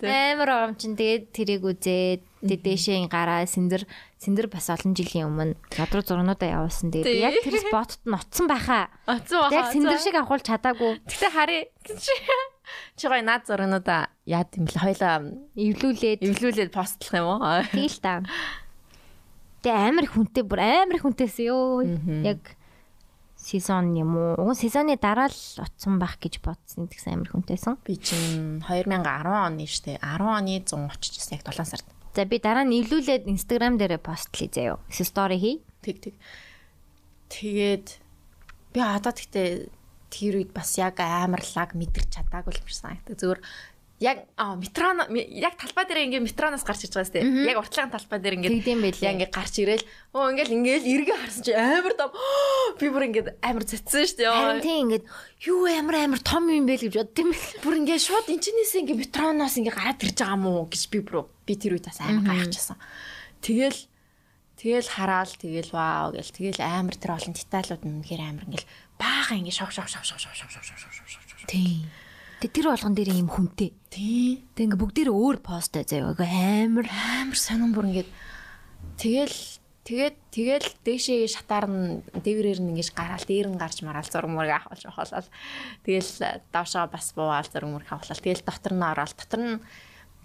[0.00, 3.84] Амар ором чин тэгээд тэрийг үзээд тэгээд дээшээ гараа синдэр
[4.16, 6.94] синдэр бас олон жилийн өмнө ядруу зурнуудаа явуулсан.
[6.94, 8.88] Тэгээд яг тэр спотод нь оцсон байхаа.
[9.06, 9.54] Оцсон баха.
[9.54, 10.92] Яг синдэр шиг авахул чадаагүй.
[11.04, 11.58] Гэтэ хари.
[12.96, 15.20] Чи гой наад зурнуудаа яад юм бэл хоёлаа
[15.58, 17.66] Эвлүүлээд эвлүүлээд постлох юм уу?
[17.68, 18.22] Тэгэл та.
[19.60, 21.84] Тэгээ амар хүнтэй бүр амар хүнтэйсэн ёо.
[22.24, 22.40] Яг
[23.42, 24.38] сезон юм уу?
[24.38, 27.74] Уг сезоны дараа л оцсон байх гэж бодсон тэгсэн амар их хүнтэйсэн.
[27.82, 31.86] Би чинь 2010 оны штэ 10 оны 100 очижсэн яг 7 сард.
[32.14, 34.78] За би дараа нь ивлүүлээд Instagram дээрээ постлээ заяа.
[34.86, 35.56] Стори хий.
[35.82, 36.14] Тэг тэг.
[37.26, 37.98] Тэгээд
[38.70, 39.66] би одоо тэгтээ
[40.12, 43.16] тэр үед бас яг амарлаг мэдэрч чадаагүй юм шиг санагдав.
[43.16, 43.40] Зүгээр
[44.02, 47.22] яг аа метрон яг талбай дээр ингээ метроноос гарч ирж байгаа сте.
[47.22, 49.12] Яг уртлагын талбай дээр ингээ Тэгдэм байлээ.
[49.14, 49.86] ингээ гарч ирээл
[50.18, 52.10] оо ингээл ингээл эргээ харсан чи амар том
[52.82, 54.26] би бүр ингээ амар цэцсэн штэ.
[54.26, 55.04] Харин тийм ингээд
[55.46, 57.62] юу амар амар том юм бэ л гэж бодд юм бэл.
[57.62, 61.54] бүр ингээ шууд энчнээс ингээ метроноос ингээ гараад ирж байгаа мó гэж би бүр би
[61.54, 62.78] тэр үед бас амар гайхчихсан.
[63.38, 63.80] Тэгэл
[64.58, 69.38] тэгэл хараал тэгэл вау гэл тэгэл амар тэр олон деталууд нь үнэхээр амар ингээл баага
[69.38, 71.46] ингээ шок шок шок шок шок шок шок шок шок.
[71.46, 71.86] Тийм.
[72.42, 73.70] Тэгээ тэр болгон дээр юм хүнтэй.
[73.86, 74.42] Тий.
[74.58, 76.10] Тэгээ ингээд бүгдээр өөр посттай заяа.
[76.10, 76.90] Айгу амар.
[76.90, 78.10] Амар сонирн бүр ингээд
[78.98, 79.38] тэгэл
[79.86, 84.58] тэгээд тэгэл дээшээ шатаар нь дээврээр нь ингэж гараал дээр нь гарч мараал зураг мөрөг
[84.58, 85.30] авахулж авахлал
[85.86, 86.10] тэгэл
[86.50, 89.54] давшаа бас буугаал зураг мөрөг авахлал тэгэл дотор нь ороод дотор нь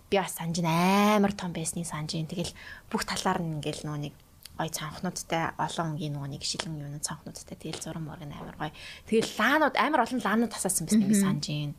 [0.09, 2.49] би бас санжин амар том байсны санжин тэгэл
[2.89, 4.13] бүх талаар нь ингээл нөө нэг
[4.57, 7.57] гой цанхнуудтай олон өнгийн нөгөө нэг шилэн юуны цанхнуудтай.
[7.61, 8.71] Тэгэл зураг мөрөг нь амар гой
[9.05, 11.71] тэгэл лаанууд амар олон лаанууд тасаасан байсан би санжин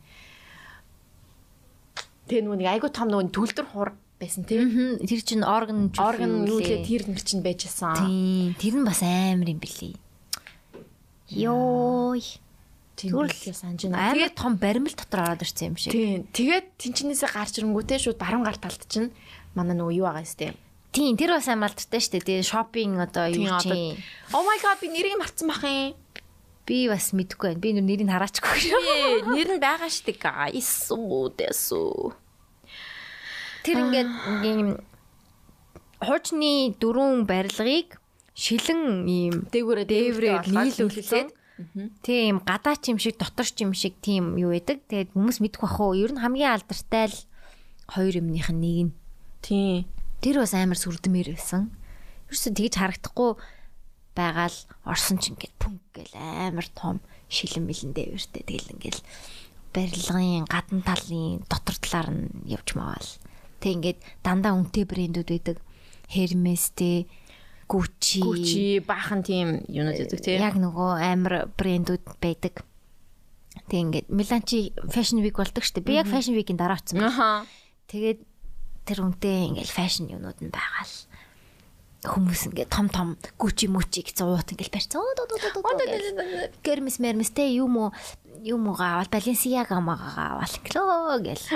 [2.29, 6.61] тэгээ нөгөө нэг айгу том нөгөө төлдөр хуур байсан тийм тэр чинь орган орган юу
[6.61, 6.83] лээ.
[6.83, 7.97] лээ тэр нэр чинь байжсан.
[7.97, 8.55] Тийм.
[8.61, 9.97] Тэр нь бас амар юм билий.
[11.33, 12.23] Йой.
[12.99, 14.11] Зүгээр Зүгээр л санаж байна.
[14.11, 15.95] Тэгээд том баримл дотор ороод ирсэн юм шиг.
[15.95, 16.27] тийм.
[16.35, 19.15] Тэгээд тэнчнээсээ гарч ирэнгүүтээ шууд баруун гар талд чинь
[19.55, 20.59] манай нөгөө юу байгаа юм
[20.89, 22.27] Тийм, тэр бас амар алдартай шүү дээ.
[22.27, 24.01] Тэгээ шопинг одоо юу чинь.
[24.35, 25.95] Oh my god би нэрийг мартсан бах юм.
[26.69, 27.63] Би бас мэдэхгүй байна.
[27.65, 29.33] Би нүр нэрийг хараачгүй шүү.
[29.33, 30.93] Нэр нь байгаа штэ guys.
[30.93, 32.13] Дэсүү.
[33.65, 34.11] Тэр ингээд
[34.45, 34.77] ийм
[36.05, 37.97] хуучны дөрвөн барилгыг
[38.37, 41.31] шилэн ийм Дээгүүрээ дээврээр нийлүүлээд
[42.05, 44.85] тийм гадаач юм шиг доторч юм шиг тийм юу байдаг.
[44.87, 45.97] Тэгээд хүмүүс мэдэх бах уу.
[45.97, 47.19] Ер нь хамгийн алдартай л
[47.91, 48.95] хоёр юмных нь нэг нь.
[49.43, 49.89] Тийм.
[50.23, 51.75] Тэр бас амар сүрдмээр байсан.
[52.31, 53.31] Ерөөсөө тэгж харагдахгүй
[54.19, 56.99] байгаа л орсон ч ингээд пүнк гэл амар том
[57.31, 59.01] шилэн мэлэн дээвэртэй тэгэл ингээл
[59.71, 63.11] барилгын гадна талын дотор талаар нь явж маавал.
[63.63, 65.57] Тэг ингээд дандаа үнэтэй брэндүүд байдаг.
[66.11, 67.07] Hermes-тэй
[67.69, 68.25] Gucci.
[68.25, 70.41] Гүчи баахан тийм юунууд өгдөг тийм.
[70.41, 72.65] Яг нөгөө амар брэндүүд байдаг.
[73.69, 75.85] Тэг ингээд Миланчи Fashion Week болдог штеп.
[75.85, 77.05] Би яг Fashion Week-ийн дараа очсон.
[77.93, 78.25] Тэгээд
[78.89, 80.97] тэр үнтэй ингээл фэшн юмнууд нь байгаа л.
[82.07, 85.03] Хүмүүс ингээ том том гүчи мүчи гэсэн уут ингээл барьцсан.
[86.63, 87.91] Гэрмэс мэрмэстэй юм уу
[88.47, 91.47] юм уу авал Баленсиага магаа авал гэлөө гэл.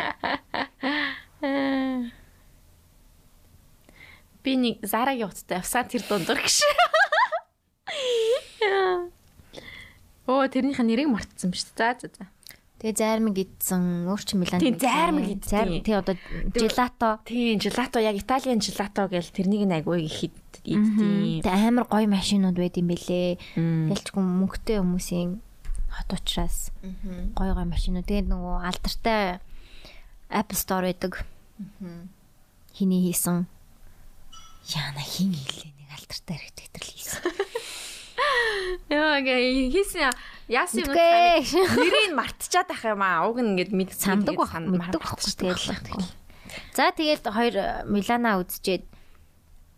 [4.43, 6.67] Би нэг Зарагийн уттай авсан тэр дундуур гэж.
[10.27, 11.95] Оо тэрнийхээ нэрийг мартсан биз дээ.
[12.03, 12.32] За за за.
[12.83, 14.59] Тэгээ зайрмаг идсэн, өөр чи Милан.
[14.59, 15.55] Тийм, зайрмаг идсэн.
[15.55, 16.19] Зайрмаг тий одоо
[16.51, 17.23] желато.
[17.23, 21.47] Тийм, желато яг Италийн желато гэл тэрнийг нэг айгүй их идтiin.
[21.47, 23.39] Тэгээ амар гоё машинууд байд юм бэлээ.
[23.87, 25.39] Ялчгүй мөнгөтэй хүмүүсийн
[25.95, 26.75] хот учраас
[27.39, 28.03] гоё гоё машинууд.
[28.03, 29.39] Тэгээ нөгөө алдартай
[30.27, 31.23] Apple Store байдаг.
[32.75, 33.47] Хиний хийсэн
[34.71, 37.23] Яна хин хэлээ нэг алдартай архитектор л хийсэн.
[38.95, 40.11] Яа гээ хийсэн
[40.49, 41.39] яасан юм Мэдгүй.
[41.83, 43.27] нэрийг мартчихад ах юм аа.
[43.29, 46.07] Уг нь ингээд мэд Самдаг бах мэддэг байхгүй тэгэл.
[46.75, 47.55] За тэгээд хоёр
[47.89, 48.85] Милана үзчихэд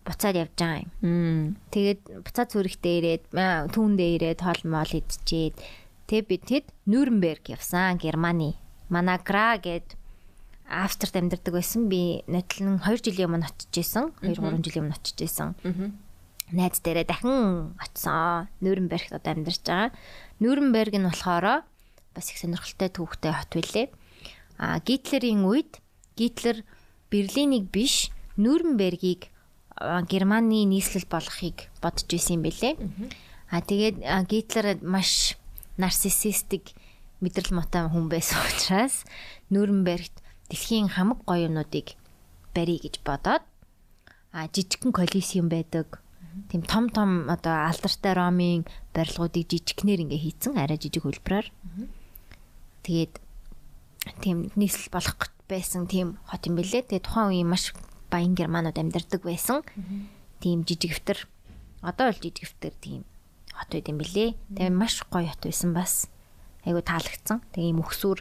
[0.05, 1.57] буцаад явж байгаа юм.
[1.73, 5.57] Тэгээд буцаад зүрэхтэй ирээд аа, түүндээ ирээд хоол моол идчихэд
[6.07, 8.55] тэг бид тэд Нюрнберг явсан Германы.
[8.93, 9.97] Манай Гра гэд
[10.69, 11.89] Австрид амьдардаг байсан.
[11.89, 14.13] Би нотлон 2 жилийн өмнө очиж исэн.
[14.21, 15.57] 2 3 жилийн өмнө очиж исэн.
[16.53, 18.49] Найз дээрээ дахин очсон.
[18.61, 19.93] Нюрнбергт одоо амьдарч байгаа.
[20.41, 21.67] Нюрнберг нь болохоор
[22.15, 23.87] бас их сонирхолтой түүхтэй хот билээ.
[24.59, 25.83] А Гитлерийн үед
[26.17, 26.63] Гитлер
[27.11, 29.31] Берлинийг биш Нюрнбергийг
[30.11, 32.75] Германы нийслэл болгохыг бодож исэн юм бэлээ.
[33.51, 35.35] А тэгээд Гитлер маш
[35.77, 36.75] нарциссистик
[37.19, 39.03] мэдрэл мотой хүн байсан учраас
[39.51, 41.99] Нюрнбергт дэлхийн хамаг гоё юмнуудыг
[42.55, 43.43] барья гэж бодоод
[44.31, 46.04] а жижигхэн колизиум байдаг.
[46.51, 51.47] Тийм том том одоо алдартай ромын барилгуудыг жижигнэр ингээ хийцэн арай жижиг хөлбраар.
[52.83, 53.23] Тэгээд
[54.21, 56.91] тийм нийслэл болох байсан тийм хот юм бэлээ.
[56.91, 57.71] Тэгээд тухайн үеийн маш
[58.11, 59.63] баян германууд амьдардаг байсан.
[60.43, 61.29] Тийм жижигвтер.
[61.83, 63.07] Одоо л жижигвтер тийм
[63.55, 64.35] хот байд юм бэлээ.
[64.59, 66.11] Тэгээд маш гоё хот байсан бас.
[66.67, 67.47] Айгу таалагдсан.
[67.55, 68.19] Тэгээ ийм өксүр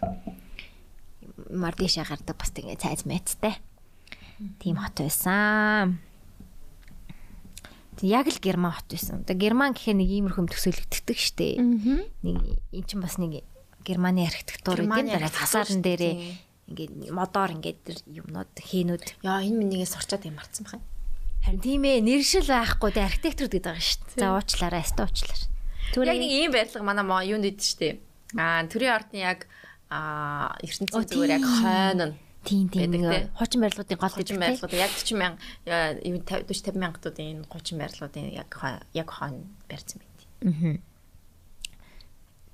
[1.50, 3.58] мар дэшээ гардаг бас тэгээ цайз мэцтэй.
[4.62, 6.00] Тийм хот байсан.
[8.02, 9.22] Яг л герман хот байсан.
[9.28, 11.62] Тэг герман гэхээр нэг иймэрхүү төсөөлөгддөг штэ.
[11.62, 12.38] Нэг
[12.74, 13.46] эн чинь бас нэг
[13.86, 16.16] германы архитектур гэдэг даа хасаарн дээрээ
[16.72, 19.22] ингээд модоор ингээд юмнууд хийнүүд.
[19.22, 20.84] Яа энэ минийгээс орчоод юм марцсан бахын.
[21.44, 24.16] Харин тийм ээ нэршил байхгүй тэг архитектур гэдэг байгаа штэ.
[24.16, 25.52] За уучлаарай, аста уучлаарай.
[26.08, 28.00] Яг нэг ийм байрлага манай юунд идэв штэ.
[28.40, 29.52] Аа төрийн ордны яг
[29.92, 32.92] аа ертөнцийн зүгээр яг хойно Тийм тийм
[33.40, 35.40] хуучин барилгуудын гол гэдэг байрлууд яг 40 мянга
[36.04, 38.52] юу 50 40 50 мянгатуудын энэ хуучин байрлуудын яг
[38.92, 40.20] яг хойно барьсан байт.
[40.44, 40.78] Аа.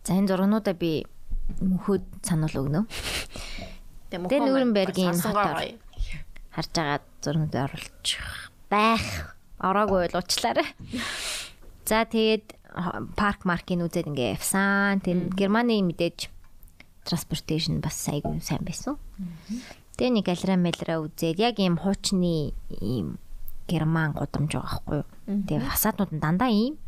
[0.06, 1.06] За энэ зургнуудаа би
[1.58, 2.86] мөнхөд санал өгнө.
[4.14, 5.78] Тэгээ Тэгээ Нюрнбергийн хотоор.
[6.54, 9.38] Харж байгаа зургууд оруулчих байх.
[9.58, 10.70] Ороогүй бол уучлаарай.
[11.86, 12.58] За тэгээд
[13.18, 15.02] парк маркийн үзээд ингээ явсан.
[15.02, 16.30] Тэр Германы мэдээж
[17.06, 18.98] транспортейшн бас айгүй сайн байсан.
[20.00, 23.20] Тэгээ нэг галера мэлрэ үзээд яг ийм хуучны ийм
[23.68, 25.08] герман гудамж байгаа байхгүй юу.
[25.43, 26.80] Тэгээ фасаднууд нь дандаа ийм.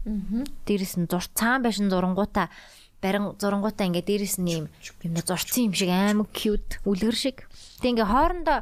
[0.64, 2.48] Дээрэс нь зур цаан байшин зурангуудаа
[3.04, 4.66] барин зурангуудаа ингээ дээрэс нь ийм
[5.04, 7.38] юм зурцсан юм шиг аймаг cute үлгэр шиг.
[7.84, 8.60] Тэгээ ингээ хоорондоо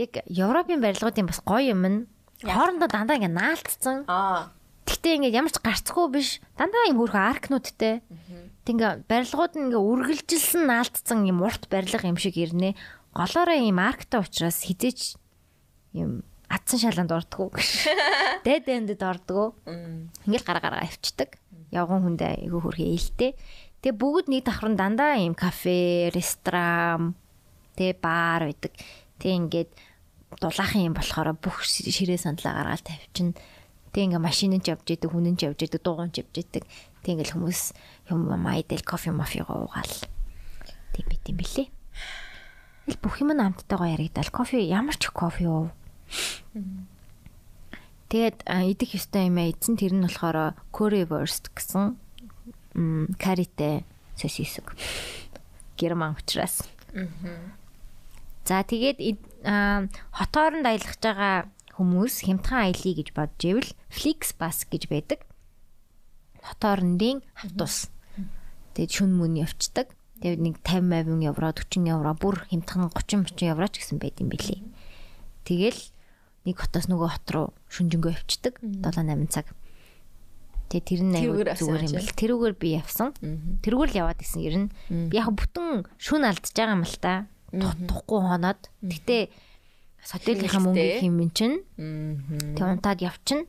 [0.00, 1.98] яг Европын барилгуудын бас гоё юм нь
[2.40, 4.08] хоорондоо дандаа ингээ наалтцсан.
[4.08, 4.56] Аа.
[4.88, 6.40] Гэхдээ ингээ ямар ч гарцгүй биш.
[6.56, 8.00] Дандаа юм хөрхөн аркнуудтай.
[8.00, 8.29] Тэг
[8.70, 12.78] ингээ барилгууд нь ингээ үргэлжилсэн наалтцсан юм урт барилга юм шиг ирнэ.
[13.14, 15.18] Голоороо юм арктай учраас хизээч
[15.98, 17.54] юм атсан шаланд ордгоо.
[18.42, 19.54] Дээд дэндэд ордгоо.
[20.26, 21.38] Ингээл гараа гараа авчдаг.
[21.70, 23.38] Явган хүндээ айгүй хөрхий ээлтэй.
[23.80, 27.14] Тэгээ бүгд нэг давхар нь дандаа юм кафе, ресторан,
[27.78, 28.74] тэгээ бар байдаг.
[29.22, 29.70] Тэг ингээд
[30.42, 33.38] дулаахан юм болохоор бүх ширээ сандлаа гаргаад тавьчин.
[33.94, 36.62] Тэг ингээ машин нь явж идэг, хүн нь явж идэг, ч явж идэг.
[37.00, 37.62] Тэг ингээл хүмүүс
[38.10, 39.94] юм майдэл кофе мафи уугаал.
[40.92, 41.68] Тэг бит юм бэлээ.
[42.90, 44.28] Ил бүх юм амттайгаа яригдал.
[44.34, 45.70] Кофе ямар ч кофе уу.
[48.10, 51.94] Тэгээд а, идэх ёстой юм аа эзэн тэр нь болохоор currywurst гэсэн
[52.74, 53.86] м карите
[54.18, 54.74] сосиск.
[55.78, 56.66] Герман учраас.
[58.42, 58.98] За тэгээд
[59.46, 61.46] а, хотооронд аялах байгаа
[61.78, 65.22] хүмүүс хямдхан аялье гэж бодож ивэл Flixbus гэж байдаг.
[66.42, 67.94] Хотоорондын автобус.
[68.80, 69.92] Тэгээд шүн мөн явцдаг.
[70.24, 74.16] Тэгээд нэг 50 50 евро 40 евро бүр хямдхан 30 30 евро ч гэсэн байд
[74.24, 74.64] юм билий.
[75.44, 75.76] Тэгэл
[76.48, 79.52] нэг хотоос нөгөө хот руу шүнжэнгөө явцдаг 7 8 цаг.
[80.72, 82.16] Тэгээ тэр нь аюу зүгээр юм бэл.
[82.24, 83.12] Тэрүүгээр би явсан.
[83.60, 84.72] Тэрүүгээр л яваад исэн ер нь.
[84.88, 87.28] Би яг бүтэн шүн алдчихж байгаа юм л та.
[87.52, 88.64] Тухгүй хоноод.
[88.80, 89.28] Гэтэ
[90.00, 91.60] Хотелийнхаа мөнгө хэмэн чинь.
[92.56, 93.44] Тэг унтаад явчин.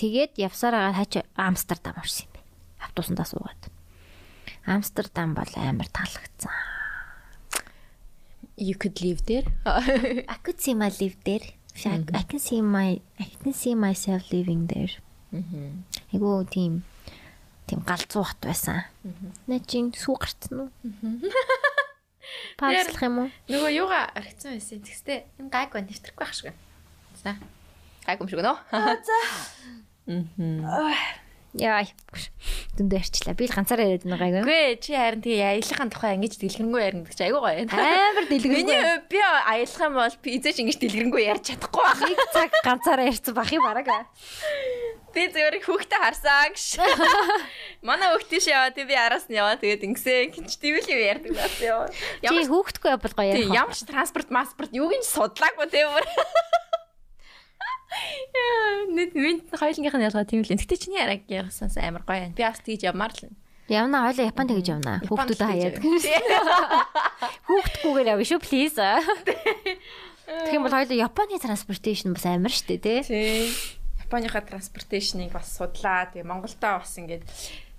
[0.00, 2.37] Тэгээд явсараа хаач Амстердам орсон юм.
[2.80, 3.62] Автобусандаа суугаад.
[4.66, 6.52] Амстердам бол амар таалагдсан.
[8.58, 9.46] You could live there.
[10.34, 11.46] I could see my live there.
[11.86, 14.90] I, I can see my I can see myself living there.
[15.30, 15.84] Мм.
[16.12, 16.82] Айгуу тийм
[17.68, 18.82] тийм галзуу хат байсан.
[19.46, 20.70] Наа чин сүү гарцсан уу?
[22.58, 23.28] Пааслах юм уу?
[23.46, 24.82] Нөгөө юугаа аргицсан байсан.
[24.82, 26.52] Тэгстэй энэ гайг ба нэвтрэхгүй байх шиг.
[27.22, 27.36] За.
[28.02, 28.58] Гайг юм шиг нөө.
[31.56, 31.80] Яа.
[32.76, 33.32] Дүндээ арчлаа.
[33.32, 34.42] Би л ганцаараа яриад байгаа гайгүй.
[34.44, 37.72] Үгүй чи харин тэгээ аялахын тухай ингэж дэлгэрэнгүй ярина гэж айгуу гоё юм.
[37.72, 38.68] Амар дэлгэрэнгүй.
[38.68, 42.00] Миний би аялах юм бол пизэж ингэж дэлгэрэнгүй ярьж чадахгүй байх.
[42.04, 43.88] Нэг цаг ганцаараа ярьсан бах юм бараг.
[45.16, 46.64] Би зөвөр хүүхдээ харсан гэж.
[47.88, 49.56] Манай хүүхдээ шээ яваа, би араас нь яваа.
[49.56, 51.88] Тэгээд ингэсэн гинч тэвэл юм ярьдаг байсан ёо.
[52.22, 53.48] Чи хүүхдгүй бол гоё ярих.
[53.48, 56.04] ямар ч транспорт, маспорт юуг нь судлаагүй тийм бүр.
[58.88, 60.50] Нэг минь хоёулынх нь ялгаа тийм л.
[60.50, 62.34] Гэтэ чиний араг яргасан амар гоё юм.
[62.34, 63.30] Би бас тийж явмаар л.
[63.68, 65.04] Явна хойлоо Японд тэгж явна.
[65.04, 65.76] Хүүхдүүд хаяад.
[65.84, 66.08] Хүүхдүүд
[67.44, 68.80] Хүүхдгүйгээр явна шүү please.
[70.24, 73.04] Тэгэх юм бол хойлоо Японы транспортейшн бас амар штэ тий.
[73.04, 73.52] Тийм.
[74.08, 76.08] Японыхаа транспортейшнийг бас судлаа.
[76.08, 77.28] Тэгээ Монголдоо бас ингээд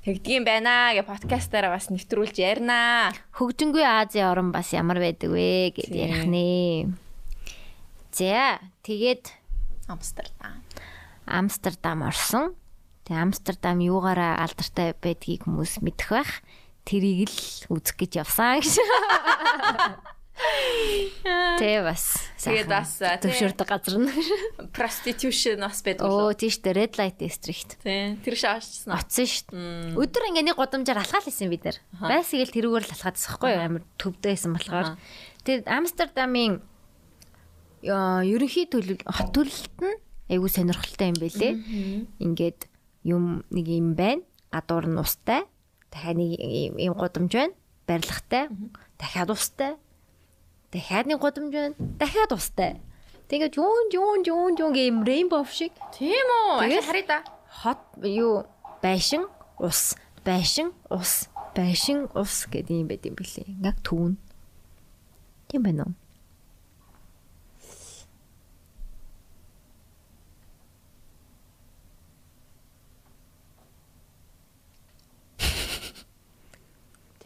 [0.05, 3.09] тэгдгийм байна гэ подкастаараа бас нэвтрүүлж ярина.
[3.33, 6.93] Хөгжингүй Азийн орн бас ямар байдаг вэ гэд ярих нэ.
[8.13, 9.38] За тэгээд
[9.89, 10.61] Амстердам.
[11.25, 12.53] Амстердам орсон.
[13.09, 16.31] Тэгээ Амстердам юугаараа алдартай байдгийг хүмүүс мэдэх байх.
[16.85, 18.77] Тэрийг л үзэх гэж явсан гэж.
[21.59, 22.15] Тэгээ бас.
[22.39, 23.19] Тэгээд бас, тий.
[23.27, 24.07] төвшөрдөг газар нь.
[24.71, 27.75] Prostitution бас байдаг Оо тийш дээ Red Light District.
[27.83, 28.15] Тийм.
[28.23, 28.95] Тэр шаашсан.
[28.95, 29.99] Оцсон шүү дээ.
[29.99, 31.77] Өдөр ингээ нэг гудамжаар алхаал исэн бид нар.
[31.99, 34.87] Байсгээл тэрүүгээр л алхаад байгаа байхгүй амар төвдөөсэн болохоор.
[35.43, 36.63] Тэгээд Амстердамын
[37.83, 39.97] ерөнхий төлөв хот төлөлт нь
[40.29, 41.53] айгүй сонирхолтой юм байлээ.
[42.19, 42.67] Ингээд
[43.03, 44.23] юм нэг юм байна.
[44.51, 45.45] Гадуур нь устай.
[45.91, 47.53] Дахиад нэг ийм гудамж байна.
[47.87, 48.49] Барилгатай.
[48.99, 49.73] Дахиад устай.
[50.71, 51.75] Дахиад нэг гудамж байна.
[51.97, 52.81] Дахиад устай.
[53.29, 56.65] Тэгээд юун юун юун юун гэм рейнбоw шиг Тийм үү?
[56.65, 57.17] Ахи харъя да.
[57.61, 58.45] хот юу
[58.81, 59.29] байшин
[59.61, 59.93] ус
[60.25, 63.45] байшин ус байшин ус гэдэг юм байт юм билээ.
[63.61, 64.17] Яг түүн.
[65.45, 65.93] Тийм байна уу?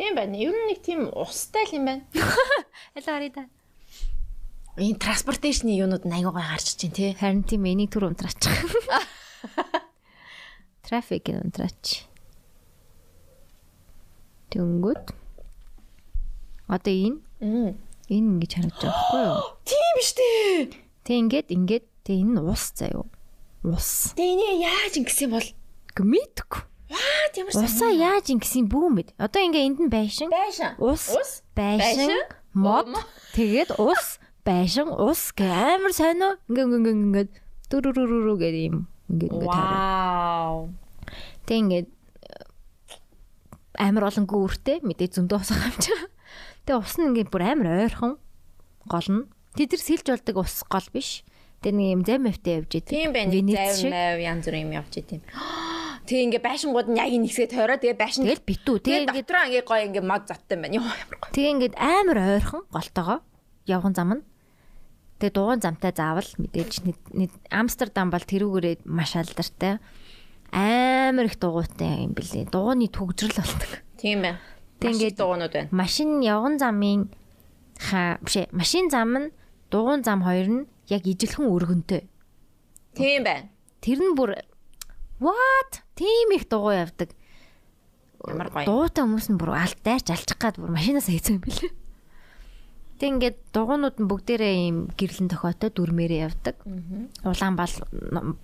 [0.04, 0.36] Тийм байна.
[0.36, 2.04] Ер нь нэг тийм устай л юм байна.
[3.00, 3.44] Алаа харъя да.
[4.76, 7.16] Энэ транспортейшны юунууд нь аягаа гой гарч чинь тий.
[7.16, 8.36] Харин тийм энийг түр унтраач.
[10.84, 12.04] Трафик унтраач.
[14.52, 15.16] Тэнгүүд.
[16.68, 17.80] Одоо энэ энэ
[18.12, 19.40] ингэж харагдаж байгаа байхгүй юу?
[19.64, 20.28] Тийм штэ.
[21.08, 23.08] Тэг ингээд ингээд тэг энэ нь ус заяо.
[23.64, 24.12] Ус.
[24.20, 25.48] Тэ энэ яаж ингэсэн бол?
[25.96, 26.68] Гмитг.
[26.92, 29.10] Аа тийм Усаа яаж ингэсэн бүү мэд.
[29.18, 30.30] Одоо ингээ энд нь байшин.
[30.30, 30.76] байшин.
[30.78, 32.12] Ус, байшин,
[32.54, 32.92] мод,
[33.34, 36.38] тэгээд ус, байшин, ус гэ амар сонио.
[36.52, 37.26] Ингээ ингээ ингээ ингээ
[37.72, 38.78] дүрүрүрүрү гэдэг юм.
[39.10, 39.80] Ингээ ингээ таараа.
[39.80, 40.58] Вау.
[41.48, 41.84] Тэг ингээ
[43.80, 45.52] амар олон гүүртэй мэдээ зөндөө ус
[45.82, 45.92] чи.
[46.68, 48.22] Тэг ус нь ингээ бүр амар ойрхон
[48.86, 49.26] гол нь.
[49.58, 51.26] Тэд нар сэлж болдог ус гол биш.
[51.64, 52.92] Тэр нэг юм зам автай явж идэв.
[52.92, 53.16] Тийм.
[53.16, 55.22] Венец Зав мав янз бүр юм явж идэм.
[56.04, 58.76] Тэг ингээ байшингууд нь яг энэ хэсгээ тойроо тэгээ байшин Тэгэл битүү.
[58.84, 60.76] тэгээ Тэг ингээ дотроо ингээ гоё ингээ мод зоттой юм байна.
[60.76, 61.32] Йоо ямар гоё.
[61.32, 63.20] Тэг ингээд амар ойрхон голтойгоо
[63.66, 64.24] явган зам нь.
[65.24, 66.72] Тэг дугуйн замтай заавал мэдээж
[67.48, 69.80] Амстердам бол тэрүүгээрээ маш алдартай.
[70.52, 72.44] Амар их дугуйтай юм билий.
[72.52, 73.72] Дугуйны төгжрөл болдог.
[73.96, 74.40] Тийм байна.
[74.84, 75.70] Тэг ингээд- ингээ дуунууд байна.
[75.72, 77.08] Машин явган замын
[77.80, 79.32] ха биш ээ, машин зам нь
[79.72, 82.04] дугуйн зам хоёр нь яг ижилхэн өргөнтэй.
[82.94, 83.48] Тийм байна.
[83.80, 84.36] Тэр нь бүр
[85.20, 85.72] what?
[85.96, 87.10] Тийм их дугуй явдаг.
[88.24, 88.66] Ямар гоё.
[88.66, 91.72] Дуутай хүмүүс нь бүр аль дайрч алчих гад бүр машинаас хийсэн юм билээ.
[93.04, 96.56] Тэг ингээд дугуйнууд нь бүгдээрээ ийм гэрлэн тохиотой дүрмээрээ явдаг.
[97.28, 97.74] Улаан бал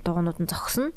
[0.03, 0.91] дугуйнууд нь зогсно.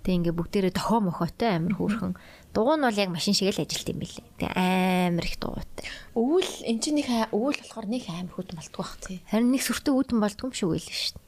[0.00, 2.16] Тэг ингээд бүгдээрээ тохио мохотой амар хөөрхөн.
[2.56, 4.24] Дугуй нь бол яг машин шиг л ажилт юм билээ.
[4.40, 5.84] Тэг амар их дугуйтай.
[6.16, 9.20] Өвөл эн чинь нэг өвөл болохоор нэг амар хөтөн болтгоо бах тий.
[9.28, 11.24] Харин нэг сүртэй үүдэн болдгүй юм шиг үйл шүү дээ.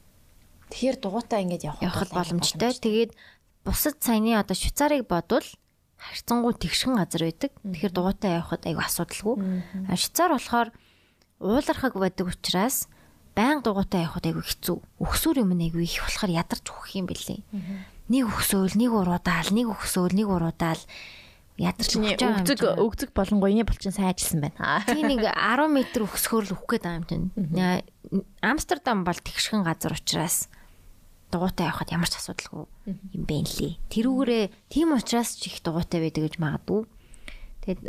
[0.73, 2.73] Тэгэхээр дугуйтаа ингээд явах амар боломжтой.
[2.73, 3.11] Тэгээд
[3.67, 5.43] бусад саяны одоо Швейцарыг бодвол
[5.99, 7.51] харьцангуй тэгшхэн газар байдаг.
[7.67, 9.35] Тэгэхээр дугуйтай явахд айгу асуудалгүй.
[9.91, 10.69] Швейцар болохоор
[11.43, 12.87] уулархаг байдаг учраас
[13.35, 14.77] баян дугуйтай явахд айгу хэцүү.
[15.03, 17.43] Өгсөр юм айгу их болохоор ядарч өгөх юм бэлээ.
[18.07, 20.79] Нэг өгсөөл, нэг уруудаал, нэг өгсөөл, нэг уруудаал
[21.57, 24.85] ядарч өгч байгаа юм өгцөг өгцөг болонгойны булчин сайн ажилласан байна.
[24.85, 25.75] Тийм нэг 10 м
[26.07, 27.27] өгсгөр л өгөх гээд байгаа юм чинь.
[28.39, 30.47] Амстердам бол тэгшхэн газар учраас
[31.31, 33.73] дугуйтай явахад ямар ч асуудалгүй юм бэ нэлээ.
[33.91, 36.87] Тэрүүгээрээ тийм учраас ч их дугуйтай байдаг гэж магадгүй.
[37.67, 37.83] Тэгээд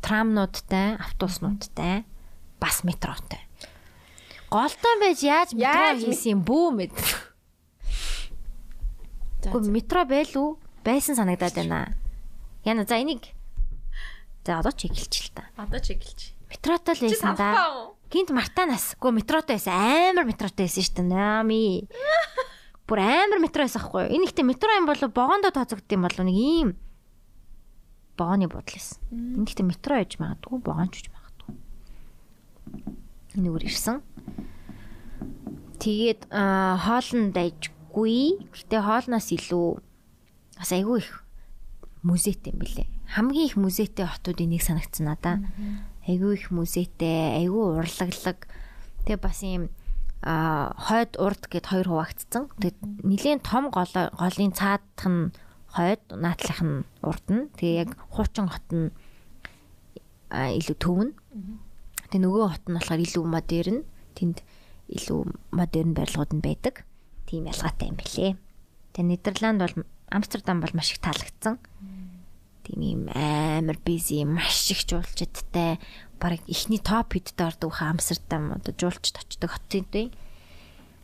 [0.00, 2.08] трамнуудтай, автобуснуудтай,
[2.56, 3.42] бас метротой.
[4.48, 6.92] Голтой байж яаж метро хийсэн юм бүү мэд.
[9.44, 10.48] Гэхдээ метро байлуу
[10.84, 11.96] байсан санагдаад байна.
[12.64, 13.32] Яна за энийг
[14.44, 15.48] за одоо ч эхэлчих л та.
[15.56, 16.32] Одоо ч эхэлж.
[16.48, 17.50] Метротой л байсан да.
[18.12, 18.92] Гинт мартанаас.
[19.00, 19.72] Гэхдээ метротой байсан.
[20.12, 21.08] Амар метротой байсан шүү дээ.
[21.08, 21.88] Нами.
[22.84, 24.12] Бүр амар метро байсан хгүй юу?
[24.20, 26.68] Энэ ихтэй метро юм болов богондоо тооцогдсон юм болов нэг ийм
[28.20, 29.00] богоны бодол байсан.
[29.08, 31.56] Энэ ихтэй метро яж магадгүй, богоонч яж магадгүй.
[33.40, 34.04] Энэ үр ирсэн.
[35.80, 38.44] Тэгээд аа, хоолнд дайжгүй.
[38.52, 39.68] Гэтэ хоолноос илүү
[40.60, 41.24] бас айгүй их
[42.04, 42.84] музейтэй юм билэ.
[43.14, 45.40] Хамгийн их музейтэй хотуудын нэг санагдсан надаа.
[46.02, 48.48] Айгүй их музейтэй, айгүй урлаглаг.
[49.06, 49.70] Тэгээ бас ийм
[50.22, 52.46] а хойд урд гэд хоёр хуваагдсан.
[52.58, 55.34] Тэгээд нэгэн том гол голын цаадах нь
[55.70, 57.50] хойд, наадлах нь урд нь.
[57.58, 58.90] Тэгээ яг хуучин хот нь
[60.30, 61.10] илүү төвн.
[62.10, 63.78] Тэгээ нөгөө хот нь болохоор илүү модерн.
[64.14, 64.46] Тэнд
[64.94, 65.20] илүү
[65.50, 66.86] модерн барилгууд нь байдаг.
[67.26, 68.38] Тийм ялгаатай юм билэ.
[68.94, 69.76] Тэгээ Нидерланд бол
[70.12, 71.58] Амстердам бол маш их таалагдсан.
[72.62, 75.80] Тийм юм амар бизи, маш их жуулчдтай
[76.22, 80.10] бараг ихний топ хитд ордог хаа Амстердам одоо жуулчд очдог хот юм дээ.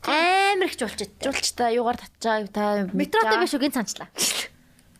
[0.06, 1.26] Амар их жуулчдтай.
[1.26, 4.06] Жуулчтай юугаар татчаа та Метротой биш үгийн цанчлаа.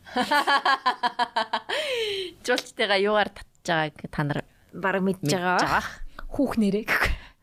[2.42, 4.42] Жуулчтайгаа юугаар татчаа гэ та нар
[4.74, 5.62] Бараг мэдж байгаа.
[5.62, 5.84] байгаа.
[6.28, 6.84] Хүүх нэрээ.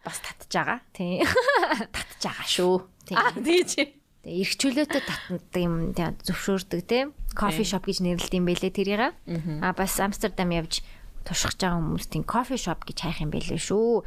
[0.03, 0.83] Бас татчаа.
[0.93, 1.23] Тийм.
[1.95, 2.83] Татчаа шүү.
[3.07, 3.17] Тийм.
[3.17, 3.79] Аа тийч.
[4.25, 5.29] Тэгээ эрх чөлөөтэй татдаг
[5.61, 9.13] юм тийм зөвшөөрдөг тийм кофе шоп гэж нэрлэдэг юм байлээ тэрийг.
[9.61, 10.81] А бас Амстердам явж
[11.21, 14.01] туршиж байгаа хүмүүс тийм кофе шоп гэж хайх юм байлээ шүү.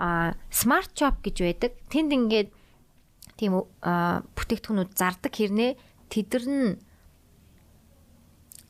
[0.00, 1.76] А смарт шоп гэж байдаг.
[1.92, 2.48] Тэнд ингээд
[3.36, 5.76] тийм бүтээгдэхүүнүүд зардаг хэрнээ
[6.08, 6.80] тэдэр нь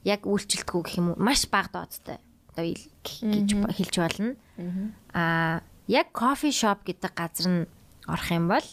[0.02, 2.18] яг үйлчлэлтгүй гэх юм уу маш бага дооцтой.
[2.58, 4.34] Одоо гэж хэлж болно.
[5.14, 7.70] А яг кофе шоп гэдэг газар нь
[8.10, 8.66] орох юм бол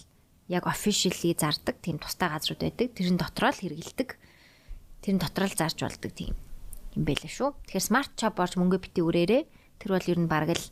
[0.48, 2.94] яг officially зардаг тийм тустай газрууд байдаг.
[2.94, 4.10] Тэрэн дотроо л хэрэгэлдэг.
[5.02, 6.34] Тэрэн дотроо л зарж болдог тийм
[6.96, 7.50] юм байлаа шүү.
[7.68, 9.44] Тэгэхээр smart shop орж мөнгө бити өрөөрэй.
[9.82, 10.66] Тэр бол ер нь бараг л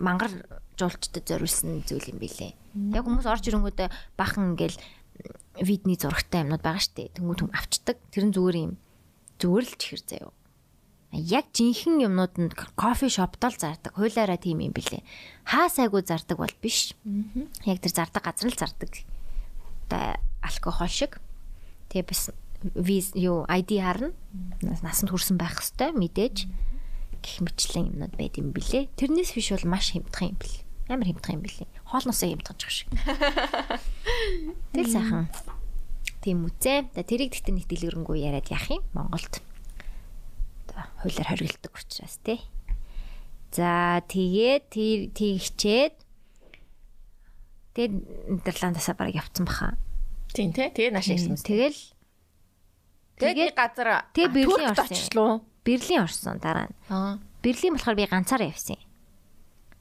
[0.00, 0.32] мангар
[0.74, 2.52] жуулчдад зориулсан зүйл юм билээ.
[2.96, 4.78] Яг хүмүүс орж ирэнгүүтээ бахан ингээл
[5.62, 7.14] видний зурагтай юмнууд байгаа штэ.
[7.14, 7.96] Тэнгүүд хүм авчдаг.
[8.10, 8.72] Тэр нь зүгээр юм.
[9.38, 10.32] Зүгээр л чихэр заяа.
[11.14, 13.94] Яг жинхэнэ юмнууд нь кофе шоптол зардаг.
[13.94, 15.02] Хуулаараа тийм юм билээ.
[15.46, 16.92] Хаа сайгүй зардаг бол биш.
[17.64, 18.90] Яг тэр зардаг газар л зардаг.
[19.86, 21.22] Одоо алкогол шиг.
[21.94, 22.30] Тэгээ бас
[22.74, 24.10] виз юу ID харна.
[24.64, 26.36] Нас- Насанд хүрсэн байх хэвээр мэдээж
[27.22, 28.90] гэх мэтлэн юмнууд байд юм билээ.
[28.98, 30.56] Тэрнээс биш бол маш хямдхан юм бэл.
[30.90, 31.68] Амар хямдхан юм билээ.
[31.88, 32.88] Хоолносоо хямдхан шиг.
[34.74, 35.28] Тэгэл сайхан.
[36.24, 36.90] Тийм үзээ.
[36.96, 39.40] За тэрийг гэхдээ нэг дэлгэрэнгүй яриад яах юм Монголд.
[40.74, 42.42] Одоо хуулиар хоригддаг учраас тий.
[43.54, 45.94] За тэгээд тэр тийгчээд
[47.78, 47.94] тэгээд
[48.42, 49.78] Нидерландасаа бараг явцсан баха.
[50.34, 50.74] Тийм тий.
[50.74, 51.38] Тэгээ наашаа ирсэн.
[51.38, 51.78] Тэгэл
[53.14, 55.46] Тэгээ газар Тэгээ А, Берлин орсон.
[55.62, 56.74] Берлин орсон дараа нь.
[56.90, 57.22] Аа.
[57.46, 58.82] Берлин болохоор би ганцаараа явсан.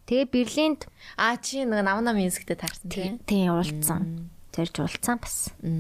[0.05, 0.85] Тэгээ Берлинд
[1.17, 3.17] А чи нэг намна мьюзиктэй таарсан тий.
[3.25, 4.29] тий уулзсан.
[4.53, 5.49] Тэрж уулзсан бас.
[5.65, 5.73] Аа.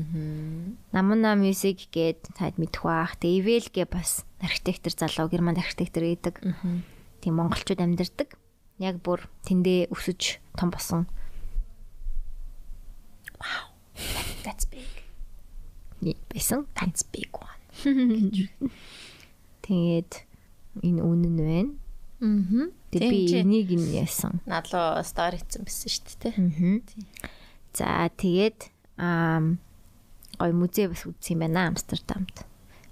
[0.89, 3.13] Намуна мьюзик гээд таад мэдэх баах.
[3.21, 6.41] Тэгээ Ивэл гээ бас архитектор залуу герман архитектор гэдэг.
[7.21, 8.33] Тийм монголчууд амьдардаг.
[8.81, 11.05] Яг бүр тэндээ өсөж том босон.
[14.41, 14.89] That's big.
[16.33, 16.65] Байсан.
[16.73, 17.61] That's big one.
[19.61, 20.25] Тэгээд
[20.81, 21.73] энэ үнэн байна.
[22.25, 22.73] Аа.
[22.89, 24.41] Тэгээд би энийг нь яасан.
[24.49, 26.33] надлуу стори хийсэн байсан шүү дээ.
[26.41, 27.42] Аа.
[27.73, 28.69] За тэгээд
[29.01, 29.57] аа
[30.37, 32.45] гой музей бас үзсэн юм байна Амстердамд.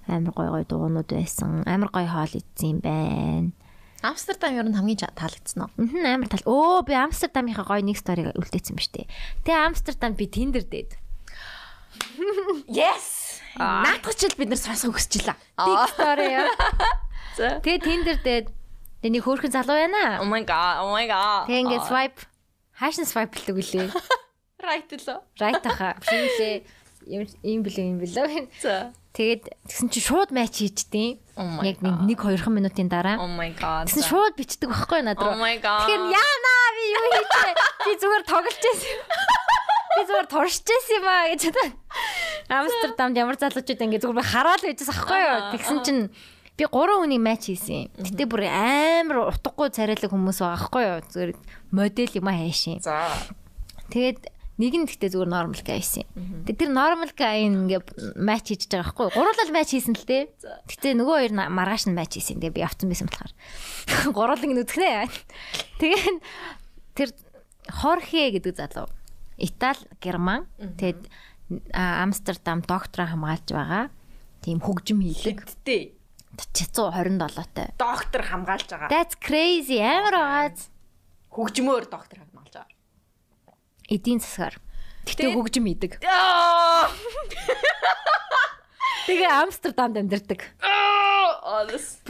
[0.09, 1.61] Амар гой гой дуунууд байсан.
[1.69, 3.51] Амар гой хоол идсэн юм байна.
[4.01, 5.71] Амстердам ер нь хамгийн таалагдсан уу?
[5.77, 6.41] Мгм амар тал.
[6.49, 9.05] Өө би Амстердамынхаа гой нэг сториг үлдээсэн ба штэ.
[9.45, 10.97] Тэгээ Амстердамд би Tinder дээд.
[12.65, 13.37] Yes.
[13.59, 15.37] Наадах чил бид нар сонсох хүсчихлээ.
[15.37, 16.49] Big story яа.
[17.61, 18.47] Тэгээ Tinder дээд.
[19.05, 20.17] Нэг хөөрхөн залуу байна.
[20.17, 20.81] Oh my god.
[20.81, 21.45] Oh my god.
[21.45, 22.25] Тэгээ ингээд swipe
[22.81, 23.89] хааш нь swipe лдэг үлээ.
[24.61, 25.17] right лөө.
[25.41, 25.97] Right аха.
[26.05, 26.63] Шинэлээ
[27.09, 28.47] юм билээ юм билээ.
[28.61, 28.93] За.
[29.11, 31.19] Тэгээд тэгсэн чинь шууд матч хийчихдээ.
[31.35, 33.19] Oh Яг нэг 1 2 минутын дараа.
[33.19, 33.91] Oh my god.
[33.91, 35.35] Тэгсэн шууд бичдэг байхгүй над руу.
[35.35, 35.83] Oh my god.
[35.83, 37.51] Тэгэхээр яана би юу хийчихэ?
[37.83, 38.97] Би зүгээр тоглож байсан.
[39.91, 41.41] Би зүгээр туршиж байсан юм аа гэж.
[42.47, 45.39] Амстердамд ямар залуучууд ингэ зүгээр би хараад байжсан байхгүй юу?
[45.59, 46.01] Тэгсэн чинь
[46.55, 47.91] би 3 хүний матч хийсэн.
[47.99, 50.99] Гэтэ бүр амар утгагүй царайлаг хүмүүс байгаа байхгүй юу?
[51.11, 51.31] Зүгээр
[51.75, 52.79] модель юм аа хайшин.
[52.79, 53.11] За.
[53.91, 54.23] Тэгээд
[54.61, 56.45] нэг нь гэхдээ зүгээр normal юм.
[56.45, 57.81] Тэгээд тэр normal guy ингээ
[58.21, 59.09] матч хийж байгаа байхгүй?
[59.17, 60.23] Гурлал матч хийсэн л дээ.
[60.69, 62.37] Гэтэ нөгөө хоёр маргааш нь матч хийсэн.
[62.37, 63.33] Тэгээд би авсан байсан болохоор.
[64.15, 65.09] Гурлыг нь үзэхнэ.
[65.81, 66.17] Тэгээд
[66.93, 67.09] тэр
[67.71, 68.89] Хорхе гэдэг залуу.
[69.41, 70.45] Итали, Герман.
[70.77, 71.09] Тэгээд
[71.73, 73.89] Амстердам доктор хамгаалж байгаа.
[74.45, 75.45] Тийм хөгжим хийдэг.
[75.65, 75.97] Тэ.
[76.37, 77.69] 627 тай.
[77.77, 78.89] Доктор хамгаалж байгаа.
[78.89, 79.81] That's crazy.
[79.83, 80.69] Амар байгааз.
[81.31, 82.23] Хөгжмөөр доктор.
[83.91, 84.55] Эдийн засгаар.
[85.03, 85.91] Тэгээд- хөгжим хийдэг.
[86.07, 86.87] Аа!
[89.09, 90.41] Тэгээ Амстердамд амьдардаг.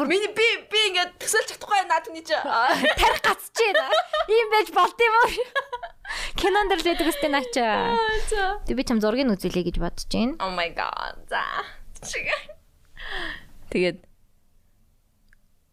[0.05, 2.35] Миний би би ингээд төсөөлж чадахгүй наад хүний чи.
[3.01, 3.89] Тарих гацж байна.
[4.29, 5.31] Ийм байж болд юм уу?
[6.37, 7.65] Кинон дэр л байдаг өстэй наача.
[8.29, 8.59] За.
[8.67, 10.35] Тэг би чам зургийг үзүүлээ гэж бодож байна.
[10.43, 11.15] Oh my god.
[11.31, 11.41] За.
[13.71, 14.03] Тэгээд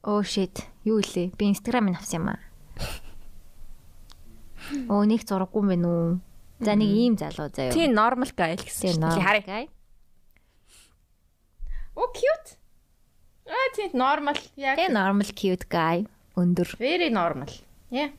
[0.06, 0.64] Oh shit.
[0.86, 1.34] Юу илээ?
[1.36, 2.40] Би Instagram-ыг авсан юм аа.
[4.88, 6.10] Оо нэг зураггүй байна уу?
[6.60, 7.72] За нэг ийм залуу заяа.
[7.72, 8.98] тийм normal guy л гэсэн.
[8.98, 9.22] Тийм.
[9.22, 9.68] Харъя.
[11.96, 12.58] Oh cute.
[13.46, 14.36] Аа тийм normal.
[14.56, 16.06] Яг Тэгээ normal cute guy.
[16.36, 16.68] Өндөр.
[16.78, 17.50] very normal.
[17.90, 18.12] Yeah.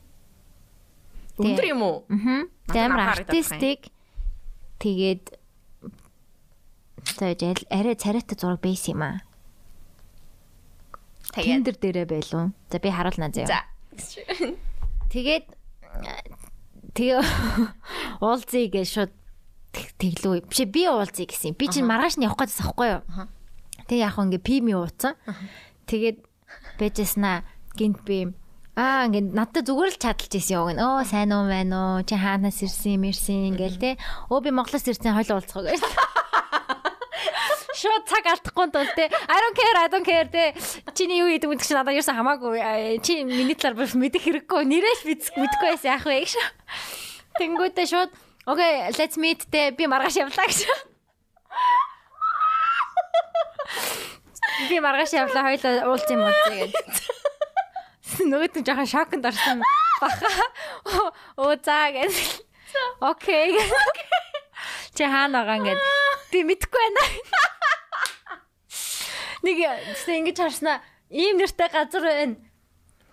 [1.36, 1.54] Тийм.
[1.56, 1.96] Өндөр юм уу?
[2.08, 3.88] Надад Амар артистик.
[4.80, 5.36] Тэгээд
[7.20, 9.16] тэгээд арай царайтай зураг байсан юм аа.
[11.32, 12.52] Тэгээд Тиндер дээрээ байлуу.
[12.72, 13.48] За би харуулнаа заяа.
[13.48, 13.60] за.
[15.12, 15.46] Тэгээд
[16.94, 17.20] тэгээ
[18.24, 19.12] уулзъя гэж шууд
[19.72, 20.46] тэг- тэглүү.
[20.50, 21.54] Биш би уулзъя гэсэн.
[21.56, 23.02] Би чинь маргааш нь явах гэсэн байхгүй юу?
[23.86, 25.14] Тэгээ яг ингээ пими ууцсан.
[25.86, 26.18] Тэгээд
[26.78, 27.42] бэжэснаа
[27.78, 28.30] гинт би
[28.78, 30.78] Аа ингээд надад зүгээр л чадалж исэн юм.
[30.80, 32.06] Оо сайн уу байна уу?
[32.06, 33.90] Чи хаанаас ирсэн юм ирсэн ингээл те.
[34.30, 35.82] Өө би Монголоос ирсэн хойлоо уулзах гэж.
[37.80, 39.08] Шууд цаг алдахгүй тул те.
[39.08, 40.52] I don't care, I don't care те.
[40.92, 42.60] Чиний юу гэдэг юм чи надад юусан хамаагүй.
[43.00, 44.68] Чи миний талаар мэдэх хэрэггүй.
[44.68, 46.36] Нэрээс мэдэх мэдэхгүй байсан яах вэ гэж.
[47.40, 48.12] Тэнгүүтээ шууд
[48.46, 49.70] Окей, let's meet те.
[49.70, 50.66] Би маргааш явлаа гэж.
[54.68, 56.74] Би маргааш явлаа хойлоо уулз юм уу тэгээд.
[58.26, 59.62] Нөгөөд нь жоохон шокнд орсон
[60.00, 60.28] баха.
[61.36, 62.42] Оо заа гэж.
[63.00, 63.54] Окей.
[65.00, 65.80] Чи хаана байгаа ингээд
[66.28, 67.02] би мэдэхгүй байна.
[69.48, 69.56] Нэг
[69.96, 72.36] тэгсэн ингэж харснаа ийм нэртэй газар байна.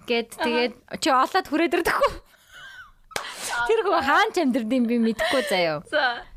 [0.03, 2.11] Гэт тэгээд чи олоод хүрээд ирдэхгүй.
[3.71, 5.79] Тэр хөө хаан ч амьдрын би мэдэхгүй заяа.
[5.87, 6.27] За.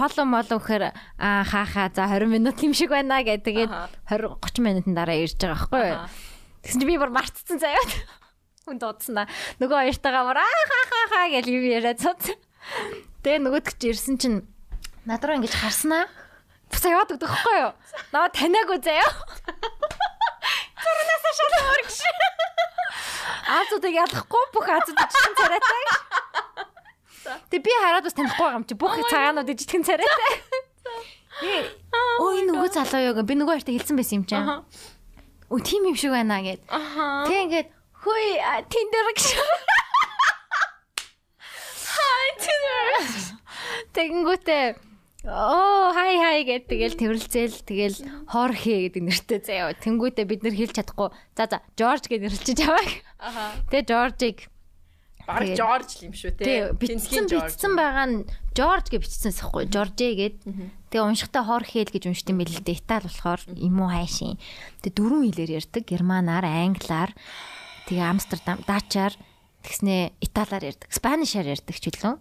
[0.00, 3.92] Холон молон гэхээр аа хаа хаа за 20 минут юм шиг байна гэ тэгээд Аха.
[4.16, 5.92] 20 30 минутын дараа ирж байгаа байхгүй.
[6.64, 7.84] Тэгсэн чи би бүр мартцсан заяа.
[8.64, 9.28] Хүн дуудснаа.
[9.60, 12.32] Нөгөө хоёртойгоо бүр аа хаа хаа хаа гэж юу яриад цуц.
[13.20, 14.40] Тэгээ нөгөөд чи ирсэн чинь
[15.06, 16.08] над руу ингэж харснаа.
[16.70, 17.72] Буцаа яваад өгдөг байхгүй юу?
[18.12, 19.10] Наваа таниагүй заяа.
[20.80, 21.98] Зурнасаа шалгаар гэж.
[23.50, 25.84] Аазуудыг ялахгүй бүх аазууд жижигэн царайтай.
[27.50, 30.32] Тэг би хараад бас танихгүй байгаа юм чи бүх цагаанууд жижигэн царайтай.
[32.20, 34.24] Өө энэ нөгөө залуу юу гэ би нөгөө хоёртой хэлсэн байсан юм.
[34.30, 34.62] Аха.
[35.50, 36.62] Өө тийм юм шиг байна гэд.
[36.68, 37.68] Тэг ингээд
[38.04, 38.30] хөөе
[38.70, 39.26] тиндер гэж.
[41.90, 42.94] Хай Tinder.
[43.90, 44.89] Тэгэнгүүтээ
[45.28, 47.98] оо хай хай гэд тэгэл тэрэлзэл тэгэл
[48.30, 49.76] хор хээ гэдэг нэртэй заяа.
[49.76, 51.08] Тэнгүүтээ бид нэр хэлж чадахгүй.
[51.36, 52.84] За за Жорж гэж нэрлэж аваа.
[53.20, 53.44] Аха.
[53.68, 54.38] Тэгээ Жоржийг
[55.30, 56.72] Тэгээд- Жорж л юм шүү те.
[56.74, 58.16] бичсэн бичсэн байгаа нь
[58.56, 59.62] Жорж гэж бичсэн байхгүй.
[59.70, 60.36] Жоржэ гэд.
[60.90, 62.80] Тэгээ уншихтаа хор хэл гэж уншд юм бэл л дээ.
[62.82, 64.40] Итали болохоор юм уу хайшин.
[64.82, 65.82] Тэгээ дөрвөн хэлээр ярьдаг.
[65.86, 67.14] Германаар, англиар,
[67.86, 69.14] тэгээ Амстердам, дачаар
[69.62, 70.88] тэгснээ италиар ярьдаг.
[70.90, 72.18] Спанишаар ярьдаг ч үлээ.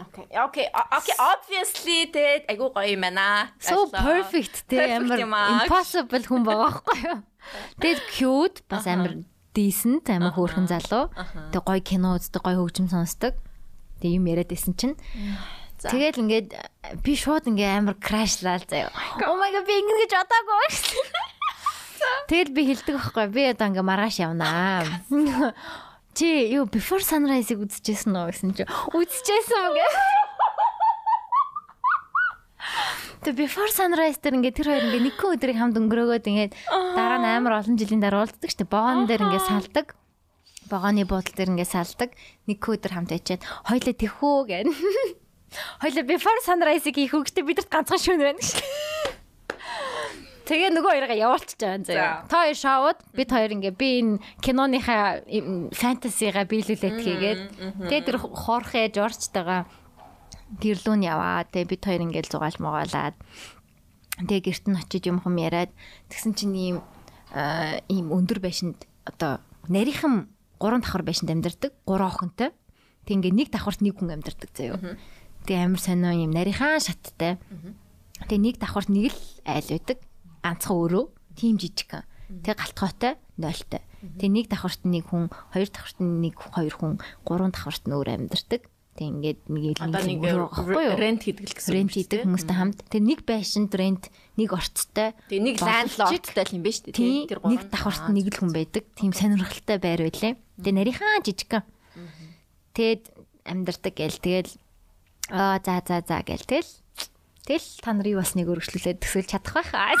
[0.00, 0.26] Окей.
[0.36, 0.66] Окей.
[0.72, 1.14] Окей.
[1.18, 3.50] Obviously те айгуу гоё юм байна.
[3.60, 7.18] So perfect те амар impossible хүн байгаа байхгүй юу.
[7.80, 9.22] Тэгээд cute бас амар
[9.56, 11.08] decent амар хөөрхөн залуу.
[11.52, 13.38] Тэгээд гоё кино үздэг, гоё хөгжим сонсдог.
[14.00, 14.96] Тэгээд юм яриад байсан чинь.
[15.80, 16.48] Тэгэл ингээд
[17.04, 18.92] би шууд ингээ амар крашлаа заяа.
[19.24, 20.68] Oh my god би ингэ гэж бодоагүй.
[22.32, 24.84] Тэгэл би хэлдэг байхгүй би одоо ингээ маргааш явнаа.
[26.16, 29.88] Чи юу before sunrise-ыг үзчихсэн үү гэсэн чи үзчихсэн үү гэ.
[33.20, 36.48] Тэгээ before sunrise дээр ингээ тэр хоёр ингээ нэг өдрийг хамт өнгөрөөгөөд ингээ
[36.96, 38.64] дараа нь амар олон жилийн дараа уулздаг штэ.
[38.64, 39.92] Богоон дээр ингээ салдаг.
[40.72, 42.16] Богооны буудлын дээр ингээ салдаг.
[42.48, 44.72] Нэг өдөр хамт ячаад хоёлаа тэхүү гэн.
[45.84, 48.56] Хоёлаа before sunrise-ыг хийх үгтэй бидэрт ганцхан шүүн байна гэж.
[50.46, 51.90] Тэгээ нөгөө хоёроо явуулчихж байгаа За.
[51.90, 52.22] заяа.
[52.30, 57.40] Та хоёр шоуд бид хоёр ингээ би энэ киноныхаа им, фэнтезига биелүүлээд хийгээд
[57.90, 59.66] тэгээ тэр хоорхэ Жоржтойгоо
[60.62, 61.42] гэрлүүн яваа.
[61.50, 63.18] Тэгээ бид хоёр ингээл зугаалж могаалаад
[64.22, 65.74] тэгээ гэрт нь очиж юм хум яриад
[66.14, 66.76] тэгсэн чинь ийм
[67.90, 70.30] ийм өндөр байшинд одоо нарийнхан
[70.62, 71.74] гурван давхар байшинд амьдардаг.
[71.84, 72.50] Гурван охинтой.
[73.04, 74.78] Тэг ингээ нэг давхарт нэг хүн амьдардаг заяо.
[75.42, 77.36] Тэг амар сонио юм нарийнхан шаттай.
[78.30, 79.98] Тэг нэг давхарт нэг л айл байдаг.
[80.46, 81.04] Ганцхан өөрөө
[81.34, 82.06] тим жижиг.
[82.46, 83.82] Тэг галтгоотой нойлтой.
[84.18, 86.94] Тэг нэг давхарт нэг хүн, хоёр давхарт нэг хоёр хүн,
[87.26, 88.62] гурван давхарт нь өөр амьдардаг.
[88.96, 90.24] Тэг ингээд нэг Одоо нэг
[90.96, 91.74] рент хийдэг л гэсэн.
[91.76, 92.80] рент хийдэг хүмүүстэй хамт.
[92.88, 94.08] Тэг нэг байшинд рент,
[94.40, 95.12] нэг орцтой.
[95.28, 96.96] Тэгээ нэг ландлордтай л юм ба шүү дээ.
[96.96, 98.84] Тийм нэг давхарт нэг л хүн байдаг.
[98.96, 100.34] Тийм сонирхолтой байр байлээ.
[100.40, 101.64] Тэг нарийнхан жижигхан.
[102.72, 103.04] Тэгэд
[103.44, 104.50] амьдардаг гээл тэгэл
[105.28, 106.70] аа за за за гээл тэгэл
[107.46, 109.94] тэгэл та нарыг бас нэг өргөжлүүлээд төсөөлж чадах байхаа.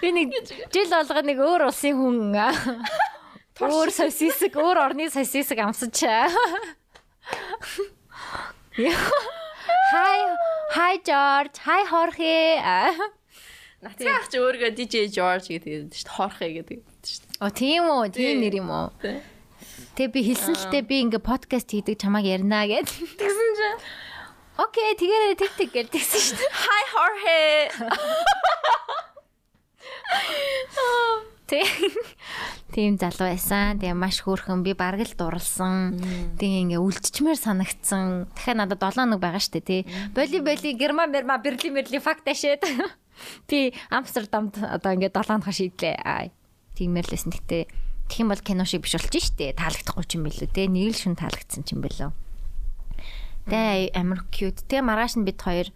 [0.00, 0.30] Би нэг
[0.70, 2.38] жил болгоо нэг өөр улсын хүн
[3.60, 6.06] өөр сосисик өөр орны сосисик амсаж.
[9.92, 10.18] Hi
[10.72, 11.60] Hi George.
[11.66, 12.38] Hi Jorge.
[13.82, 16.14] Нацгаах чи өөргөө DJ George гэдэг шүү дээ.
[16.16, 17.42] Хорхэ гэдэг шүү дээ.
[17.42, 18.14] О тийм үү?
[18.14, 18.88] Тийм нэр юм уу?
[19.98, 22.88] Тэг би хэлсэн л дээ би ингээ подкаст хийдэг чамааг ярина гэд.
[22.88, 23.82] Тэгсэн чинь
[24.60, 26.52] Окей, тэгээрээ тэг тэг гэл тэгсэн шүү дээ.
[26.52, 27.40] Hi Jorge.
[31.48, 31.68] Тэг.
[32.72, 33.80] Тийм залуу байсан.
[33.80, 35.96] Тэгээ маш хөөрхөн би бараг л дурлсан.
[36.36, 38.28] Тэгээ ингээ үлдчихмээр санагдсан.
[38.36, 39.88] Дахиад надад 7 нэг байгаа штэ тий.
[40.12, 42.68] Боли боли герман мерма берли мерли факт ашээд.
[43.48, 46.32] Би Амстердамд одоо ингээ 7 дахь шийдлээ.
[46.76, 47.32] Тиймэр лсэн.
[47.32, 47.72] Гэтэ
[48.08, 49.56] тэгэх юм бол кино шиг биш болчих штэ.
[49.56, 50.68] Таалагдахгүй ч юм билүү тий.
[50.68, 52.12] Нэг л шүн таалагдсан ч юм билүү.
[53.48, 54.62] Тэгээ амар cute.
[54.70, 55.68] Тэгээ маргааш нь бид хоёр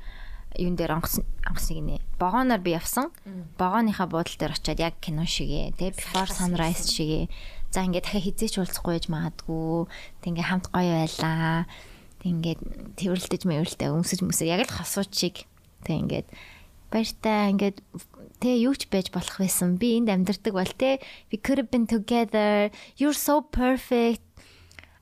[0.57, 2.01] юун дээр онгоц онгоцыг нэ.
[2.19, 3.13] Богоноор би явсан.
[3.59, 5.77] Богооныхаа буудлын дээр очиад яг кино шигээ.
[5.77, 7.29] Тэгээ before sunrise шигээ.
[7.71, 9.91] За ингээд дахиад хизээч уулзахгүй яж магадгүй.
[10.23, 11.67] Тэг ингээд хамт гоё байлаа.
[12.23, 12.61] Тэг ингээд
[12.97, 15.37] тэрвэрлдэж мэвэрлдэ өмсөж мөсөө яг л хосууч шиг.
[15.85, 16.29] Тэг ингээд
[16.89, 17.79] баяртай ингээд
[18.41, 19.77] тэ юу ч байж болох байсан.
[19.77, 22.71] Би энд амьдардаг бол тэ we could have been together.
[22.97, 24.26] You're so perfect.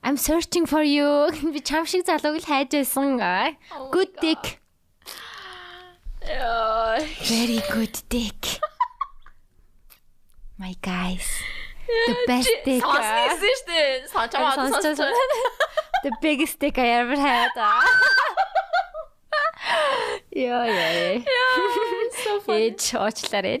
[0.05, 1.07] I'm searching for you.
[1.53, 3.17] Би чам шиг залууг л хайж байсан.
[3.89, 4.61] Good dick.
[6.21, 7.01] Яа.
[7.25, 8.61] Very good dick.
[10.61, 11.25] My guys.
[11.89, 12.85] The best dick.
[12.85, 14.05] Сонсон шүү дээ.
[14.13, 15.09] Сонсоо сонсоо.
[16.05, 17.49] The biggest dick I ever had.
[20.37, 21.17] Яа яа.
[22.21, 22.69] So funny.
[22.69, 23.57] Ээж уучлаарай.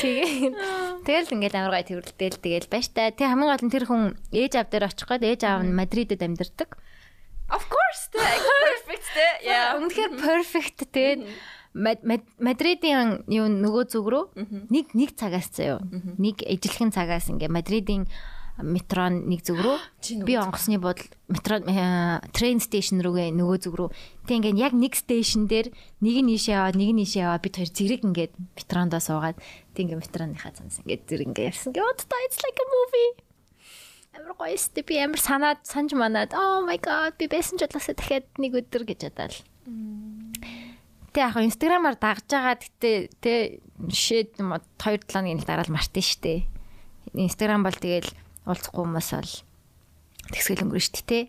[0.00, 0.54] Тэгээд
[1.04, 3.12] тэгэл ингээл амар гай тэрвэрлдээл тэгэл баяртай.
[3.12, 6.24] Тэг хамгийн гол нь тэр хүн ээж аав дээр очих гээд ээж аав нь Мадридэд
[6.24, 6.80] амьдардаг.
[7.50, 8.08] Of course.
[8.14, 9.06] Perfect.
[9.42, 9.74] Yeah.
[9.76, 11.26] Үнэхээр perfect тэгээд
[11.70, 14.24] Мадридын юу нөгөө зүг рүү
[14.74, 15.78] нэг нэг цагаас заяа.
[16.18, 18.10] Нэг ижилхэн цагаас ингээ Мадридын
[18.62, 19.78] метро нэг зүг рүү
[20.28, 21.60] би онгоцны бодол метро
[22.32, 23.88] трейн стейшн рүүгээ нөгөө зүг рүү.
[24.26, 25.72] Тэг ингээ яг нэг стейшн дээр
[26.04, 29.38] нэг нь ийшээ яваа, нэг нь ийшээ яваа бид хоёр зэрэг ингээд метрондоо суугаад
[29.72, 31.72] тэг ингээ метроныхаа цанаас ингээ зэрэг ингээ явсан.
[31.74, 33.10] What it's like a movie.
[34.16, 37.94] Амар гоё сте би амар санаад санж манаад oh my god би байсан ч удаасаа
[37.94, 39.38] дахиад нэг өдөр гэж бодоол.
[41.14, 43.34] Тэ яг инстаграмаар дагж байгаа гэтээ тэ
[43.90, 44.46] шид 2
[44.78, 46.46] 7 хоногийн дараа л мартын штэ.
[47.14, 48.10] Инстаграм бол тэгэл
[48.46, 49.32] уулзахгүй хүмүүс бол
[50.32, 51.20] тэгсгэл өнгөрөн штэ тэ.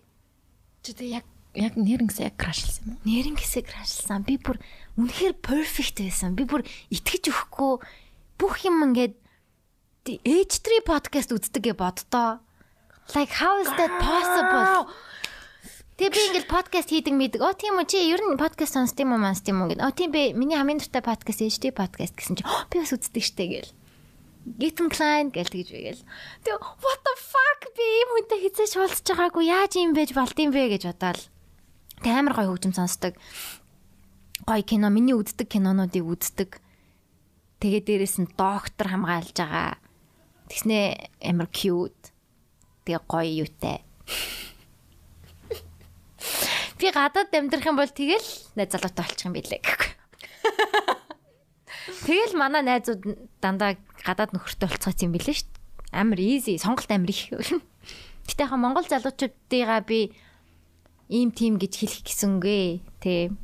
[0.85, 1.25] Чи тэг яг
[1.55, 3.05] яг нэрнгэсээ яг крашлсан юм уу?
[3.07, 4.23] Нэрнгэсээ крашлсан.
[4.23, 4.57] Би бүр
[4.95, 6.35] үнэхээр perfect байсан.
[6.37, 6.63] Би бүр
[6.93, 7.71] итгэж өгөхгүй
[8.39, 9.19] бүх юм ингээд
[10.01, 12.41] H3 podcast үздэг гэ боддоо.
[13.13, 14.89] Like how is that possible?
[15.99, 17.41] Тэгээ би ингээл подкаст хийдэг мэддэг.
[17.43, 19.85] Оо тийм үү чи ер нь подкаст сонсд юм уу мансд юм уу гэдэг.
[19.85, 22.43] Оо тийм би миний хамгийн дуртай подкаст HD подкаст гэсэн чи
[22.73, 23.71] би бас үздэг штэ гээл.
[24.41, 26.01] Gitm Klein гээл тэгж байгээл.
[26.41, 30.73] Тэгээ what the fuck би ийм хүнтэй хизээч уулзж байгаагүй яаж юм байж болдсон бэ
[30.73, 31.21] гэж бодоол.
[32.01, 33.13] Тэг амар гоё хөгжим сонсдог.
[34.49, 36.57] Гоё кино миний үздэг кинонуудыг үздэг.
[37.61, 39.77] Тэгээ дээрэс нь доктор хамгаалж байгаа.
[40.49, 42.09] Тэгснэ амар cute.
[42.89, 43.85] Тэгээ гоё юутай.
[46.81, 49.89] Би гадаад амьдрах юм бол тэгэл найз залуутай болчих юм билээ гэхгүй.
[52.05, 53.01] Тэгэл манай найзууд
[53.41, 55.97] дандаа гадаад нөхөртэй болцгооц юм билээ шүү дээ.
[55.97, 57.31] Амар easy, сонголт амар их.
[58.29, 60.13] Гэтэ хаа Монгол залуучуудыгаа би
[61.11, 62.81] ийм тим гэж хэлэх гисэнгүй.
[63.03, 63.35] Тэ.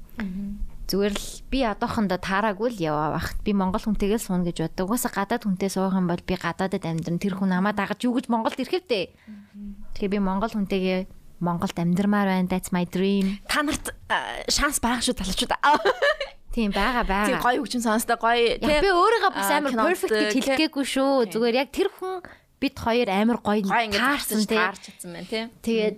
[0.87, 3.35] Зүгээр л би одоохондоо таараагүй л яваа бах.
[3.43, 4.87] Би монгол хүнтэйгээ суuna гэж боддог.
[4.87, 8.31] Угаасаа гадаад хүнтэй суух юм бол би гадаадад амьдран тэр хүн намаа дагаж юу гэж
[8.31, 9.11] Монголд ирэхвтэй.
[9.99, 11.11] Тэгэхээр би монгол хүнтэйгээ
[11.43, 12.47] Монголд амьдрмаар байна.
[12.47, 13.43] That's my dream.
[13.51, 13.91] Та нарт
[14.47, 15.53] шанс байгаа шүү залуучууд.
[16.57, 17.29] Тийм байгаа байгаа.
[17.29, 18.57] Тийм гоё хөгжим сонсдог гоё.
[18.57, 21.29] Би өөрийгөө бас амар perfect гэж хэлэхгээгүй шүү.
[21.29, 22.25] Зүгээр яг тэр хүн
[22.57, 23.61] бид хоёр амар гоё
[23.93, 24.57] таарсан тий.
[24.57, 25.45] таарч чадсан байна тий.
[25.61, 25.97] Тэгээд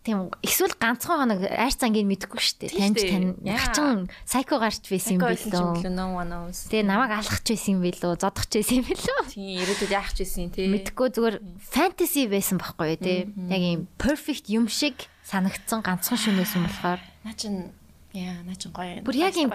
[0.00, 2.72] тийм эсвэл ганцхан хоног айр цангийг мэдэхгүй шүү дээ.
[2.72, 3.12] Тийм дээ.
[3.12, 5.84] тань хачин сайко гарч байсан юм билүү.
[5.84, 9.20] Тэгээ намайг алхах ч байсан юм билүү, зодох байсан юм билүү.
[9.28, 10.72] Тийм ирээдүйд яах байсан тий.
[10.72, 13.20] Мэдхгүй зүгээр фэнтези байсан байхгүй юу тий.
[13.52, 14.96] Яг юм perfect юм шиг
[15.28, 17.68] санагдсан ганцхан шөнөөсөн болохоор Наа чин
[18.16, 19.04] яа, наа чин гоё.
[19.04, 19.52] бүр яг юм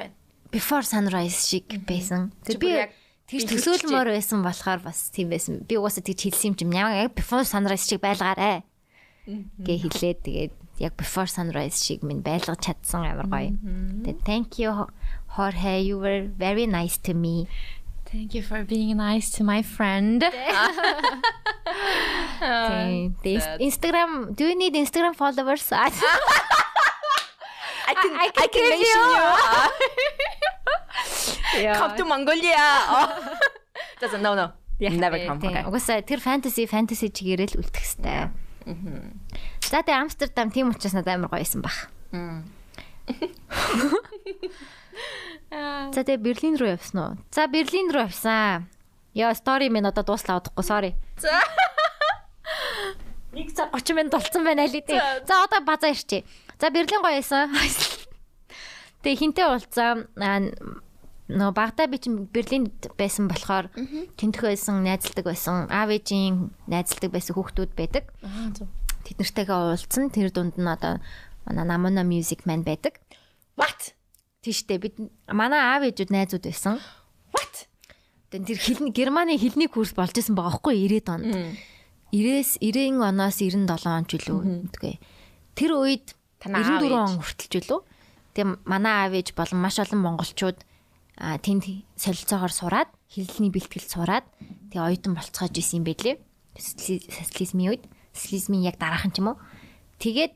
[0.56, 2.32] before sunrise шиг байсан.
[2.48, 2.72] Тэр би
[3.28, 5.68] тэгж төсөөлмөр байсан болохоор бас тийм байсан.
[5.68, 8.64] Би угаасаа тэгж хэлсэн юм чим яг before sunrise шиг байлгаарэ.
[9.28, 13.52] гэ хэлээд тэгээд яг before sunrise шиг минь байлгаж чадсан амар гоё.
[14.08, 14.72] Тэгээд thank you
[15.36, 17.52] Jorge you were very nice to me.
[18.06, 20.24] Thank you for being nice to my friend.
[22.40, 25.68] Тэгээд Instagram do you need Instagram followers?
[27.88, 28.98] I can I can give you.
[31.80, 32.58] Come to Mongolia.
[32.90, 33.08] Oh.
[34.02, 34.52] Doesn't no no.
[34.80, 35.40] Never come.
[35.40, 35.64] Okay.
[35.64, 38.28] Угаасаа тэр fantasy fantasy чигээрэл үлдэх хэвээр.
[39.64, 41.88] За тэгээ Амстердам тийм учраас надад амар гоёсэн баг.
[45.96, 47.16] За тэгээ Берлин руу явсан уу?
[47.32, 48.68] За Берлин руу явсан.
[49.16, 50.92] Яа стори минь одоо дууслаа удахгүй sorry.
[51.24, 51.40] За.
[53.32, 55.00] Нэг цаг 30 минут болцсон байна лээ тий.
[55.24, 56.28] За одоо базаа ирчээ.
[56.60, 57.52] За Берлин гоёсэн.
[59.04, 60.08] Тэгээ хинтээ уулзаа
[61.30, 63.70] нөө багтаа би чинь Берлинд байсан болохоор
[64.16, 65.66] тентх байсан, найзалдаг байсан.
[65.74, 68.10] Аав ээжийн найзалдаг байсан хүүхдүүд байдаг.
[69.04, 70.10] Тэд нартэйгээ уулзсан.
[70.14, 71.02] Тэр дунд нь одоо
[71.46, 73.02] манай Namona Music Man байдаг.
[73.58, 73.98] What?
[74.46, 74.98] Тийштэй бид
[75.30, 76.78] манай аав ээжүүд найзууд байсан.
[77.34, 77.68] What?
[78.30, 81.58] Тэр хэлний Германы хэлний курс болж исэн байгаа байхгүй 90-ад онд.
[82.14, 84.98] 90-с 90 оноос 97 он ч үлээ.
[85.58, 86.14] Тэр үед
[86.46, 86.94] 94 ээж.
[86.94, 87.82] он хүртэлж үлээ.
[88.36, 90.60] Тэгээ манай аав ээж болон маш олон монголчууд
[91.18, 91.64] тэнд
[91.96, 94.26] солилцоогоор сураад хэлний бэлтгэлд сураад
[94.70, 96.20] тэгээ оюутан болцоож исэн юм байлээ.
[96.56, 97.84] Социали- Социализмын үед,
[98.16, 99.40] социализмын яг дараахан ч юм уу.
[100.00, 100.34] Тэгээд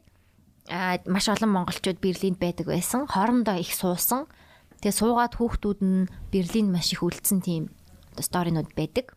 [1.12, 3.08] маш олон монголчууд Берлинд байдаг байсан.
[3.08, 4.28] Хоорондоо их суусан.
[4.80, 7.68] Тэгээ суугаад хүүхдүүд нь Берлинд маш их үлдсэн тийм
[8.20, 9.16] сторинууд байдаг.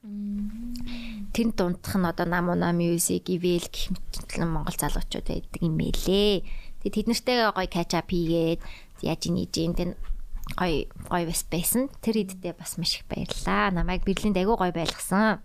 [1.35, 6.43] Тэр дундх нь одоо Namuna Music, Evel гэх мэтлэн монгол залуучууд байдаг юм мэлээ.
[6.83, 8.61] Тэгээ тэд нартэйгээ гоё catch up хийгээд
[9.07, 9.91] яаж нээж ин тэн
[10.59, 11.89] гоё гоё бас байсан.
[12.03, 13.71] Тэр хэддээ бас маш их баярлаа.
[13.71, 15.41] Намайг Берлинд айгүй гоё байлгасан.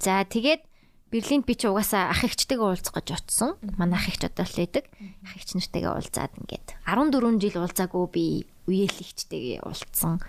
[0.00, 0.64] За тэгээд
[1.08, 3.56] Берлинд би чи угаасаа ах эгчтэйгээ уулзах гэж очсон.
[3.80, 4.84] Манай ах эгч одоо л байдаг.
[5.24, 8.24] Ах эгч нартэйгээ уулзаад ингээд 14 жил уулзаагүй би
[8.68, 10.20] үеэл эгчтэйгээ уулзсан.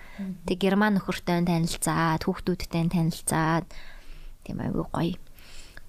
[0.48, 3.68] Тэг герман нөхөртэй танилцаад, хүүхдүүдтэй танилцаад
[4.48, 5.16] тийм айгүй гоё.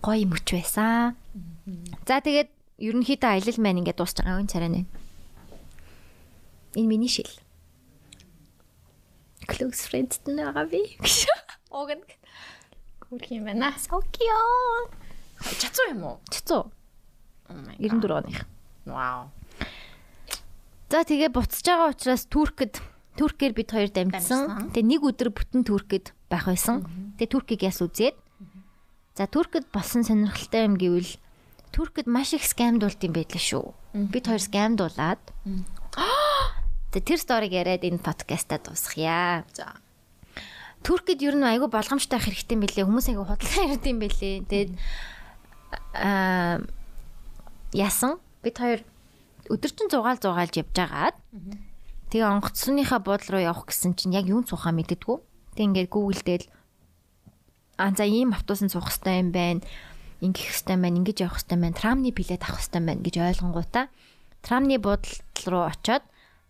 [0.03, 1.15] Гоё мөч байсан.
[2.03, 2.51] За тэгээд
[2.81, 4.81] ерөнхийдөө аялал маань ингээд дуусч байгаа энэ царай нэ.
[6.75, 7.29] Энэ миний шил.
[9.45, 10.97] Close friends байгаа би.
[11.69, 12.01] Огн.
[13.05, 13.71] Хүрх юм байна.
[13.77, 15.01] Cute.
[15.61, 16.17] Чацуу юм уу?
[17.51, 18.45] My 94 оных.
[18.85, 19.29] Wow.
[20.89, 22.79] За тэгээ буцаж байгаа учраас Туркэд
[23.17, 23.91] Туркээр бид хоёр.
[23.91, 24.71] Дамжсан.
[24.71, 26.87] Тэгээ нэг өдөр бүтэн Туркэд байх байсан.
[27.19, 28.15] Тэгээ Туркийг яс үзээд.
[29.15, 31.11] За Туркэд болсон сонирхолтой юм гэвэл
[31.71, 33.65] Туркэд маш их скамдуулт юм байлаа шүү.
[34.11, 35.23] Бид хоёр скамдуулаад.
[36.91, 39.47] Тэр сториг яриад энэ подкастаа дуусгая.
[39.55, 39.79] За.
[40.83, 42.85] Туркэд ер нь айгүй болгоомжтой байх хэрэгтэй юм билээ.
[42.87, 44.35] Хүмүүс айгүй худлаа ярьд юм билээ.
[44.51, 44.71] Тэгээд
[45.95, 46.59] аа
[47.71, 48.83] ясан бид хоёр
[49.47, 51.15] өдөржин зугаал зугаалж явж байгаад
[52.11, 55.17] тэгээ онгоцсныхаа буудлын руу явах гэсэн чинь яг юун цухаа мэддэггүй.
[55.55, 55.91] Тэг ингээд
[56.27, 56.43] дээр
[57.79, 59.63] аа за ийм автобусан суух хэрэгтэй юм байна.
[60.21, 63.85] Ингэх хэрэгтэй байна, ингэж явах хэрэгтэй байна, трамны билет авах хэрэгтэй байна гэж ойлгонгуудаа
[64.45, 66.03] трамны буудлал руу очиод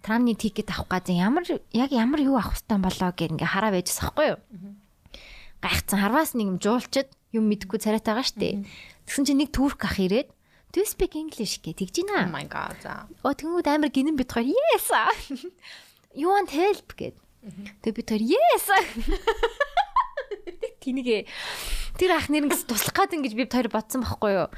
[0.03, 4.03] трамны тикет авах гэж ямар яг ямар юу авах хэрэгтэй болоо гэх ингээ хараа байжс
[4.03, 4.39] ахгүй юу?
[5.63, 8.67] Гайхацсан харваас нэг юм жуулчад юм мэдгүй царайтайгаа штэ.
[9.07, 10.27] Тэгсэн чинь нэг турк ах ирээд
[10.71, 12.31] Do you speak English гэж тэгж Oh байна.
[12.31, 12.79] my god.
[13.27, 14.87] Оо тэнгууд амар гинэн бит хоёр yes.
[16.15, 17.15] You want help гэд.
[17.83, 18.65] Тэг бит хоёр yes.
[20.81, 21.27] Тинийгээ
[21.97, 24.49] тэр ах нэр ингэж туслах гээд ингэж би хоёр бодсон байхгүй юу.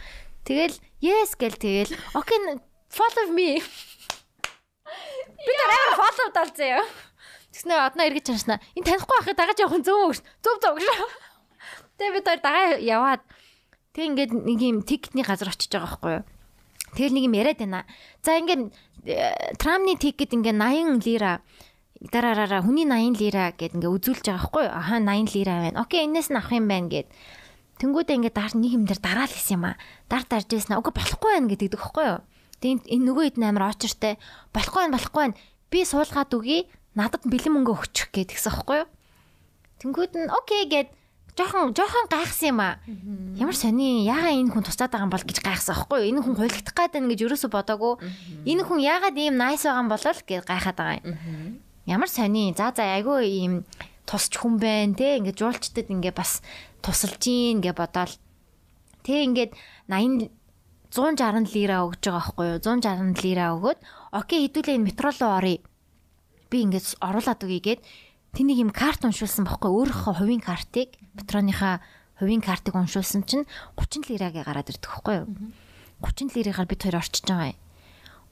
[0.48, 2.40] Тэгэл yes гэл тэгэл okay
[2.94, 3.60] follow me.
[5.44, 6.86] Би тэр амар follow далзаа яа.
[7.54, 8.62] Тэгснэ одноо эргэж чанашна.
[8.74, 10.14] Энэ танихгүй байхад дагаж явах нь зөв үү?
[10.42, 10.88] Зөв зөв гэж.
[11.98, 13.22] Тэгээ би тэр дагаа яваад
[13.94, 16.26] тэг ингээд нэг юм тикетний газар очиж байгаа байхгүй юу.
[16.98, 17.86] Тэгэл нэг юм яриад байна.
[18.26, 18.74] За ингээд
[19.06, 21.42] э, трамны тикет ингээд 80 лира
[22.12, 24.76] дараараа хүний 80 лира гэд ингээ үзүүлж байгаа байхгүй юу?
[24.76, 25.80] Аха 80 лира байна.
[25.80, 27.08] Окей, энэс нь авах юм байна гэд.
[27.80, 29.80] Тэнгүүдээ ингээ дар нэг юм дээр дараал хийсэн юм аа.
[30.12, 30.84] Дар дарж яснаа.
[30.84, 32.20] Уга болохгүй байна гэдэг байхгүй юу?
[32.60, 34.14] Тэгээд энэ нөгөө хэд амар очертэй
[34.52, 35.40] болохгүй байна, болохгүй байна.
[35.72, 36.60] Би суулгаад үгүй.
[36.94, 38.90] Надад бэлэн мөнгө өгчих гэд гисэн байхгүй юу?
[39.80, 40.88] Тэнгүүд нь окей гэд
[41.34, 42.78] жоохон жоохон гайхсан юм аа.
[43.40, 46.10] Ямар сони яагаад энэ хүн тусаад байгаа юм бол гэж гайхсан аахгүй юу?
[46.14, 47.94] Энэ хүн хуйлагдах гээд байна гэж ерөөсө бодоагүй.
[48.46, 51.63] Энэ хүн яагаад ийм nice байгаа юм бол гэж гайхаад байгаа юм.
[51.86, 52.54] Ямар сони.
[52.56, 53.54] За за айгүй ийм
[54.08, 56.40] тусч хүн байна те ингээд жуулчдад ингээд бас
[56.80, 58.14] тусалж гин гэж бодоол.
[59.04, 59.52] Тэ ингээд
[59.92, 60.32] 80
[60.94, 62.60] 160 лира өгж байгаа байхгүй юу?
[62.62, 63.80] 160 лира өгөөд
[64.14, 65.60] окей хэдүүлээ энэ метро руу оръё.
[66.54, 67.82] Би ингээд оруулаад өгье гээд
[68.38, 71.82] тэнийг юм карт уншуулсан байхгүй өөрийнхөө хувийн картыг метроныхаа
[72.22, 75.28] хувийн картыг уншуулсан чинь 30 лирагийн гараад ирдэг байхгүй юу?
[76.06, 77.63] 30 лираар бид хоёр орчиж байгаа юм.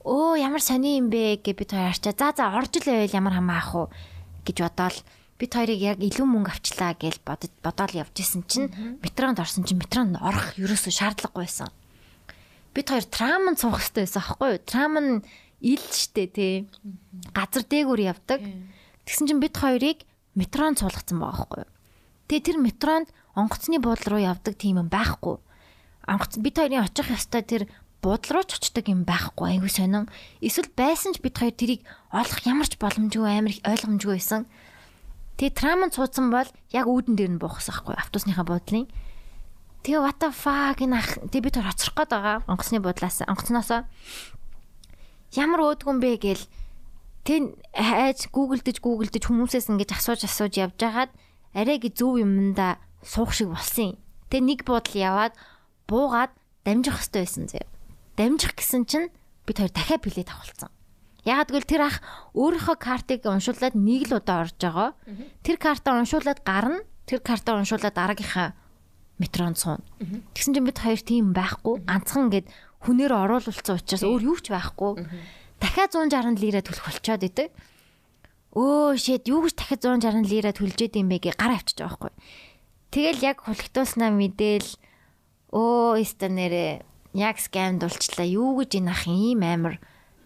[0.02, 2.14] Өө ямар сони юм бэ гэж бид хоёр арчаа.
[2.18, 3.86] За за орж л байвал ямар хамаа ах уу
[4.42, 4.98] гэж бодоол
[5.38, 9.78] бид хоёрыг яг илүү мөнгө авчлаа гэж бодож бодоол явж исэн чинь метронд орсон чинь
[9.78, 11.70] метронд орох ерөөсөө шаардлагагүй байсан.
[12.74, 14.62] Бид хоёр трамд суух хэрэгтэй байсан аахгүй юу?
[14.66, 15.22] Трам нь
[15.62, 16.54] ил штэ тий.
[17.30, 18.42] Газар дээгүүр явдаг.
[19.06, 20.02] Тэгсэн чинь бид хоёрыг
[20.34, 21.70] метронд суулгацсан байгаа аахгүй юу?
[22.26, 23.08] Тэгээ тэр метронд
[23.38, 25.38] онгоцны буудлын руу явдаг тийм юм байхгүй.
[26.06, 27.62] Онгоц бид хоёрын очих ёстой тэр
[28.02, 29.56] буудлын руу ч очдог юм байхгүй.
[29.56, 30.10] Айгуу сонин.
[30.42, 34.50] Эсвэл байсан ч бид хоёр тэрийг олох ямар ч боломжгүй амар их ойлгомжгүй байсан.
[35.38, 38.90] Тэгээ трамд суудсан бол яг үүдэн дээр нь буухсан байхгүй автобусныхаа буудлын.
[39.86, 43.82] Тэгээ what the fuck энэ ах тэгээ бид төр хоцрох гээд байгаа онгоцны буудлаас онгоцноосоо
[45.34, 46.44] ямар өөдгөн бэ гээл
[47.26, 51.10] тэг хайж гуглдэж гуглдэж хүмүүсээс ингэж асууж асууж явж хагаад
[51.56, 53.98] арай гэ зөв юмда суух шиг болсон юм.
[54.28, 55.34] Тэг нэг буудал яваад
[55.88, 56.30] буугаад
[56.62, 57.71] дамжих хэрэгтэй байсан зэ.
[58.22, 59.10] Дамжих гэсэн чинь
[59.50, 60.70] бид хоёр дахиад билет авахулсан.
[61.26, 61.98] Ягаад гэвэл тэр ах
[62.38, 64.94] өөрийнхөө картыг уншуулад нэг л удаа орж байгаа.
[65.42, 66.86] Тэр картаа уншуулад гарна.
[67.02, 68.54] Тэр картаа уншуулад дараагийнхаа
[69.18, 69.82] метронд сууна.
[70.38, 71.82] Тэгсэн чинь бид хоёр тийм байхгүй.
[71.82, 72.46] Ганцхан ингээд
[72.86, 75.02] хүнээр оруулуулсан учраас өөр юу ч байхгүй.
[75.58, 77.50] Дахиад 160 лира төлөх болчоод идэг.
[78.54, 82.12] Өө shit юу гэж дахиад 160 лира төлжээд юм бэ гэ гар авчиж байгаа байхгүй.
[82.94, 84.78] Тэгэл яг хулигтуулснаа мэдээл
[85.50, 88.26] өө эстанэрэ яг скам дулчлаа.
[88.26, 89.76] Юу гэж энэ ах ийм амар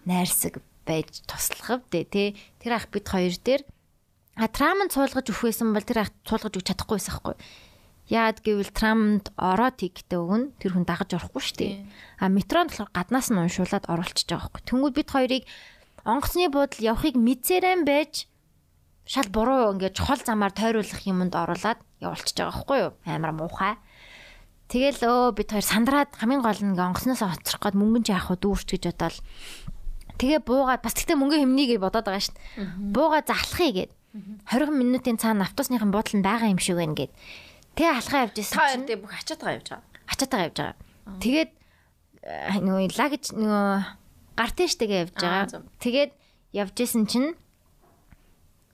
[0.06, 2.28] найрсаг байж туслах вдэ тий.
[2.62, 3.62] Тэр ах бид хоёр дээр
[4.38, 7.36] а трамд суулгаж өгөх байсан бол тэр ах суулгаж өгч чадахгүй байсан хгүй.
[8.06, 11.74] Яад гэвэл трамд ороо тиктэй өгнө тэр хүн дагаж орохгүй шүү дээ.
[12.22, 14.62] А метронд болохоор гаднаас нь уншуулад оруулчихж байгаа хгүй.
[14.62, 15.44] Тэнгүүд бид хоёрыг
[16.06, 18.30] онгоцны буудал явахыг мэдсээрэн байж
[19.10, 22.92] шал буруу ингээд чухал замаар тойруулах юмд оруулаад явуулчихж байгаа хгүй юу.
[23.10, 23.74] Амар муухай.
[24.66, 28.42] Тэгэл өө бид хоёр сандраад хамгийн гол нь онгоцноос оцрох гээд мөнгөн ч яах вэ
[28.42, 29.18] дүүрч гэж бодоол
[30.16, 32.72] Тэгээ буугаад бас тэгтээ мөнгө хэмнэе гэж бодоод байгаа дээ.
[32.88, 33.92] Буугаа залхахыг гээд
[34.48, 37.12] 20 минутын цаана автобусныхан буудлын байгаа юм шиг байна гээд.
[37.76, 38.56] Тэгээ алхаа явж исэн.
[38.56, 39.84] Та хоёр бүх ачаатаа явж байгаа.
[40.08, 40.76] Ачаатаа явж байгаа.
[41.20, 41.50] Тэгээд
[42.64, 43.68] нөгөө лагж нөгөө
[44.40, 45.62] гартэн штэйгээ явж байгаа.
[45.84, 46.12] Тэгээд
[46.56, 47.36] явж исэн чинь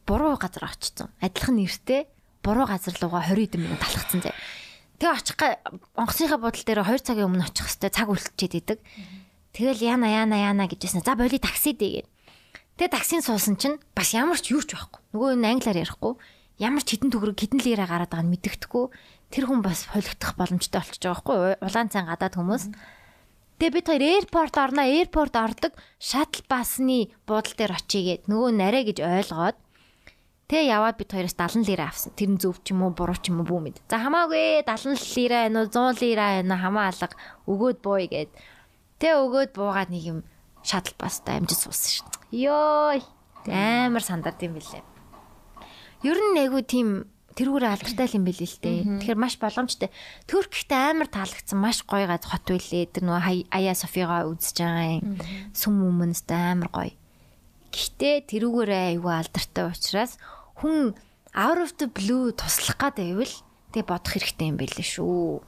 [0.06, 1.10] буруу газар очсон.
[1.19, 2.06] Адилхан нэртэй
[2.47, 4.31] буруу газар руугаа 20 хэдэн минут талхацсан зэ.
[5.02, 5.34] Тэгээ очих
[5.98, 8.78] онгоцныхаа буудлын дээр 2 цагийн өмнө очих хэвээр цаг үлдчихэд идэг.
[9.50, 11.02] Тэгэл яна яна яна гэжсэн.
[11.02, 12.06] За боли такси дээ.
[12.78, 15.02] Тэгээ таксинд суусан чинь бас ямар ч юу ч байхгүй.
[15.10, 16.14] Нөгөө энэ англиар ярихгүй.
[16.62, 18.84] Ямар ч хитэн төгрөг хитэн лира гараад байгааг нь мэддэхгүй.
[19.34, 21.38] Тэр хүн бас холигдох боломжтой болчихж байгаа байхгүй.
[21.66, 22.64] Улаан цай гадаад хүмүүс.
[23.58, 24.86] Тэгээ бид хоёр аэропорт орно.
[24.86, 29.58] Аэропорт ордог шаттл басны буудлын дээр очигээд нөгөө нарэ гэж ойлгоод
[30.51, 32.12] Тэгээ яваад бид хоёроос 70 лира авсан.
[32.12, 33.77] Тэр нь зөв ч юм уу, буруу ч юм уу бүү мэд.
[33.89, 37.16] За хамаагүй 70 лира энэ 100 лира энэ хамаа алга
[37.48, 38.31] өгөөд бууя гэд.
[39.01, 40.19] Тэ өгөөд буугаад нэг юм
[40.62, 42.09] шатл бастай амжиж суусан шин.
[42.31, 43.01] Йой.
[43.48, 44.85] Амар сандард юм билээ.
[46.06, 48.78] Ер нь айгу тийм тэрүүрээ алдартай юм билээ л дээ.
[49.02, 49.90] Тэгэхээр маш боломжтой.
[50.28, 52.93] Төрк ихтэй амар таалагдсан маш гоё гад хот байлээ.
[52.93, 55.16] Тэр нөгөө Ая Софига үзэж байгаа юм.
[55.56, 56.93] Сүм өмнөстэй амар гоё.
[57.72, 60.20] Гэхдээ тэрүүгээрээ айгу алдартай учраас
[60.60, 60.92] хүн
[61.32, 63.32] out of the blue туслах гад байвал
[63.72, 65.40] тэгээ бодох хэрэгтэй юм билээ шүү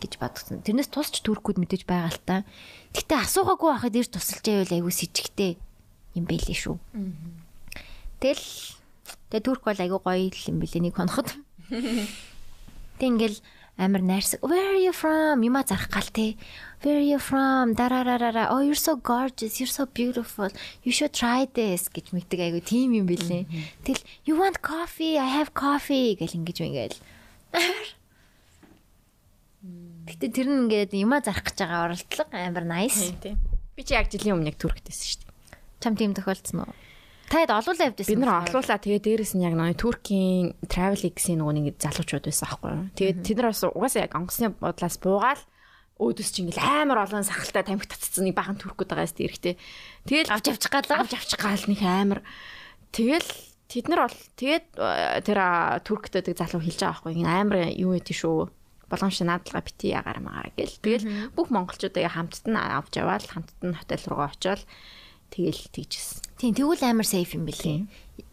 [0.00, 0.62] гэж бодсон.
[0.64, 2.36] Тэрнээс тусч төрхгүүд мэдээж байгаа л та.
[2.96, 5.52] Гэтэ асуугаагүй байхад ирж тусалж байвал айгүй с ิจ гтэй
[6.16, 6.76] юм байлээ шүү.
[8.22, 8.46] Тэгэл
[9.28, 11.28] тэгээ турк бол айгүй гоё юм билээ нэг хоноход.
[12.98, 13.38] Тэг ингээл
[13.76, 14.42] амар найрсаг.
[14.42, 15.44] Where are you from?
[15.44, 16.34] Юма зарах гал те.
[16.82, 17.74] Where are you from?
[17.74, 18.48] Дарарарара.
[18.50, 19.58] Oh you're so gorgeous.
[19.58, 20.48] You're so beautiful.
[20.84, 23.50] You should try this гэж мэддэг айгүй тийм юм билээ.
[23.82, 25.18] Тэгэл you want coffee?
[25.18, 26.98] I have coffee гэл ингэж ингээл.
[30.06, 33.10] Гэтэ тэр нь ингээд юма зарах гэж байгаа оролдлого амар nice.
[33.74, 35.34] Би чи яг жилийн өмнө яг түрктэйсэн шүү дээ.
[35.82, 36.74] Чам тийм тохиолдсон уу?
[37.26, 38.06] Таад олуулаа явдсан.
[38.06, 42.46] Бид нар олуулаа тэгээ дээрэс нь яг нөгөө Туркийн Travel X-ийн нөгөө нэг залуучууд байсан
[42.48, 42.86] аахгүй юу.
[42.96, 45.42] Тэгээд тэд нар бас угаасаа яг онгоцны бодлоос буугаал
[45.98, 49.54] өөдөөс чи ингээл амар олон сахалтай тамхи татцсан нэг бахан түркүүд байгаа сте эрэхтэй.
[50.06, 52.22] Тэгэл авч явчих гал авч явчих гал нэг амар.
[52.94, 53.26] Тэгэл
[53.66, 57.26] тэд нар бол тэгээд э, тэр а, турктэй тэг залуу хэлж байгаа байхгүй.
[57.26, 58.46] Амар юу гэдэг шүү.
[58.88, 60.78] Боломжтой наадалга бити ягаар магаар гэл.
[60.80, 64.62] Тэгэл бүх монголчуудаа хамтд нь авч яваал хамтд нь хотел руугаа очиод
[65.34, 66.24] тэгэл тийжсэн.
[66.40, 67.84] Тийм тэгвэл амар сейф юм бэлээ.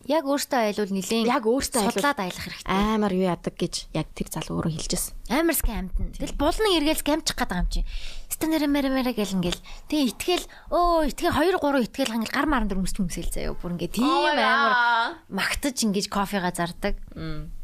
[0.05, 2.69] Яг өөртөө айлвал нилийн Яг өөртөө судлаад аялах хэрэгтэй.
[2.69, 5.13] Амар юу яадаг гэж яг тэр залуу өөрөө хэлжсэн.
[5.33, 6.13] Амар скамтэн.
[6.13, 7.81] Тэгэл булны эргээл скамчих байгаа юм чи.
[8.29, 9.61] Станера мера мера гэл ингээл.
[9.89, 13.57] Тэгээ итгэл өө итгэл 2 3 итгэл хангал гар маран дөр өмсч өмсөл заяа.
[13.57, 17.01] Бүр ингээ тийм амар магтаж ингэж кофега зардаг.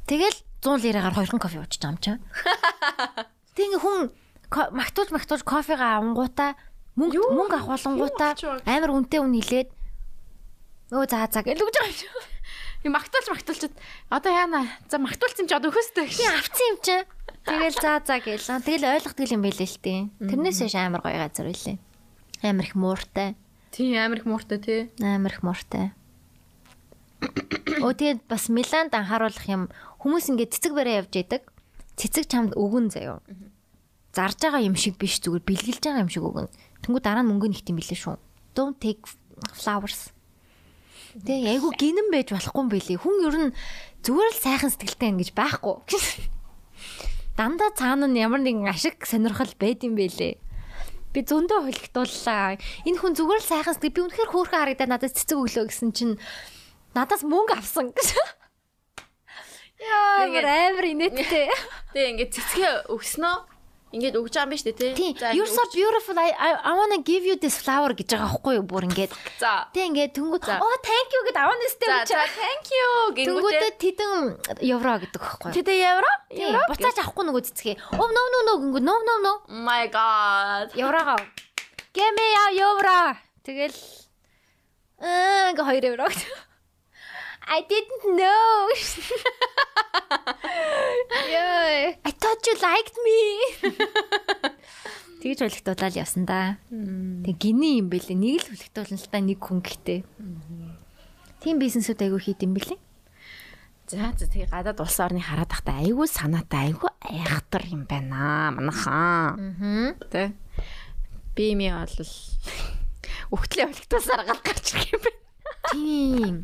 [0.09, 2.17] Тэгэл 100 лираагаар хоёрхан кофе уучих юм чам.
[3.53, 4.09] Тэг ингээ хүн
[4.49, 6.57] магтуулж магтуулж кофега авангуудаа
[6.97, 8.65] мөнгө мөнгө авч байгаа?
[8.67, 9.69] амар үнэтэй үн нилээд
[10.91, 12.15] өө за за гэл үгж байгаа юм.
[12.83, 13.75] Юм магтуулж магтуулчаад
[14.11, 14.67] одоо яана.
[14.91, 16.19] За магтуулсан ч одоо өөхөстэй гэж.
[16.35, 16.95] Авцсан юм чи.
[17.47, 18.43] Тэгэл за за гэл.
[18.43, 19.99] Тэгэл ойлгохдгийл юм байлээ л тий.
[20.19, 21.77] Тэрнээс биш амар гоё газар байлээ.
[22.43, 23.39] Амар их мууртай.
[23.71, 24.81] Тийм амар их мууртай тий.
[24.99, 25.95] Амар их мууртай.
[27.79, 29.69] Оо тэгээд бас Миланд анхааруулах юм
[30.01, 31.47] хүмүүс ингээд цэцэг бараа явж яадаг.
[31.95, 33.21] Цэцэг чамд өгөн заяо.
[34.11, 36.49] Зарж байгаа юм шиг биш зүгээр бэлгэлж байгаа юм шиг өгөн.
[36.81, 38.17] Тэнгүү дараа нь мөнгө нэгт юм билээ шүү.
[38.57, 39.05] Don't take
[39.53, 40.09] flowers.
[41.11, 42.95] Тэгээ айгу гинэн байж болохгүй юм билий.
[42.95, 43.55] Хүн ер нь
[44.07, 45.75] зүгээр л сайхан сэтгэлтэй ингэж байхгүй.
[47.37, 50.39] Дандаа цаана нь ямар нэгэн ашиг сонирхол байд юм бэлээ.
[51.11, 52.55] Би зөндөө холигдууллаа.
[52.87, 56.15] Энэ хүн зүгээр л сайхан сэтгэл би үнэхээр хөөрхөн харагдаад надад цэцэг өглөө гэсэн чинь
[56.95, 58.07] надаас мөнгө авсан гэж.
[59.83, 61.51] Яа, Тэгээд- амар инээдтэй.
[61.91, 63.50] Тэгээ ингээд цэцгээ өгснөө
[63.91, 65.19] ингээд өгч байгаа юм биш үү.
[65.19, 66.15] За, You're so beautiful.
[66.17, 68.65] I, I I wanna give you this flower гэж байгаа байхгүй юу?
[68.65, 69.11] Бүр ингээд.
[69.39, 69.67] За.
[69.75, 70.15] Тэг ингээд
[70.47, 70.57] За.
[70.63, 72.07] оо thank you гэд аваа нэстэй гэж.
[72.11, 72.87] за thank you
[73.19, 73.71] гингүүтээ.
[73.83, 74.11] тэдэн
[74.63, 75.55] евро гэдэг байхгүй юу?
[75.59, 76.11] Тэдэ евро?
[76.31, 76.55] Тийм.
[76.71, 77.75] Буцааж авахгүй нөгөө цэцгээ.
[77.99, 79.33] Oh no no no гингүү no no no.
[79.47, 80.71] Oh my god.
[80.75, 81.19] Еврогоо.
[81.91, 83.19] Give me a euro.
[83.43, 83.75] Тэгэл
[85.03, 86.07] аа ингээ 2 евро.
[87.51, 88.71] I didn't know.
[91.27, 91.95] Yeah.
[92.07, 93.19] I thought you liked me.
[95.19, 96.63] Тэгж хүлэгтуулаад явсан да.
[96.71, 98.15] Тэг гиний юм бэлээ.
[98.15, 99.99] Нэг л хүлэгтуулна л та нэг хүн гэхдээ.
[101.43, 102.79] Тим бизнесүүд айгүй хийд юм бэлээ.
[103.91, 109.35] За за тэгээ гадаад улс орны хараад тахта айгүй санаатай айгүй айхтар юм байна манайхаа.
[109.35, 109.99] Аа.
[110.07, 110.31] Тэ.
[111.35, 111.99] Би ми бол
[113.35, 115.19] өгтлээ өлтөөсөр гал гарч ирэх юм байна.
[115.67, 116.35] Тийм.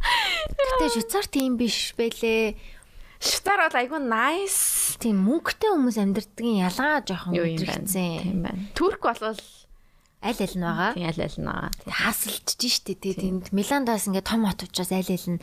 [0.00, 2.56] Гэтэ Швейцар тийм биш байлээ.
[3.20, 8.20] Швейцар бол айгүй nice Тийм мөнгөтэй хүмүүс амьдрдгийн ялгаа жоохон өдрөгцэн.
[8.20, 8.68] Тийм байна.
[8.76, 9.40] Турк бол
[10.20, 10.92] Аль аль нь байгаа.
[10.92, 11.72] тийм аль аль наа.
[11.88, 15.40] Хаасалчж штэ тэгээ тэнд Миландаас ингээ том хот учраас аль аль нь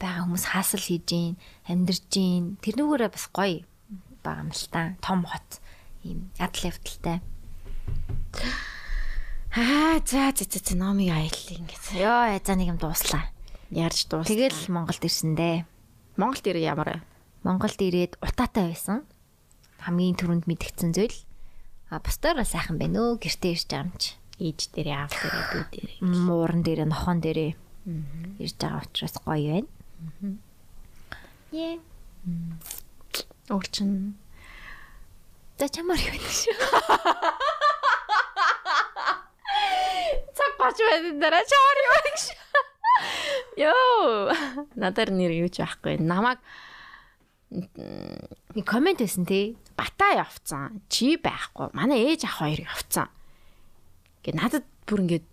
[0.00, 1.36] байгаа хүмүүс хаасал хийж гин,
[1.68, 2.56] амьдарч гин.
[2.64, 3.60] Тэрнүүгээрээ бас гоё
[4.24, 4.96] байгаа юм л та.
[5.04, 5.60] Том хот
[6.00, 7.20] ийм ядал явдалтай.
[9.52, 11.84] Аа за за за номыг аяллаа ингээд.
[11.92, 13.28] Йоо, за нэг юм дууслаа.
[13.70, 14.28] Ярьж дуус.
[14.28, 15.64] Тэгэл Монголд ирсэндээ.
[16.20, 16.98] Монголд ирээ ямар вэ?
[17.46, 19.06] Монголд ирээд утаатай байсан.
[19.80, 21.16] Хамгийн түрүүнд мэдгдсэн зүйл.
[21.88, 24.16] А бусдаар бол сайхан байна өө гэртээ ирж байгаа юм чи.
[24.40, 25.98] Ээж дээрээ аав дээрээ дүү дээрээ.
[26.02, 27.52] Мууран дээрээ нохон дээрээ
[28.42, 29.70] ирж байгаа учраас гоё байна.
[31.52, 31.78] Яа.
[33.52, 34.18] Өөр чин
[35.54, 36.50] За чамаар юу вэ шүү.
[40.34, 42.20] цаг гарч байна дараа чаар юу гэж.
[43.56, 44.34] Йоо.
[44.80, 45.98] Надаар нэр юу ч байхгүй.
[46.02, 46.38] Намайг
[47.54, 49.54] Нэг комент байсан тий.
[49.78, 50.82] батаа явцсан.
[50.90, 51.70] Чи байхгүй.
[51.70, 53.06] Манай ээж ах хоёр явцсан.
[54.26, 55.26] Гэ надад бүр ингээд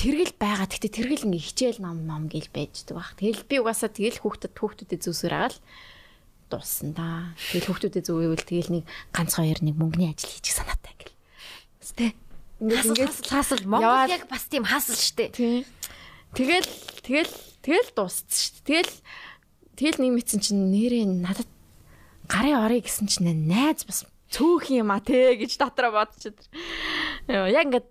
[0.00, 0.64] тэргэл байгаа.
[0.64, 3.12] Гэтэ тэргэл ингээ хичээл ном ном гэл байждаг баг.
[3.20, 5.58] Тэгэл би угаасаа тэгэл хүүхдэд хүүхдүүдэд зүсгэр агаал
[6.48, 7.36] дууссан да.
[7.52, 11.16] Тэгэл хүүхдүүдэд зүгэвэл тэгэл нэг ганц хоёр нэг мөнгөний ажил хийчих санаатай ингээл.
[11.98, 12.16] Тэ.
[12.58, 15.34] Хасал хасал хасал Монгол яг бас тийм хасал штэ.
[15.36, 15.66] Тий.
[16.34, 16.68] Тэгэл
[17.04, 17.34] тэгэл
[17.64, 18.84] тэгэл дууссан шүү дээ.
[18.84, 18.94] Тэгэл
[19.78, 21.48] тэгэл нэг мэдсэн чинь нэрээ надад
[22.28, 26.36] гарын орё гэсэн чинь найз бас цөөх юм а те гэж дотроо бодчиход.
[27.28, 27.88] Яг ингээд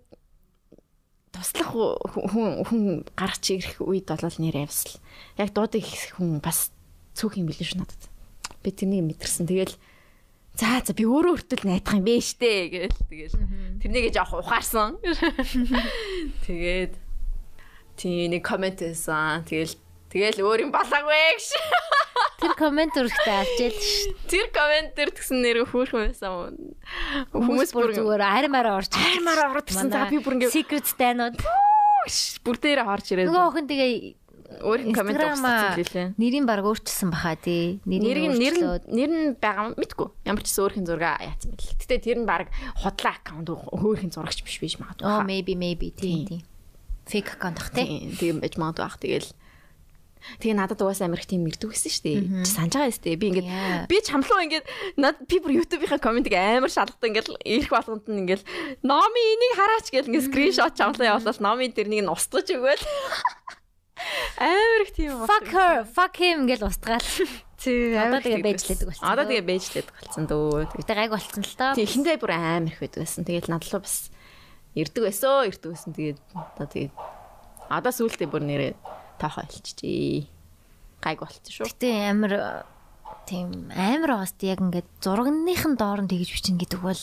[1.34, 2.82] туслах хүн хүн
[3.18, 4.94] гарч ирэх үед бол нэрээ бас л
[5.38, 6.70] яг дуудах хүн бас
[7.18, 8.02] цөөх юм билээ шүү надад.
[8.62, 9.50] Би тэрнийг мэдэрсэн.
[9.50, 9.74] Тэгэл
[10.58, 13.36] За за би өөрөө өртөл найдах юм бэ штэ гээл тэгэл
[13.78, 14.98] тэрнийгээ жоох ухаарсан.
[16.50, 16.98] Тэгээд
[17.98, 19.42] тий нэг комент хийсэн.
[19.44, 19.74] Тэгэл
[20.08, 21.46] тэгэл өөр юм болоогүй гэж.
[22.38, 23.90] Тэр комент өргөтэй авч ял ш.
[24.30, 26.54] Тэр комент дээр тэгсэн нэр хөөрхөн байсан.
[27.34, 28.94] Хүмүүс бүр зүгээр аримаараа орж.
[28.94, 29.90] Аримаараа ороод ирсэн.
[29.90, 31.34] За, би бүр ингээ- secret станууд.
[32.46, 33.90] бүр дээр харж ирээд Нөгөө охин тэгээ
[34.64, 36.06] өөр комент өгсөн хэлээ.
[36.16, 37.82] нэрийн баг өөрчилсөн баха тий.
[37.84, 38.56] Нэр нь нэр
[38.88, 40.08] нэр нь байгаа мэдгүй.
[40.24, 41.74] Ямар ч гэсэн өөрхийн зураг яатсан байл.
[41.84, 42.48] Гэтэ тэр нь баг
[42.80, 45.04] худлаа аккаунт өөрхийн зурагч биш биш магадгүй.
[45.04, 45.28] Oh хаа.
[45.28, 46.26] maybe maybe тий Тийм.
[46.32, 46.40] тий.
[47.08, 48.12] Fake account ах тий.
[48.20, 49.28] Тийм байж магадгүй ах тэгэл
[50.38, 52.18] Тэгээ надад угаасаа амар их тийм ирдэг байсан шүү дээ.
[52.44, 53.48] Санаж байгаа юм би ингээд
[53.88, 54.66] би ч хамлуу ингээд
[54.98, 58.42] над би бүр YouTube-ийн комментиг амар шалгадаг ингээд ирэх болгонд нь ингээд
[58.84, 62.84] номи энийг хараач гэл ингээд скриншот чамлаа явуулаад номи нэг нь устгаж өгөөл.
[64.38, 67.08] Амар их тийм Fuck her, fuck him гэж устгаал.
[67.58, 69.02] Тийм Одоо тэгээ бэжлэдэг болсон.
[69.02, 70.78] Одоо тэгээ бэжлэдэг болсон дөө.
[70.78, 71.74] Гэтэ гайг болсон л тоо.
[71.74, 73.26] Тийм ихэндээ бүр амар их байдаг байсан.
[73.26, 74.14] Тэгээд надлуу бас
[74.74, 75.92] ирдэг байсан, ирдэг байсан.
[75.94, 76.94] Тэгээд одоо тэгээд
[77.68, 78.72] одоо сүүлдээ бүр нэрээ
[79.20, 80.28] таахаа хэлчихжээ.
[81.04, 81.68] Гайг болчихсон шүү.
[81.68, 82.32] Гэтэ амар
[83.28, 87.02] тийм амар байгаас яг ингээд зурагныхын доор нь тэгж бичнэ гэдэг бол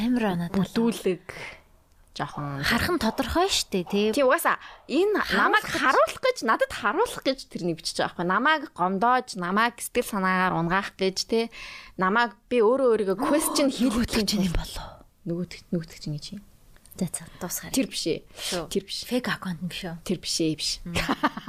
[0.00, 1.24] амар надад Бүлдүүлэг
[2.16, 4.12] жоохон харах нь тодорхой штэ тий.
[4.12, 9.28] Тийм угаасаа энэ намайг харуулах гэж надад харуулах гэж тэрний бичиж байгаа байхгүй намайг гомдоож
[9.40, 11.40] намайг сэтгэл санаагаар унгаах гэж те
[11.96, 14.99] намайг би өөрөө өөрийгөө question хийх гэж юм болов.
[15.28, 16.42] Нөгөөд нөгөөд чинь гэж юм.
[16.96, 17.72] За за дуусгаар.
[17.72, 18.20] тэр биш ээ.
[18.68, 18.98] Тэр биш.
[19.08, 19.94] Фейк аккаунт юм шүү.
[20.04, 20.70] тэр биш ээ биш.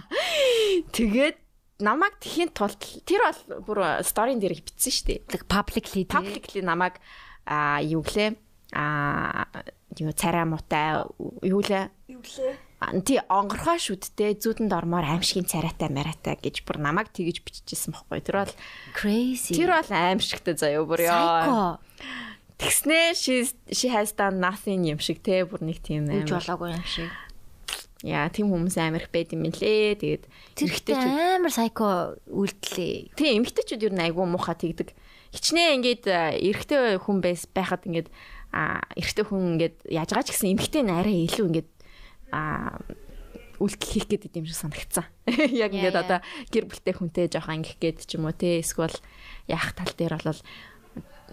[0.96, 1.38] Тэгээд
[1.82, 5.50] намайг тхийн тулд тэр бол бүр сторийн дээр бичсэн шүү дээ.
[5.50, 7.02] Publicly publicly намайг
[7.46, 8.38] а юу гэлээ?
[8.78, 9.50] А
[10.00, 11.04] юу царай муутай
[11.44, 12.56] юу лээ юу лээ
[13.06, 18.26] тий онгорхоо шүдтэй зүудэнд ормоор аимшигын царайтай маратай гэж бүр намайг тэгэж бичижсэн байхгүй.
[18.26, 18.54] Тэр бол
[18.98, 19.54] Crazy.
[19.54, 21.14] тэр бол аимшигтай заяа бүр ёо.
[21.14, 21.78] Psycho.
[22.62, 26.70] Тэгснэ she she has done nothing юм шиг те бүр нэг тийм Үж аим болоогүй
[26.78, 27.10] юм шиг.
[28.06, 30.24] яа тийм хүмүүс амар их байд юм лээ тэгээд
[30.58, 33.18] Тэр ихтэй амар psycho үйлдэлээ.
[33.18, 34.94] Тийм эмгтээчүүд юу айгу муухай тэгдэг.
[35.34, 38.10] Хичнээн ингээд эрэгтэй хүн байс байхад ингээд
[38.52, 41.70] а эрэгтэй хүн ингээд яаж байгаа ч гэсэн эмгтээ нь арай илүү ингээд
[42.34, 42.82] а
[43.62, 45.06] үйлдэл хийх гэдэг юм шиг санагдсан.
[45.64, 46.20] Яг ингээд одоо
[46.50, 48.98] гэр бүлтэй хүнтэй жоохон ангих гээд ч юм уу те эсвэл
[49.46, 50.42] яах тал дээр бол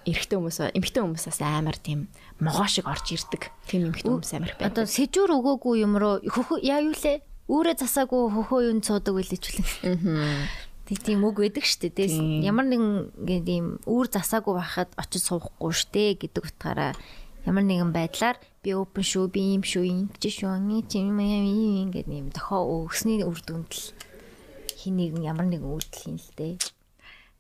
[0.09, 2.09] эрэгтэй хүмүүс эмгтээ хүмүүсээс амар тийм
[2.41, 3.53] могоо шиг орж ирдэг.
[3.69, 4.73] Тийм эмгтээ хүмүүс амар байна.
[4.73, 7.21] Одоо сэжүүр өгөөгүй юм руу хөхөө яа юу лээ?
[7.49, 10.49] Үүрээ засаагүй хөхөө юу цуудаг үлээчүүлэн.
[10.89, 11.93] Тэг тийм үг байдаг штэ.
[11.93, 12.41] Тийм.
[12.41, 16.97] ямар нэгэн ингээд ийм үүр засаагүй байхад очиж суухгүй штэ гэдэг утгаараа
[17.45, 22.09] ямар нэгэн байдлаар би open шүү, би юм шүү, ингэж шүү, ингэ тийм юм ингээд
[22.09, 23.85] ийм дохоо өгсний үр дүнд л
[24.77, 26.57] хин нэгэн ямар нэгэн үйлдэл хийн л дээ.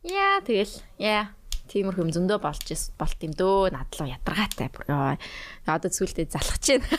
[0.04, 1.32] Яа тэгэл яа
[1.68, 2.68] тиймэрхүү юм зөндөө болж
[2.98, 4.68] болт юм дөө надлуу ядаргаатай
[5.68, 6.88] одоо зүйлдээ залхаж байна.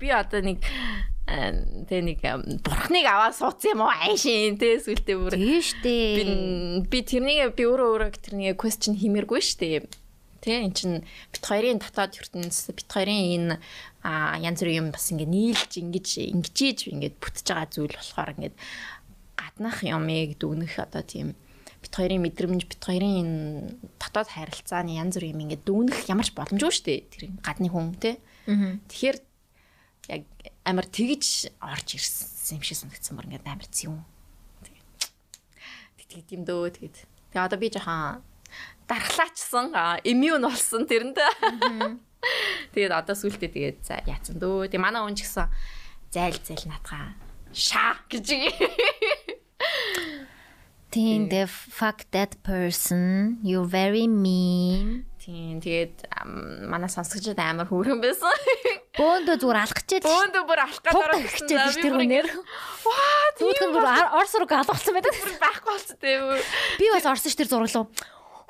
[0.00, 0.64] Би одоо нэг
[1.28, 2.24] э, тэ нэг
[2.64, 6.16] бурхныг аваад суудсан юм уу айшин тэ сүлдээ бүр Тэгээ штэ.
[6.16, 6.24] би
[6.88, 9.84] би тэрнийг би өөрөө өөрөө тэрнийг question хиймэргүй штэ.
[10.40, 13.60] Тэ эн чин бит хоёрын дотоод ертөнцийн бит хоёрын энэ
[14.04, 18.52] а янз бүрийн юм бас ингэ нийлж ингэж ингэжиж ингэж бүтэж байгаа зүйл болохоор ингэ
[19.32, 21.32] гаднах юмыг дүгнэх одоо тийм
[21.94, 26.74] бит хоёрын мэдрэмж бит хоёрын энэ дотоод харилцааны янз бүрийн юм ингэ дүгнэх ямарч боломжгүй
[26.74, 28.18] штэ тэр гадны хүн тэ.
[28.90, 29.18] Тэгэхээр
[30.10, 30.26] яг
[30.66, 34.02] амар тэгж орж ирсэн юм шиг санагдсан бүр ингээд амар зүүн.
[36.02, 36.96] Тэгээд тийм дөө тэгээд.
[37.30, 38.26] Тэгээ одоо би жоохон
[38.90, 39.70] дархлаачсан
[40.02, 41.18] иммун болсон тэрэнд.
[42.74, 44.66] Тэгээд одоо сүултээ тэгээд за яатсан дөө.
[44.66, 45.46] Тэгээ манай хүн ч гэсэн
[46.10, 47.14] зайл зайл наатгаа
[47.54, 48.26] шаа гэж.
[50.94, 55.02] Тийм the fuck that person you very mean.
[55.18, 56.06] Тийм тэгээд
[56.70, 58.30] манай сонсогчд амар хөөрхөн байсан.
[58.94, 62.26] Бөөндөө зүгээр алах гэж л Өөндөө бүр гэдэг тавих гэж л тэр хүнээр.
[62.86, 63.86] Ваа Түүхэн бүр
[64.20, 65.14] орс руу галгацсан байдаг.
[65.18, 66.22] бүр байхгүй болсон тийм.
[66.78, 67.90] Би бас орсон ш тэр зураглуу.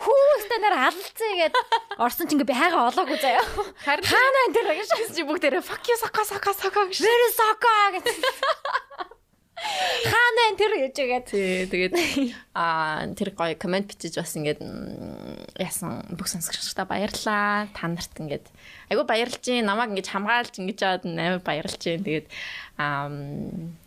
[0.05, 1.55] Хүү станаар алцсан гээд
[1.97, 3.41] орсон ч ингээ би хайгаа олоогүй заяа.
[3.89, 4.91] Харин Хаана энэ гэж.
[5.16, 7.01] чи бүгдээрээ fuck you сока сока сока гэж.
[7.01, 8.05] Very soka гэж.
[10.05, 11.27] Хаана энэ тэр гэж игээд.
[11.32, 11.95] Тий, тэгээд
[12.59, 14.61] аа тэр гоё комент бичиж бас ингээд
[15.57, 17.69] яасан бүх сонсогчдаа баярлалаа.
[17.73, 18.47] Та нарт ингээд
[18.93, 22.05] айгу баярлж гин намайг ингээд хамгаалж ингэж аваад амар баярлж гин.
[22.05, 22.27] Тэгээд
[22.77, 23.09] аа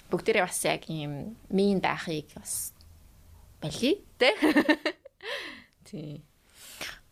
[0.09, 2.73] бүгдээрээ бас яг юм мин байхыг бас
[3.61, 4.33] бали тэ.
[5.87, 6.25] Тий.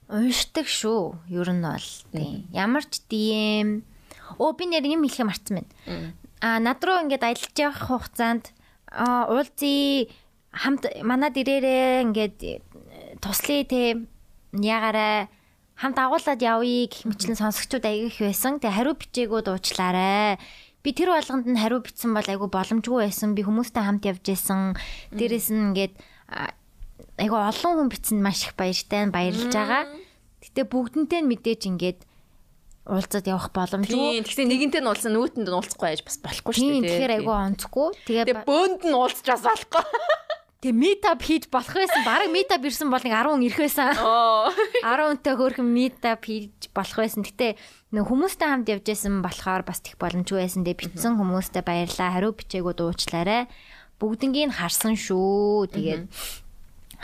[0.10, 1.30] Уншдаг шүү.
[1.30, 2.50] Ер нь бол тийм.
[2.54, 3.86] Ямар ч DM
[4.38, 6.14] Оо би нэр юм хэлэх марцсан байна.
[6.42, 8.52] А над руу ингээд аялж явах хугацаанд
[8.96, 10.08] а уулзъя
[10.56, 12.54] хамт манад ирээрээ ингээд э,
[13.20, 14.08] туслая те
[14.56, 15.28] ягаараа
[15.76, 18.64] хамт агуулад явъя гэх мэтлэн сонсогчдод аяг их байсан.
[18.64, 20.40] Тэгээ хариу бичээгөө дуучлаарай.
[20.80, 23.36] Би тэр болгонд нь хариу бичсэн бол айгу боломжгүй байсан.
[23.36, 24.80] Би хүмүүстэй хамт явж исэн.
[25.12, 25.94] Дээрээс нь ингээд
[27.20, 29.92] айгу олон хүн бичсэнд маш их баяртай баярлж байгаа.
[30.40, 32.00] Гэтэ бүгднтэй нь мэдээж ингээд
[32.86, 34.22] уулзаад явах боломжгүй.
[34.22, 36.86] Тэгсэн нэгэнтэй нь уулсан нүүтэнд нь уулзахгүй байж бас болохгүй шүү дээ.
[36.86, 37.88] тэгэхээр айгу онцгүй.
[38.06, 39.84] Тэгээ бөөнд нь уулзч бас болохгүй.
[40.66, 42.02] Тэгээ meetup хийж болох байсан.
[42.06, 43.90] Бараг meetup ирсэн бол нэг 10 хүн ирэх байсан.
[44.06, 44.50] Оо.
[44.86, 47.22] 10 хүнтэй хөөрхөн meetup хийж болох байсан.
[47.22, 47.58] Гэтэ
[47.94, 50.66] нэг хүмүүстэй хамт явж байсан болохоор бас их боломжгүй байсан.
[50.66, 52.18] Тэгээ битсэн хүмүүстэй баярлаа.
[52.18, 53.46] Хариу бичээгүү дуучлаарай.
[54.02, 55.70] Бүгднийг нь харсан шүү.
[55.70, 56.10] Тэгээд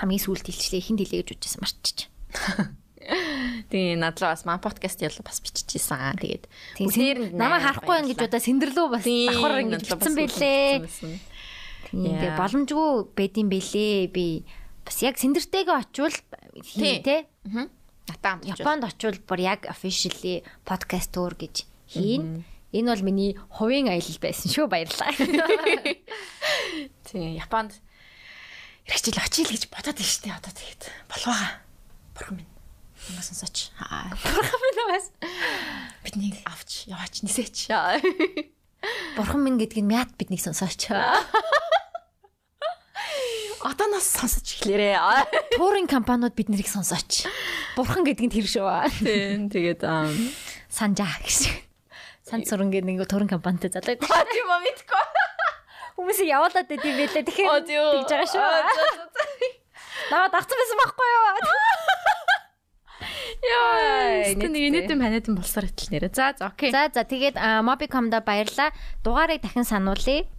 [0.01, 2.09] хамгийн сүүлд хэлчлээ хин дэлээ гэж үжсэн марччих.
[3.71, 6.19] Тэгээ надлаа бас маа подкаст ял бас биччихсэн.
[6.19, 6.43] Тэгээд
[6.75, 10.71] Тийм намайг харахгүй байх гэж удаа сэндэрлөө бас давхар ингэж бичсэн байлээ.
[11.87, 14.11] Тийм тэгээ боломжгүй байдсан байлээ.
[14.11, 14.43] Би
[14.83, 16.17] бас яг сэндэртэйгээ очивол
[16.67, 17.31] хий те.
[18.11, 22.43] Натаа Японд очивол бүр яг officially podcast tour гэж хийн.
[22.75, 25.15] Энэ бол миний хувийн аялал байсан шүү баярлалаа.
[27.07, 27.79] Тийм Японд
[28.83, 30.35] хэрэгжил очил гэж бодоод байна шүү дээ.
[30.39, 31.63] Одоо тэгээд болваа.
[32.15, 32.50] Бурхан минь.
[33.09, 33.71] Намаа сонсооч.
[33.81, 34.13] Аа.
[34.13, 35.05] Бурхан минь бас
[36.03, 37.69] Бидний авч яваач нисээч.
[39.17, 40.89] Бурхан минь гэдгийг мят биднийг сонсооч.
[43.61, 44.97] Одоо нас сонсож эхлээрээ.
[45.57, 47.25] Туурын компаниуд биднийг сонсооч.
[47.77, 48.65] Бурхан гэдгийг тэр шүү.
[49.01, 50.09] Тийм тэгээд аа
[50.69, 51.51] Санжаа гэж.
[52.25, 53.97] Сан цурангийн нэг туран компанитай залуу.
[53.97, 55.03] тийм ба мэдгүй.
[55.99, 57.25] Хүмүүсийг явуулаад байт юм байлээ.
[57.27, 58.45] Тэгэхээр тэгж байгаа шүү.
[60.09, 61.25] Наваа дагцсан байсан байхгүй юу?
[63.41, 66.13] Яа, нэг инээдэн манайдан болсоор итэл нэрэ.
[66.13, 66.69] За, за, окей.
[66.69, 68.69] За за тэгээд Mobicom-да баярлаа.
[69.01, 70.29] Дугаарыг дахин сануулъя.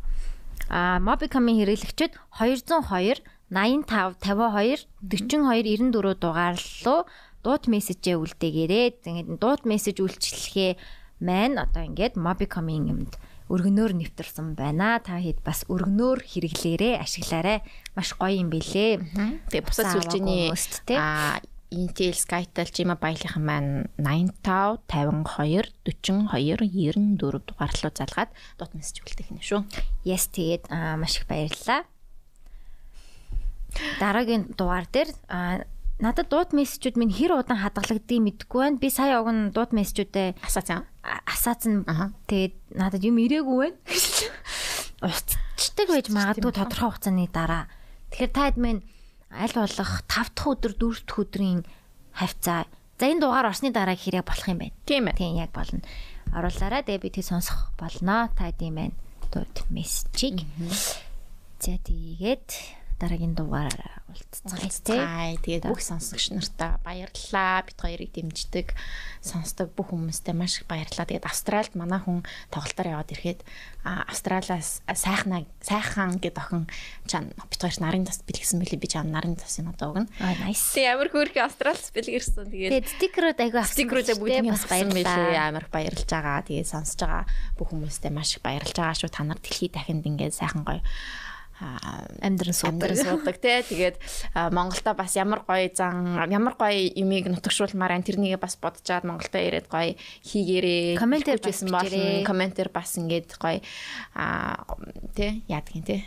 [0.70, 6.56] А Mobicom-ийн хэрэглэгчид 202 85 52 42 94 дугаар
[6.86, 7.02] руу
[7.42, 8.86] дууд мессежээ үлдээгээрэй.
[9.02, 10.78] Тэгээд дууд мессеж үйлчлэхээ
[11.26, 13.18] маань одоо ингээд Mobicom-ийн юмд
[13.50, 15.02] өргөнөөр нэвтэрсэн байна.
[15.02, 17.66] Та хэд бас өргөнөөр хэрэглээрээ ашиглаарай.
[17.98, 19.02] Маш гоё юм бэлээ.
[19.50, 20.48] Тэгээ бусад сүлжээний
[20.96, 21.42] аа
[21.72, 28.30] Intel Skytel Gmail-ийнхан маань 85 52 42 94 дугаар руу залгаад
[28.60, 29.64] дот мессеж үлдээх нь шүү.
[30.04, 30.68] Yes тэгээд
[31.00, 31.88] маш их баярлалаа.
[33.98, 35.08] Дараагийн дугаар дээр
[36.02, 38.82] надад дууд мессежүүд минь хэр удаан хадгалагдгийг мэдэхгүй байна.
[38.82, 40.84] Би сая уг нь дууд мессежүүдээ Асаацсан.
[41.02, 41.86] асаацсан.
[42.28, 43.78] Тэгээд надад юм ирээгүй байна.
[45.08, 47.70] Устдаг байж магадгүй тодорхой хугацааны дараа.
[48.12, 48.84] Тэгэхээр та хэд минь
[49.32, 51.60] аль болох 5 дахь өдөр 4 дахь өдрийн
[52.12, 52.68] хавцаа.
[53.00, 54.76] За энэ дугаар орсны дараа хэрэг болох юм байна.
[54.84, 55.16] Тийм ээ.
[55.16, 55.80] Тийм яг болно.
[56.36, 56.84] Оруулаарай.
[56.84, 58.28] Тэгээ би тэг сонсох болно.
[58.36, 58.94] Та юм байна.
[59.32, 60.44] Дууд мессежийг.
[61.58, 67.64] За тэгээд дараагийн дугаараараа уулзцгаая тэгээд бүх сонсогч нартаа баярлалаа.
[67.64, 68.76] Бид хоёрыг дэмждэг
[69.24, 71.08] сонсдог бүх хүмүүстээ маш их баярлалаа.
[71.08, 72.22] Тэгээд Австральд манай хүн
[72.52, 73.40] тоглолтоор яваад ирэхэд
[73.82, 76.68] Австралиас сайхнаа сайхан гэд охин
[77.08, 80.10] чан бид хоёр нарын тас бэлгсэн мөлий би чам нарын тасын одоо өгнө.
[80.20, 80.76] Аа nice.
[80.76, 82.46] Тэг амар хөөрхөн Австралиас бэлгэрсэн.
[82.52, 85.50] Тэгээд Тэгээд стикерүүд айгүй стикерүүдээ бүгд бас баярлалаа.
[85.50, 86.46] амар баярлж байгаа.
[86.46, 87.24] Тэгээд сонсож байгаа
[87.58, 89.10] бүх хүмүүстээ маш их баярлж байгаа шүү.
[89.10, 90.82] Та нар дэлхийд дахинд ингээд сайхан гоё
[92.22, 92.94] амьдран суудаг.
[92.98, 93.62] суудаг тий.
[93.62, 93.96] Тэгээд
[94.50, 99.66] Монголда бас ямар гоё зан ямар гоё юмыг нутагшуулмаар ан тэрнийг бас бодожаад Монголда ирээд
[99.70, 99.94] гоё
[100.26, 101.86] хийгээрээ хэлчихсэн болно.
[101.86, 102.26] бичээрэй.
[102.26, 103.62] комментэр бас ингээд гоё
[104.14, 104.66] а
[105.14, 106.02] тий яадгийн тий.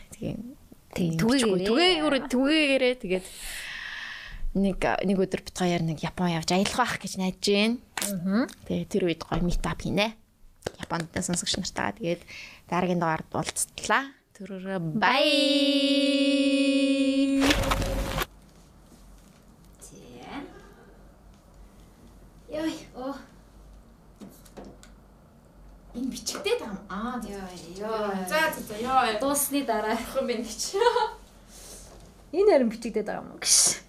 [0.95, 2.23] Тэгээ түгээгээрээ түгээгээрээ.
[2.31, 3.25] түгээгээрээ тэгээд
[4.55, 7.77] нэг нэг өдөр бит хоёр нэг Япон явж аялах байх гэж найдаж байна.
[8.07, 8.47] Аа.
[8.67, 10.15] Тэгээ тэр үед гоё митап хийнэ.
[10.79, 12.23] Японд сонсогч нартаа тэгээд
[12.71, 14.15] дараагийн дугаард уулзтлаа.
[14.35, 15.29] Төрөө бай.
[22.51, 23.15] Яй, оо.
[25.95, 26.79] Энэ бичгдээд байгаа юм.
[26.91, 27.21] Аа.
[27.23, 27.59] Яй,
[28.27, 29.19] За за за ёо.
[29.23, 30.75] Дуусны дараа Хэн бэ гэж.
[32.35, 33.84] энэ харин бичигдээд байгаа юм уу гэж.